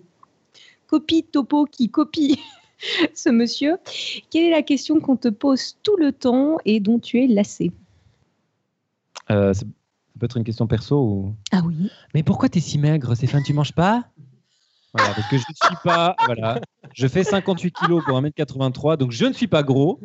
[0.87, 2.39] copie Topo qui copie
[3.15, 3.77] ce monsieur.
[4.29, 7.71] Quelle est la question qu'on te pose tout le temps et dont tu es lassé?
[9.31, 9.65] Euh, ça
[10.13, 11.35] ça peut être une question perso ou...
[11.51, 11.89] Ah oui.
[12.13, 13.41] Mais pourquoi t'es si maigre, Stéphane?
[13.41, 14.05] Tu manges pas?
[14.95, 16.15] Que je ne suis pas.
[16.27, 16.59] Voilà,
[16.93, 19.99] je fais 58 kilos pour 1m83, donc je ne suis pas gros,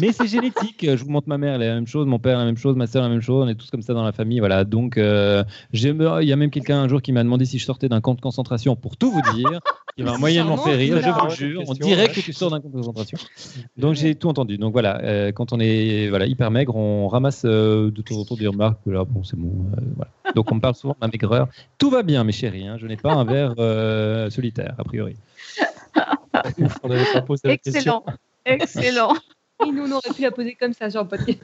[0.00, 0.84] mais c'est génétique.
[0.84, 2.74] Je vous montre ma mère, elle est la même chose, mon père la même chose,
[2.74, 4.40] ma soeur la même chose, on est tous comme ça dans la famille.
[4.40, 7.64] Voilà, donc euh, il y a même quelqu'un un jour qui m'a demandé si je
[7.64, 9.60] sortais d'un camp de concentration, pour tout vous dire.
[9.98, 11.62] Il m'a moyennement fait rire, je vous le jure.
[11.68, 13.18] On dirait que tu sors d'un camp de concentration.
[13.76, 14.56] Donc j'ai tout entendu.
[14.56, 18.24] Donc voilà, euh, quand on est voilà, hyper maigre, on ramasse euh, de temps en
[18.24, 19.66] temps des remarques que là, bon, c'est bon.
[19.76, 20.10] euh, voilà.
[20.34, 21.48] Donc on me parle souvent de ma maigreur.
[21.78, 22.66] Tout va bien, mes chéris.
[22.66, 25.16] hein, Je n'ai pas un verre euh, solitaire, a priori.
[26.82, 28.02] On n'avait pas posé la question.
[28.46, 29.12] Excellent.
[29.12, 29.14] Excellent.
[29.66, 31.38] Et nous, on aurait pu la poser comme ça sur le podcast.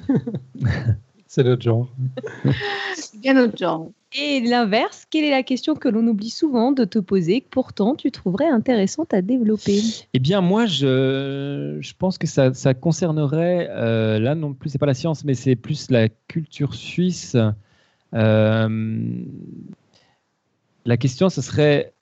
[1.29, 1.89] C'est notre genre.
[3.21, 3.91] Bien autre genre.
[4.19, 7.95] Et l'inverse, quelle est la question que l'on oublie souvent de te poser, que pourtant
[7.95, 9.83] tu trouverais intéressante à développer?
[10.15, 14.79] Eh bien, moi, je, je pense que ça, ça concernerait, euh, là non plus, c'est
[14.79, 17.37] pas la science, mais c'est plus la culture suisse.
[18.15, 19.23] Euh,
[20.87, 21.93] la question, ce serait,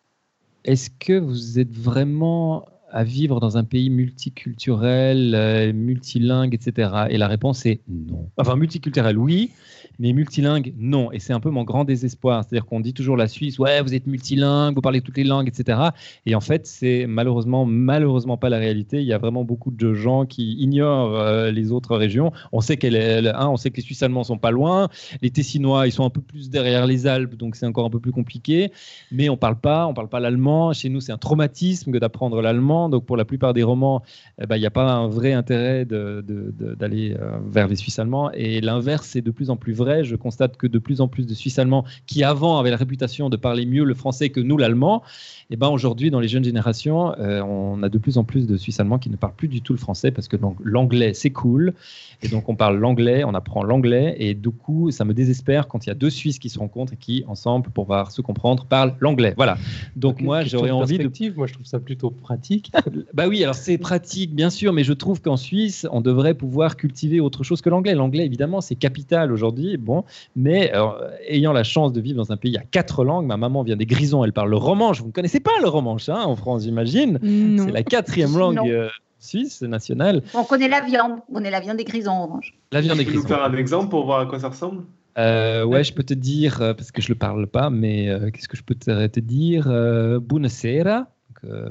[0.64, 2.66] est-ce que vous êtes vraiment
[2.96, 6.90] à vivre dans un pays multiculturel, euh, multilingue, etc.
[7.10, 8.30] Et la réponse est non.
[8.38, 9.50] Enfin, multiculturel, oui,
[9.98, 11.12] mais multilingue, non.
[11.12, 12.42] Et c'est un peu mon grand désespoir.
[12.42, 15.46] C'est-à-dire qu'on dit toujours la Suisse, ouais, vous êtes multilingue, vous parlez toutes les langues,
[15.46, 15.90] etc.
[16.24, 19.02] Et en fait, c'est malheureusement, malheureusement pas la réalité.
[19.02, 22.32] Il y a vraiment beaucoup de gens qui ignorent euh, les autres régions.
[22.52, 24.88] On sait qu'elle est, hein, on sait que les Suisses allemands sont pas loin.
[25.20, 28.00] Les Tessinois, ils sont un peu plus derrière les Alpes, donc c'est encore un peu
[28.00, 28.72] plus compliqué.
[29.12, 30.72] Mais on parle pas, on parle pas l'allemand.
[30.72, 32.85] Chez nous, c'est un traumatisme d'apprendre l'allemand.
[32.88, 34.02] Donc pour la plupart des romans,
[34.40, 38.30] eh ben, il n'y a pas un vrai intérêt d'aller euh, vers les Suisses allemands.
[38.32, 40.04] Et l'inverse, c'est de plus en plus vrai.
[40.04, 43.28] Je constate que de plus en plus de Suisses allemands qui avant avaient la réputation
[43.28, 45.02] de parler mieux le français que nous l'allemand,
[45.50, 48.56] et ben aujourd'hui dans les jeunes générations, euh, on a de plus en plus de
[48.56, 51.74] Suisses allemands qui ne parlent plus du tout le français parce que l'anglais c'est cool
[52.22, 55.86] et donc on parle l'anglais, on apprend l'anglais et du coup ça me désespère quand
[55.86, 58.64] il y a deux Suisses qui se rencontrent et qui ensemble pour pouvoir se comprendre
[58.64, 59.34] parlent l'anglais.
[59.36, 59.56] Voilà.
[59.94, 62.65] Donc moi j'aurais envie de Moi, je trouve ça plutôt pratique.
[63.14, 66.76] bah oui, alors c'est pratique, bien sûr, mais je trouve qu'en Suisse, on devrait pouvoir
[66.76, 67.94] cultiver autre chose que l'anglais.
[67.94, 70.86] L'anglais, évidemment, c'est capital aujourd'hui, bon, mais euh,
[71.28, 73.86] ayant la chance de vivre dans un pays à quatre langues, ma maman vient des
[73.86, 75.00] Grisons, elle parle le romanche.
[75.00, 77.18] Vous ne connaissez pas le romanche hein, en France, j'imagine.
[77.22, 77.64] Non.
[77.66, 78.88] C'est la quatrième langue euh,
[79.18, 80.22] suisse nationale.
[80.34, 81.20] On connaît la viande.
[81.32, 82.54] On est la viande des grisons en orange.
[82.72, 83.36] La viande des Tu peux nous Grisons.
[83.36, 84.82] faire un exemple pour voir à quoi ça ressemble?
[85.18, 88.10] Euh, ouais, je peux te dire, euh, parce que je ne le parle pas, mais
[88.10, 89.66] euh, qu'est-ce que je peux te, te dire?
[89.68, 91.06] Euh, Buonasera.
[91.42, 91.68] Donc, euh,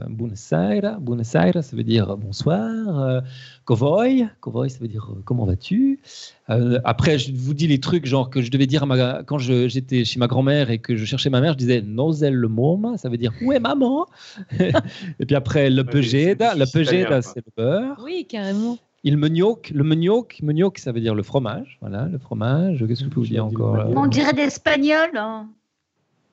[0.99, 2.99] Buonasera, ça veut dire bonsoir.
[2.99, 3.21] Euh,
[3.65, 5.99] Kovoy, Kovoy, ça veut dire euh, comment vas-tu?
[6.49, 9.37] Euh, Après, je vous dis les trucs genre que je devais dire à ma, quand
[9.37, 12.95] j'étais chez ma grand-mère et que je cherchais ma mère, je disais Nozel le môme,
[12.97, 14.05] ça veut dire où est maman?
[15.19, 16.65] Et puis après, le c'est le
[17.21, 18.01] c'est le beurre.
[18.03, 18.77] Oui, carrément.
[19.03, 21.77] Il le menioc, ça veut dire le fromage.
[21.81, 22.83] Voilà, le fromage.
[22.87, 23.85] Qu'est-ce que je peux vous dis encore.
[23.95, 25.11] On dirait d'espagnol.
[25.15, 25.47] hein.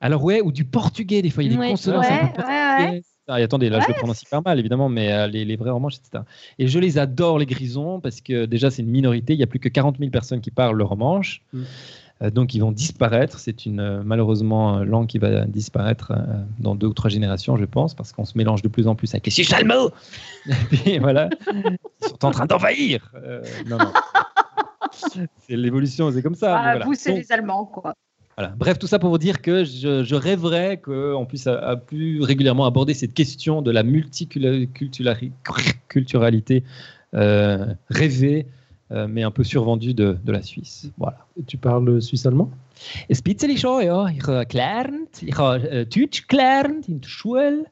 [0.00, 1.70] Alors ouais, ou du portugais des fois, il y a des Ouais.
[1.70, 2.92] consonances un Ouais, peu ouais, portugaises.
[2.92, 3.02] ouais.
[3.32, 5.70] Ah, et attendez, là je le prononce hyper mal évidemment, mais euh, les, les vrais
[5.70, 6.24] romanches, etc.
[6.58, 9.46] Et je les adore les grisons parce que déjà c'est une minorité, il y a
[9.46, 11.42] plus que 40 000 personnes qui parlent le romanche.
[11.52, 11.62] Mm.
[12.22, 13.38] Euh, donc ils vont disparaître.
[13.38, 17.64] C'est une euh, malheureusement langue qui va disparaître euh, dans deux ou trois générations, je
[17.64, 19.90] pense, parce qu'on se mélange de plus en plus avec les Suisses allemands.
[20.46, 23.10] Et puis voilà, ils sont en train d'envahir.
[23.14, 23.92] Euh, non, non.
[25.38, 26.56] C'est l'évolution, c'est comme ça.
[26.56, 26.84] Ah, voilà.
[26.84, 27.94] Vous, c'est Donc, les Allemands, quoi.
[28.36, 28.54] Voilà.
[28.56, 32.22] Bref, tout ça pour vous dire que je, je rêverais qu'on puisse à, à plus
[32.22, 36.64] régulièrement aborder cette question de la multiculturalité
[37.14, 38.46] euh, rêvée,
[38.90, 40.90] euh, mais un peu survendue de, de la Suisse.
[40.98, 41.18] Voilà.
[41.46, 42.50] Tu parles suisse-allemand
[43.08, 44.08] Ein bisschen schon, ja.
[44.08, 47.66] Ich habe gelernt, ich habe äh, Deutsch gelernt in der Schule.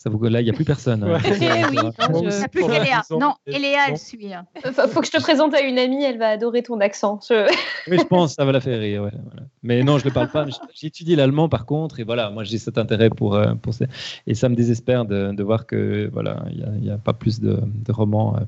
[0.00, 0.22] Ça vous...
[0.22, 1.02] Là, il n'y a plus personne.
[1.02, 1.14] hein.
[1.14, 1.20] Ouais.
[1.26, 1.76] Eh oui,
[2.10, 3.02] non, je- aussi, il n'y a plus qu'Eléa.
[3.10, 4.32] Non, Eléa, elle suit.
[4.32, 4.46] hein.
[4.90, 7.18] Faut que je te présente à une amie, elle va adorer ton accent.
[7.28, 7.48] Je-
[7.90, 9.02] Oui, je pense, ça va la faire rire.
[9.02, 9.42] ouais, voilà.
[9.64, 10.46] Mais non, je ne le parle pas.
[10.72, 13.86] J'étudie l'allemand par contre, et voilà, moi j'ai cet intérêt pour, euh, pour ça.
[14.28, 16.98] Et ça me désespère de, de voir que voilà, il n'y a, il y a
[16.98, 18.44] pas plus de, de romans euh,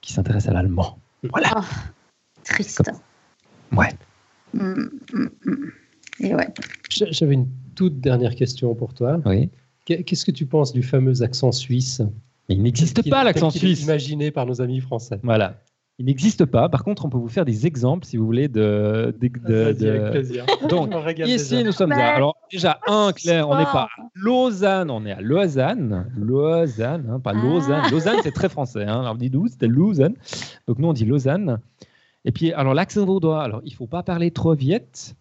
[0.00, 0.98] qui s'intéressent à l'allemand.
[1.30, 1.48] Voilà.
[1.56, 1.64] Ah,
[2.42, 2.90] triste.
[3.72, 3.88] Ouais.
[4.54, 4.60] Mm,
[5.12, 5.70] mm, mm.
[6.20, 6.48] Et ouais.
[6.90, 9.20] J'avais une toute dernière question pour toi.
[9.26, 9.50] Oui.
[9.84, 12.02] Qu'est- Qu'est-ce que tu penses du fameux accent suisse?
[12.48, 13.82] Il n'existe pas l'accent suisse.
[13.82, 15.18] Imaginé par nos amis français.
[15.22, 15.60] Voilà.
[16.00, 16.68] Il n'existe pas.
[16.68, 19.14] Par contre, on peut vous faire des exemples si vous voulez de.
[19.20, 20.44] de, de- Vas-y, de- avec plaisir.
[20.68, 20.90] Donc,
[21.26, 21.62] Ici, déjà.
[21.62, 22.14] nous sommes à.
[22.14, 26.10] Alors, déjà, un, Claire, on n'est pas à Lausanne, on est à Lausanne.
[26.16, 27.40] Lausanne, hein, pas Ah.
[27.40, 27.82] Lausanne.
[27.92, 28.82] Lausanne, c'est très français.
[28.84, 29.00] Hein.
[29.00, 30.14] Alors, on dit d'où C'était Lausanne.
[30.66, 31.60] Donc, nous, on dit Lausanne.
[32.24, 35.14] Et puis, alors, l'accent vaudois, alors, il faut pas parler trop vite.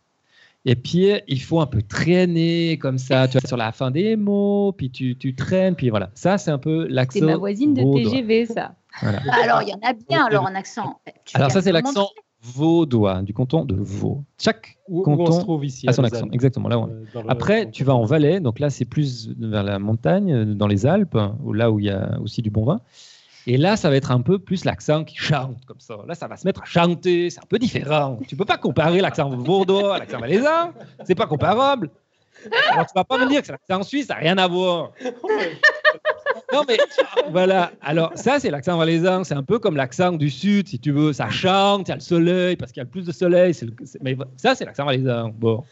[0.65, 4.15] Et puis, il faut un peu traîner comme ça, tu vois, sur la fin des
[4.15, 6.09] mots, puis tu, tu traînes, puis voilà.
[6.13, 7.19] Ça, c'est un peu l'accent.
[7.19, 8.11] C'est ma voisine de vaudois.
[8.11, 8.75] TGV, ça.
[9.01, 9.19] Voilà.
[9.43, 11.01] Alors, il y en a bien, alors, en accent.
[11.25, 12.07] Tu Alors, ça, c'est l'accent
[12.41, 14.23] vaudois, du canton de Vaud.
[14.41, 16.27] Chaque Où, où on canton se trouve ici a à son accent.
[16.31, 19.79] Exactement, là, on Euh, Après, tu vas en Valais, donc là, c'est plus vers la
[19.79, 22.81] montagne, dans les Alpes, où- là où il y a aussi du bon vin.
[23.45, 25.97] Et là, ça va être un peu plus l'accent qui chante comme ça.
[26.07, 28.19] Là, ça va se mettre à chanter, c'est un peu différent.
[28.27, 30.71] Tu peux pas comparer l'accent vaudois à l'accent valaisan,
[31.03, 31.89] c'est pas comparable.
[32.71, 34.91] Alors, tu vas pas me dire que c'est l'accent suisse, ça n'a rien à voir.
[36.51, 36.77] Non, mais
[37.31, 37.71] voilà.
[37.81, 39.23] Alors, ça, c'est l'accent valaisan.
[39.23, 41.11] C'est un peu comme l'accent du sud, si tu veux.
[41.13, 43.53] Ça chante, il y a le soleil, parce qu'il y a le plus de soleil.
[44.01, 45.29] Mais ça, c'est l'accent valaisan.
[45.29, 45.63] Bon.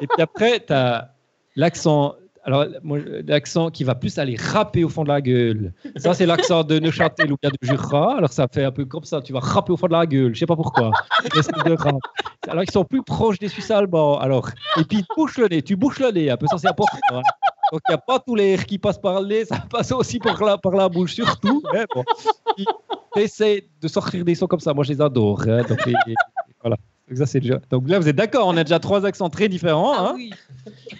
[0.00, 1.14] Et puis après, tu as
[1.54, 2.16] l'accent.
[2.46, 2.64] Alors,
[3.26, 5.72] l'accent qui va plus aller rapper au fond de la gueule.
[5.96, 8.16] Ça, c'est l'accent de Neuchâtel ou bien de Jura.
[8.18, 9.20] Alors, ça fait un peu comme ça.
[9.20, 10.32] Tu vas rapper au fond de la gueule.
[10.32, 10.92] Je sais pas pourquoi.
[12.46, 14.20] Alors, ils sont plus proches des Suisses allemands.
[14.20, 14.48] Alors,
[14.78, 15.60] et puis, tu bouches le nez.
[15.60, 16.30] Tu bouches le nez.
[16.30, 16.96] Un peu, ça, c'est important.
[17.10, 17.22] hein.
[17.72, 19.44] Donc, il n'y a pas tous les airs qui passent par le nez.
[19.44, 21.60] Ça passe aussi par la, par la bouche, surtout.
[21.74, 22.04] hein, bon.
[23.16, 24.72] De sortir des sons comme ça.
[24.72, 25.42] Moi, je les adore.
[25.48, 25.62] hein.
[25.68, 25.80] Donc,
[26.60, 26.76] voilà.
[27.08, 27.60] Donc, ça, c'est déjà...
[27.70, 29.94] Donc là, vous êtes d'accord, on a déjà trois accents très différents.
[29.94, 30.12] Ah hein.
[30.16, 30.30] oui.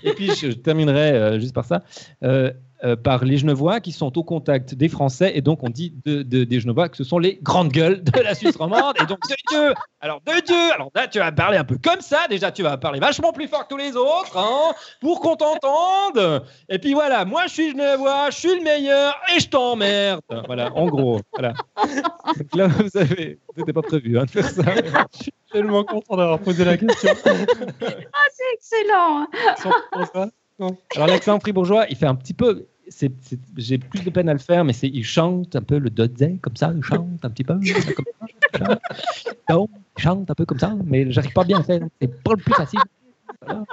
[0.05, 1.83] Et puis, je, je terminerai euh, juste par ça,
[2.23, 2.53] euh,
[2.85, 5.33] euh, par les Genevois qui sont au contact des Français.
[5.35, 8.21] Et donc, on dit de, de- des Genevois que ce sont les grandes gueules de
[8.21, 8.95] la Suisse romande.
[9.03, 12.01] Et donc, de Dieu Alors, de Dieu Alors là, tu vas parler un peu comme
[12.01, 12.27] ça.
[12.29, 16.45] Déjà, tu vas parler vachement plus fort que tous les autres hein, pour qu'on t'entende.
[16.69, 20.21] Et puis voilà, moi, je suis Genevois, je suis le meilleur et je t'emmerde.
[20.47, 21.21] Voilà, en gros.
[21.35, 21.55] Voilà.
[22.37, 23.39] Donc là, vous avez...
[23.57, 24.63] C'était pas prévu hein, de faire ça.
[25.15, 27.11] Je suis tellement content d'avoir posé la question.
[27.25, 29.23] C'est excellent.
[29.23, 29.29] hein.
[29.57, 29.71] Sans
[30.95, 32.67] Alors l'accent fribourgeois, il fait un petit peu.
[32.89, 35.79] c'est- c'est- J'ai plus de peine à le faire, mais c'est il chante un peu
[35.79, 37.55] le dodze comme ça, il chante un petit peu.
[37.55, 38.07] comme
[38.67, 38.79] ça.
[39.51, 41.81] Donc, il chante un peu comme ça, mais j'arrive pas bien à le faire.
[42.01, 42.79] C'est pas le plus facile.
[43.45, 43.65] Voilà.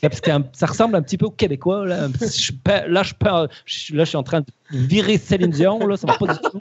[0.00, 1.84] C'est parce que ça ressemble un petit peu au québécois.
[1.86, 5.50] Là, je, pa- là, je, parle- je- là, je suis en train de virer Céline
[5.50, 5.84] Dion.
[5.86, 6.60] Là, ça va pas du tout.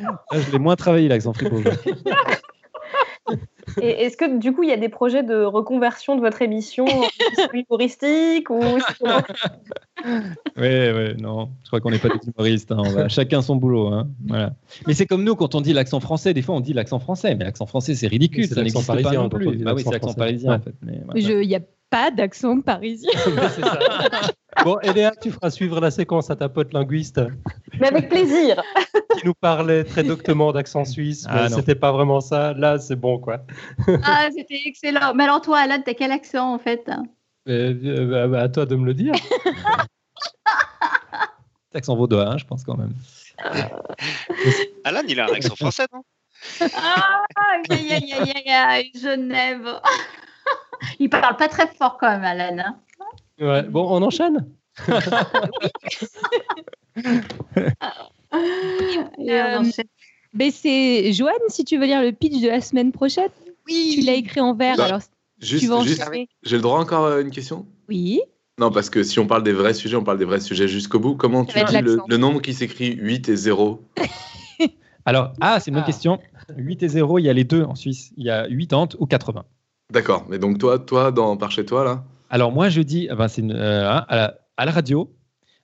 [0.00, 1.72] Là, je l'ai moins travaillé, l'accent fribourgeois.
[3.80, 6.86] Et est-ce que du coup, il y a des projets de reconversion de votre émission
[7.52, 8.60] humoristique ou
[8.98, 9.04] c'est
[10.56, 11.50] Oui, oui, non.
[11.64, 12.72] Je crois qu'on n'est pas des humoristes.
[12.72, 12.78] hein.
[12.78, 13.88] On va chacun son boulot.
[13.88, 14.08] hein.
[14.26, 14.52] Voilà.
[14.86, 17.34] Mais c'est comme nous, quand on dit l'accent français, des fois on dit l'accent français.
[17.34, 18.44] Mais l'accent français, c'est ridicule.
[18.46, 19.56] C'est Ça l'accent n'existe pas parisien non plus.
[19.64, 20.60] Bah oui, c'est l'accent parisien en Ouais.
[20.62, 21.40] fait.
[21.42, 21.60] Il a
[21.90, 23.10] pas d'accent parisien.
[23.14, 23.78] C'est ça.
[24.64, 27.20] Bon, Eléa, tu feras suivre la séquence à ta pote linguiste
[27.80, 28.62] Mais avec plaisir.
[29.18, 31.56] qui nous parlait très doctement d'accent suisse, mais Ah, non.
[31.56, 32.52] c'était pas vraiment ça.
[32.54, 33.38] Là, c'est bon, quoi.
[34.04, 35.14] Ah, c'était excellent.
[35.14, 36.90] Mais alors, toi, Alan, t'as quel accent en fait?
[37.48, 39.14] Euh, euh, bah, à toi de me le dire.
[41.74, 42.92] Accent vaudois, hein, je pense quand même.
[44.84, 46.02] Alan, il a un accent français, non?
[46.76, 47.22] Ah,
[47.70, 49.68] aïe, aïe, aïe, aïe, aïe, Genève.
[51.00, 52.58] Il parle pas très fort quand même, Alan.
[52.58, 52.76] hein.
[53.40, 53.62] Ouais.
[53.64, 54.46] Bon, on enchaîne?
[59.18, 59.86] Et on enchaîne.
[60.34, 63.30] Mais c'est Joanne, si tu veux lire le pitch de la semaine prochaine?
[63.66, 65.00] Tu l'as écrit en vert, Bah, alors
[65.40, 65.82] Juste, tu vas
[66.42, 67.66] j'ai le droit encore à une question?
[67.88, 68.20] Oui.
[68.58, 70.98] Non, parce que si on parle des vrais sujets, on parle des vrais sujets jusqu'au
[70.98, 71.14] bout.
[71.14, 73.80] Comment Ça tu dis le, le nombre qui s'écrit 8 et 0
[75.04, 75.86] Alors, ah, c'est une bonne Ah.
[75.86, 76.18] question.
[76.56, 78.10] 8 et 0, il y a les deux en Suisse.
[78.16, 79.44] Il y a 80 ou 80.
[79.92, 80.26] D'accord.
[80.28, 83.26] Mais donc toi, toi dans, par chez toi, là Alors moi je dis, ah ben,
[83.28, 85.10] c'est une- euh, à, la, à la radio,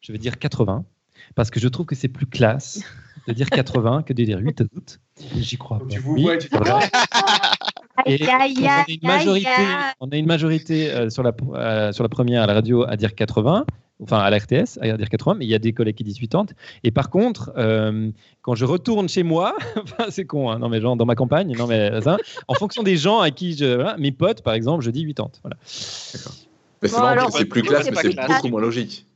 [0.01, 0.85] je vais dire 80
[1.35, 2.83] parce que je trouve que c'est plus classe
[3.29, 5.01] de dire 80 que de dire 8 août.
[5.37, 5.87] J'y crois pas.
[5.89, 6.49] Tu vous Oui, vois tu
[8.07, 9.49] Et aïe, on a aïe, une majorité,
[10.01, 12.97] on a une majorité euh, sur, la, euh, sur la première à la radio à
[12.97, 13.67] dire 80,
[14.03, 16.19] enfin à la RTS à dire 80, mais il y a des collègues qui disent
[16.19, 16.47] 80.
[16.83, 18.11] Et par contre, euh,
[18.43, 19.57] quand je retourne chez moi,
[20.11, 22.16] c'est con, hein, non mais genre dans ma campagne, non mais ça,
[22.49, 25.31] en fonction des gens à qui je, mes potes par exemple, je dis 80.
[25.43, 25.57] Voilà.
[26.85, 29.06] Mais c'est Bon, plus classe, mais c'est beaucoup moins logique.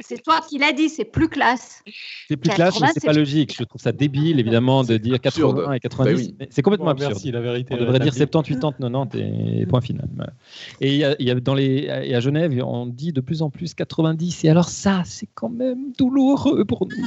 [0.00, 1.82] C'est toi qui l'as dit, c'est plus classe.
[2.28, 3.56] C'est plus classe, mais 80, c'est pas logique.
[3.58, 5.74] Je trouve ça débile, évidemment, de dire 80 absurde.
[5.74, 6.12] et 90.
[6.12, 6.36] Bah oui.
[6.38, 7.14] mais C'est complètement Bon, absurde.
[7.14, 7.74] Merci, la vérité.
[7.74, 8.30] On devrait dire rétablie.
[8.30, 9.18] 70, 80, 90
[9.60, 10.08] et point final.
[10.80, 13.20] Et il y a, il y a dans les, et à Genève, on dit de
[13.20, 14.44] plus en plus 90.
[14.44, 17.06] Et alors ça, c'est quand même douloureux pour nous.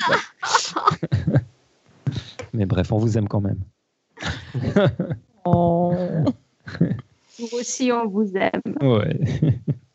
[2.54, 3.60] Mais bref, on vous aime quand même.
[5.46, 5.94] Oh.
[7.40, 8.76] Nous aussi, on vous aime.
[8.82, 9.18] Ouais.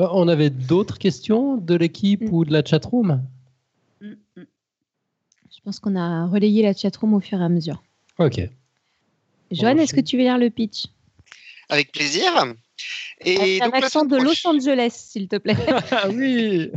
[0.00, 2.32] Euh, On avait d'autres questions de l'équipe Mm.
[2.32, 3.22] ou de la chatroom?
[4.00, 4.12] Mm.
[4.36, 7.82] Je pense qu'on a relayé la chatroom au fur et à mesure.
[8.18, 8.40] Ok.
[9.50, 10.86] Joanne, est-ce que tu veux lire le pitch?
[11.68, 12.54] Avec plaisir.
[13.20, 15.56] Et un accent de Los Angeles, s'il te plaît.
[15.92, 16.70] Ah oui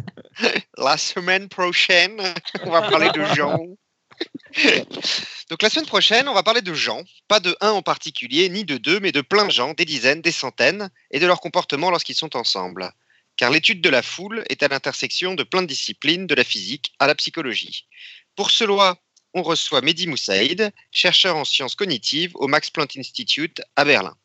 [0.78, 2.22] La semaine prochaine,
[2.64, 3.58] on va parler de gens.
[5.50, 8.64] Donc la semaine prochaine, on va parler de gens, pas de un en particulier, ni
[8.64, 11.90] de deux, mais de plein de gens, des dizaines, des centaines, et de leur comportement
[11.90, 12.92] lorsqu'ils sont ensemble.
[13.38, 16.94] Car l'étude de la foule est à l'intersection de plein de disciplines, de la physique
[17.00, 17.86] à la psychologie.
[18.36, 18.98] Pour cela,
[19.34, 24.18] on reçoit Mehdi Moussaïd, chercheur en sciences cognitives au Max Planck Institute à Berlin,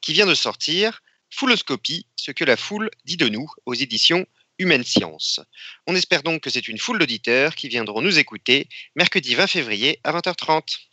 [0.00, 4.26] qui vient de sortir Fouloscopie, ce que la foule dit de nous, aux éditions
[4.58, 5.40] Humaine Science.
[5.86, 10.00] On espère donc que c'est une foule d'auditeurs qui viendront nous écouter mercredi 20 février
[10.02, 10.85] à 20h30.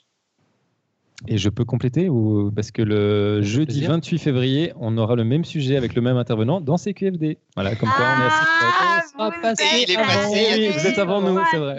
[1.27, 3.89] Et je peux compléter ou parce que le jeudi plaisir.
[3.91, 7.37] 28 février, on aura le même sujet avec le même intervenant dans CQFD.
[7.55, 8.29] Voilà, comme quoi on est.
[8.29, 11.77] Ah, On vous passé il est êtes passé Oui, vous êtes avant nous, c'est vrai.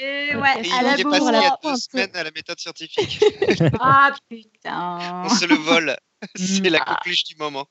[0.00, 2.30] Et ouais, Et à la il est passé il y a deux semaines à la
[2.30, 3.20] méthode scientifique.
[3.80, 5.22] Ah putain.
[5.24, 5.96] On se le vole.
[6.36, 6.96] C'est la Ah.
[6.96, 7.66] coqueluche du moment.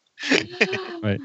[1.03, 1.19] Ouais.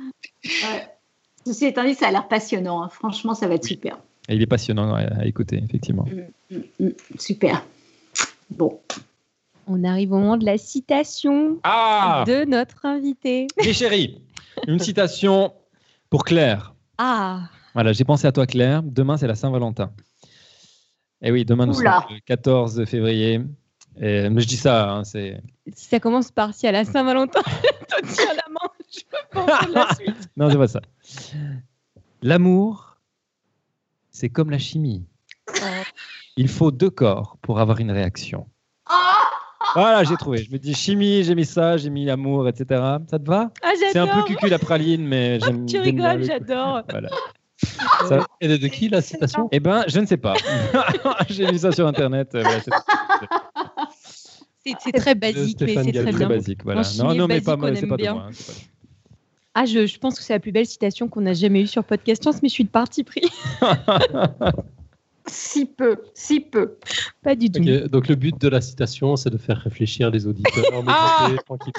[1.47, 2.83] Ceci étant dit, ça a l'air passionnant.
[2.83, 2.89] hein.
[2.89, 3.71] Franchement, ça va être Oui.
[3.71, 3.97] super.
[4.29, 6.07] Et il est passionnant à à écouter, effectivement.
[6.51, 7.65] Mm, mm, super.
[8.51, 8.79] Bon.
[9.75, 13.47] On arrive au moment de la citation Ah de notre invité.
[13.65, 14.21] Mes chéris,
[14.67, 15.55] une citation
[16.11, 16.75] pour Claire.
[16.99, 18.83] Ah, Voilà, j'ai pensé à toi, Claire.
[18.83, 19.91] Demain, c'est la Saint-Valentin.
[21.23, 22.03] Et oui, demain, nous Oula.
[22.07, 23.41] sommes le 14 février.
[23.99, 25.41] Et, mais je dis ça, hein, c'est.
[25.75, 29.61] si ça commence par si à la Saint-Valentin, te tiens la main, je peux pas
[29.73, 30.29] la suite.
[30.37, 30.81] Non, c'est pas ça.
[32.21, 32.99] L'amour,
[34.11, 35.07] c'est comme la chimie.
[36.37, 38.47] Il faut deux corps pour avoir une réaction.
[39.75, 40.39] Voilà, j'ai trouvé.
[40.39, 42.81] Je me dis chimie, j'ai mis ça, j'ai mis amour, etc.
[43.11, 44.25] Ça te va Ah, C'est un peu j'adore.
[44.27, 46.83] cucu la praline, mais j'aime Tu rigoles, j'adore.
[46.91, 47.09] Voilà.
[48.41, 49.49] Et de, qui la citation?
[49.53, 50.35] Eh ben, je ne sais pas.
[51.29, 52.35] j'ai vu ça sur Internet.
[52.35, 52.61] euh, voilà,
[54.65, 56.29] c'est très basique, mais c'est très très bien.
[56.29, 56.65] basique.
[56.65, 56.83] Voilà.
[56.99, 58.27] Non, non, mais pas, on c'est pas de moi.
[58.27, 58.53] hein, pas.
[59.55, 61.85] Ah, je, je pense que c'est la plus belle citation qu'on a jamais eue sur
[61.85, 63.23] Podcast Science, mais je suis de parti pris.
[65.29, 66.79] Si peu, si peu.
[67.23, 67.61] Pas du tout.
[67.89, 70.65] Donc le but de la citation, c'est de faire réfléchir les auditeurs.
[70.89, 71.29] Ah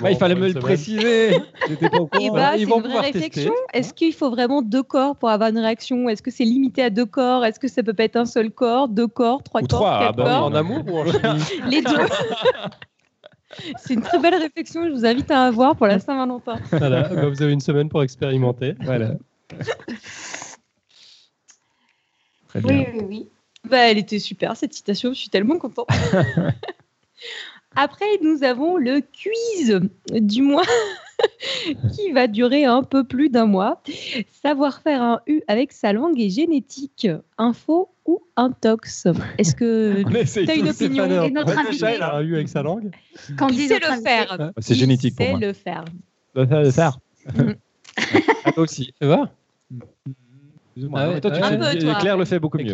[0.02, 0.64] Bah, il fallait me le semaine.
[0.64, 1.32] préciser.
[1.68, 2.34] J'étais pas au Et courant.
[2.36, 3.54] bah, Ils c'est vont une vraie réflexion.
[3.74, 6.08] Est-ce qu'il faut vraiment deux corps pour avoir une réaction?
[6.08, 7.44] Est-ce que c'est limité à deux corps?
[7.44, 10.00] Est-ce que ça peut pas être un seul corps, deux corps, trois Ou corps, trois,
[10.08, 10.46] ah bah corps?
[10.46, 11.62] En amour ou en chimie?
[11.70, 11.92] Les deux.
[13.78, 14.86] c'est une très belle réflexion.
[14.88, 16.56] Je vous invite à avoir pour la Saint-Valentin.
[16.72, 18.76] Voilà, bah, Vous avez une semaine pour expérimenter.
[18.86, 19.16] Voilà.
[22.54, 22.78] Très bien.
[22.80, 23.28] Oui, oui, oui.
[23.70, 25.14] Bah, elle était super cette citation.
[25.14, 25.88] Je suis tellement contente.
[27.76, 29.80] Après, nous avons le quiz
[30.12, 30.62] du mois
[31.96, 33.82] qui va durer un peu plus d'un mois.
[34.44, 37.08] Savoir faire un U avec sa langue et génétique.
[37.40, 39.08] Info ou intox
[39.40, 42.92] Est-ce que essaye T'as une opinion Et notre Déjà, invité, a eu avec sa langue.
[43.40, 45.40] quand qui dit sait le faire Bah, C'est génétique pour moi.
[45.40, 45.86] le faire.
[46.36, 46.98] De faire, de faire.
[48.46, 48.94] Ah, toi aussi.
[49.02, 49.32] Ça va?
[50.76, 51.48] Ah Non, ouais, mais toi, tu ouais.
[51.50, 51.96] fais- Un peu, toi.
[51.96, 52.74] Claire le fait beaucoup mieux.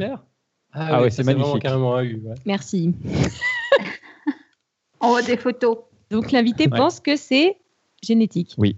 [0.72, 1.62] Ah ouais, c'est magnifique.
[1.62, 2.22] carrément un U.
[2.26, 2.36] ouais.
[2.46, 2.94] Merci.
[5.02, 5.78] On voit des photos.
[6.12, 6.78] Donc l'invité Ouais.
[6.78, 7.58] pense que c'est
[8.04, 8.54] génétique.
[8.58, 8.76] Oui.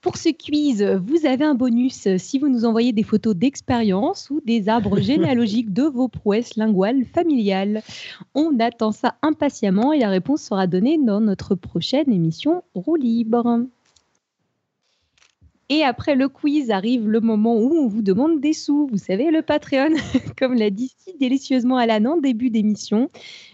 [0.00, 4.40] Pour ce quiz, vous avez un bonus si vous nous envoyez des photos d'expérience ou
[4.46, 7.82] des arbres généalogiques de vos prouesses linguales familiales.
[8.34, 13.64] On attend ça impatiemment et la réponse sera donnée dans notre prochaine émission Roue libre.
[15.72, 18.88] Et après le quiz arrive le moment où on vous demande des sous.
[18.90, 19.94] Vous savez, le Patreon,
[20.38, 23.08] comme l'a dit si délicieusement Alan en début d'émission.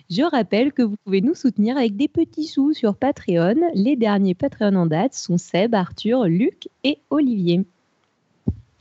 [0.09, 3.57] Je rappelle que vous pouvez nous soutenir avec des petits sous sur Patreon.
[3.75, 7.65] Les derniers Patreon en date sont Seb, Arthur, Luc et Olivier.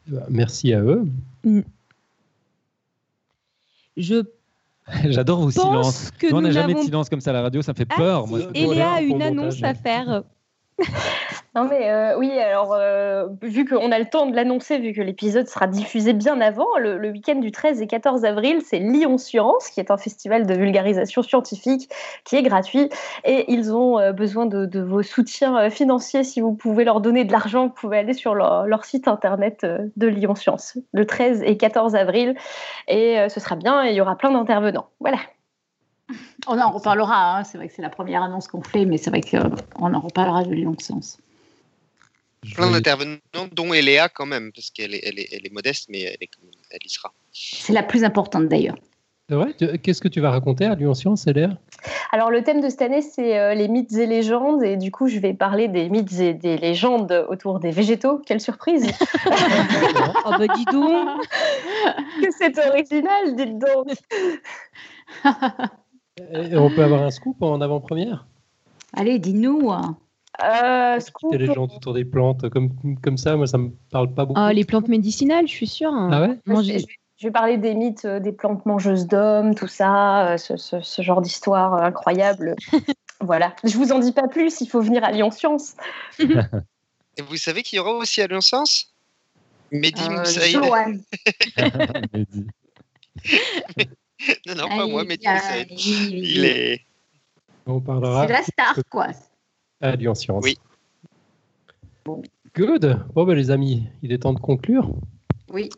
[0.07, 1.06] Bah, Merci à eux.
[3.98, 4.24] Je
[5.06, 6.12] J'adore vos silences.
[6.20, 7.88] que Nous, on n'a jamais de silence comme ça à la radio, ça me fait
[7.90, 8.24] Ah, peur.
[8.26, 8.40] si, moi.
[8.53, 10.24] et il y a une annonce à faire.
[11.56, 15.02] Non mais euh, oui, alors euh, vu qu'on a le temps de l'annoncer, vu que
[15.02, 19.69] l'épisode sera diffusé bien avant, le, week-end du 13 et 14 avril, c'est Lyon Science,
[19.69, 21.89] qui est un festival de vulgarisation scientifique
[22.26, 22.89] qui est gratuit.
[23.23, 26.26] Et ils ont euh, besoin de, vos soutiens euh, financiers.
[26.26, 29.65] Si vous pouvez leur donner de l'argent, vous pouvez aller sur leur, leur site internet
[29.95, 32.35] de Lyon Science, le 13 et 14 avril.
[32.89, 34.88] Et ce sera bien, et il y aura plein d'intervenants.
[34.99, 35.19] Voilà.
[36.48, 37.44] On en reparlera, hein.
[37.44, 40.44] c'est vrai que c'est la première annonce qu'on fait, mais c'est vrai qu'on en reparlera
[40.44, 41.18] de Lyon Science.
[42.44, 43.18] Je Plein d'intervenants,
[43.53, 46.86] dont Eléa quand même, parce qu'elle est, elle est, elle est modeste, mais elle, est
[46.86, 47.11] y sera.
[47.32, 48.77] C'est la plus importante d'ailleurs.
[49.27, 49.56] C'est vrai?
[49.57, 51.57] Tu- Qu'est-ce que tu vas raconter à Lyon Science, Léa
[52.11, 55.07] Alors le thème de cette année, c'est euh, les mythes et légendes, et du coup,
[55.07, 58.19] je vais parler des mythes et des légendes autour des végétaux.
[58.23, 58.86] Quelle surprise
[60.26, 61.23] Oh bah dis donc
[62.22, 63.88] que c'est original, dites donc.
[66.18, 68.26] Et on peut avoir un scoop en avant-première?
[68.94, 69.72] Allez, dis-nous.
[69.72, 71.32] Euh, scoop.
[71.32, 72.72] Des légendes autour des plantes, comme,
[73.02, 74.40] comme ça, moi, ça me parle pas beaucoup.
[74.40, 75.92] Ah, Les plantes médicinales, je suis sûre.
[75.94, 76.10] hein.
[76.14, 76.40] Ah ouais?
[76.46, 76.72] Moi, je,
[77.28, 81.02] vais parler des mythes euh, des plantes mangeuses d'hommes, tout ça, euh, ce, ce- ce
[81.02, 82.56] genre d'histoire euh, incroyable.
[83.22, 83.56] voilà.
[83.64, 85.76] Je vous en dis pas plus, il faut venir à Lyon Science.
[87.18, 88.94] Et vous savez qu'il y aura aussi à Sens
[89.72, 90.62] Mehdi Euh, Moussaïd.
[94.48, 95.68] Non, non, pas moi, Mehdi Ah, Moussaïd.
[95.72, 96.82] il- Il est.
[97.66, 99.08] On parlera C'est la star, quoi.
[99.82, 100.44] à Lyon Science.
[100.44, 100.58] Oui.
[102.56, 103.00] Good.
[103.14, 104.92] Bon, ben, les amis, il est temps de conclure.
[105.52, 105.70] Oui.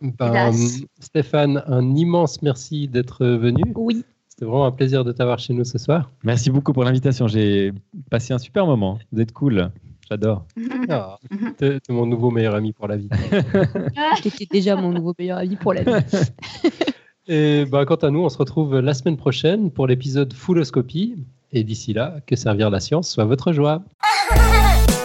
[0.00, 0.52] Ben.
[1.00, 3.62] Stéphane, un immense merci d'être venu.
[3.74, 4.04] Oui.
[4.28, 6.10] C'était vraiment un plaisir de t'avoir chez nous ce soir.
[6.22, 7.26] Merci beaucoup pour l'invitation.
[7.28, 7.72] J'ai
[8.10, 8.98] passé un super moment.
[9.12, 9.70] Vous êtes cool.
[10.08, 10.46] J'adore.
[10.88, 11.18] Ah,
[11.56, 13.08] t'es mon nouveau meilleur ami pour la vie.
[14.22, 15.92] T'étais déjà mon nouveau meilleur ami pour la vie.
[17.28, 21.16] Et ben, quant à nous, on se retrouve la semaine prochaine pour l'épisode Fulloscopie.
[21.52, 23.82] Et d'ici là, que servir la science soit votre joie.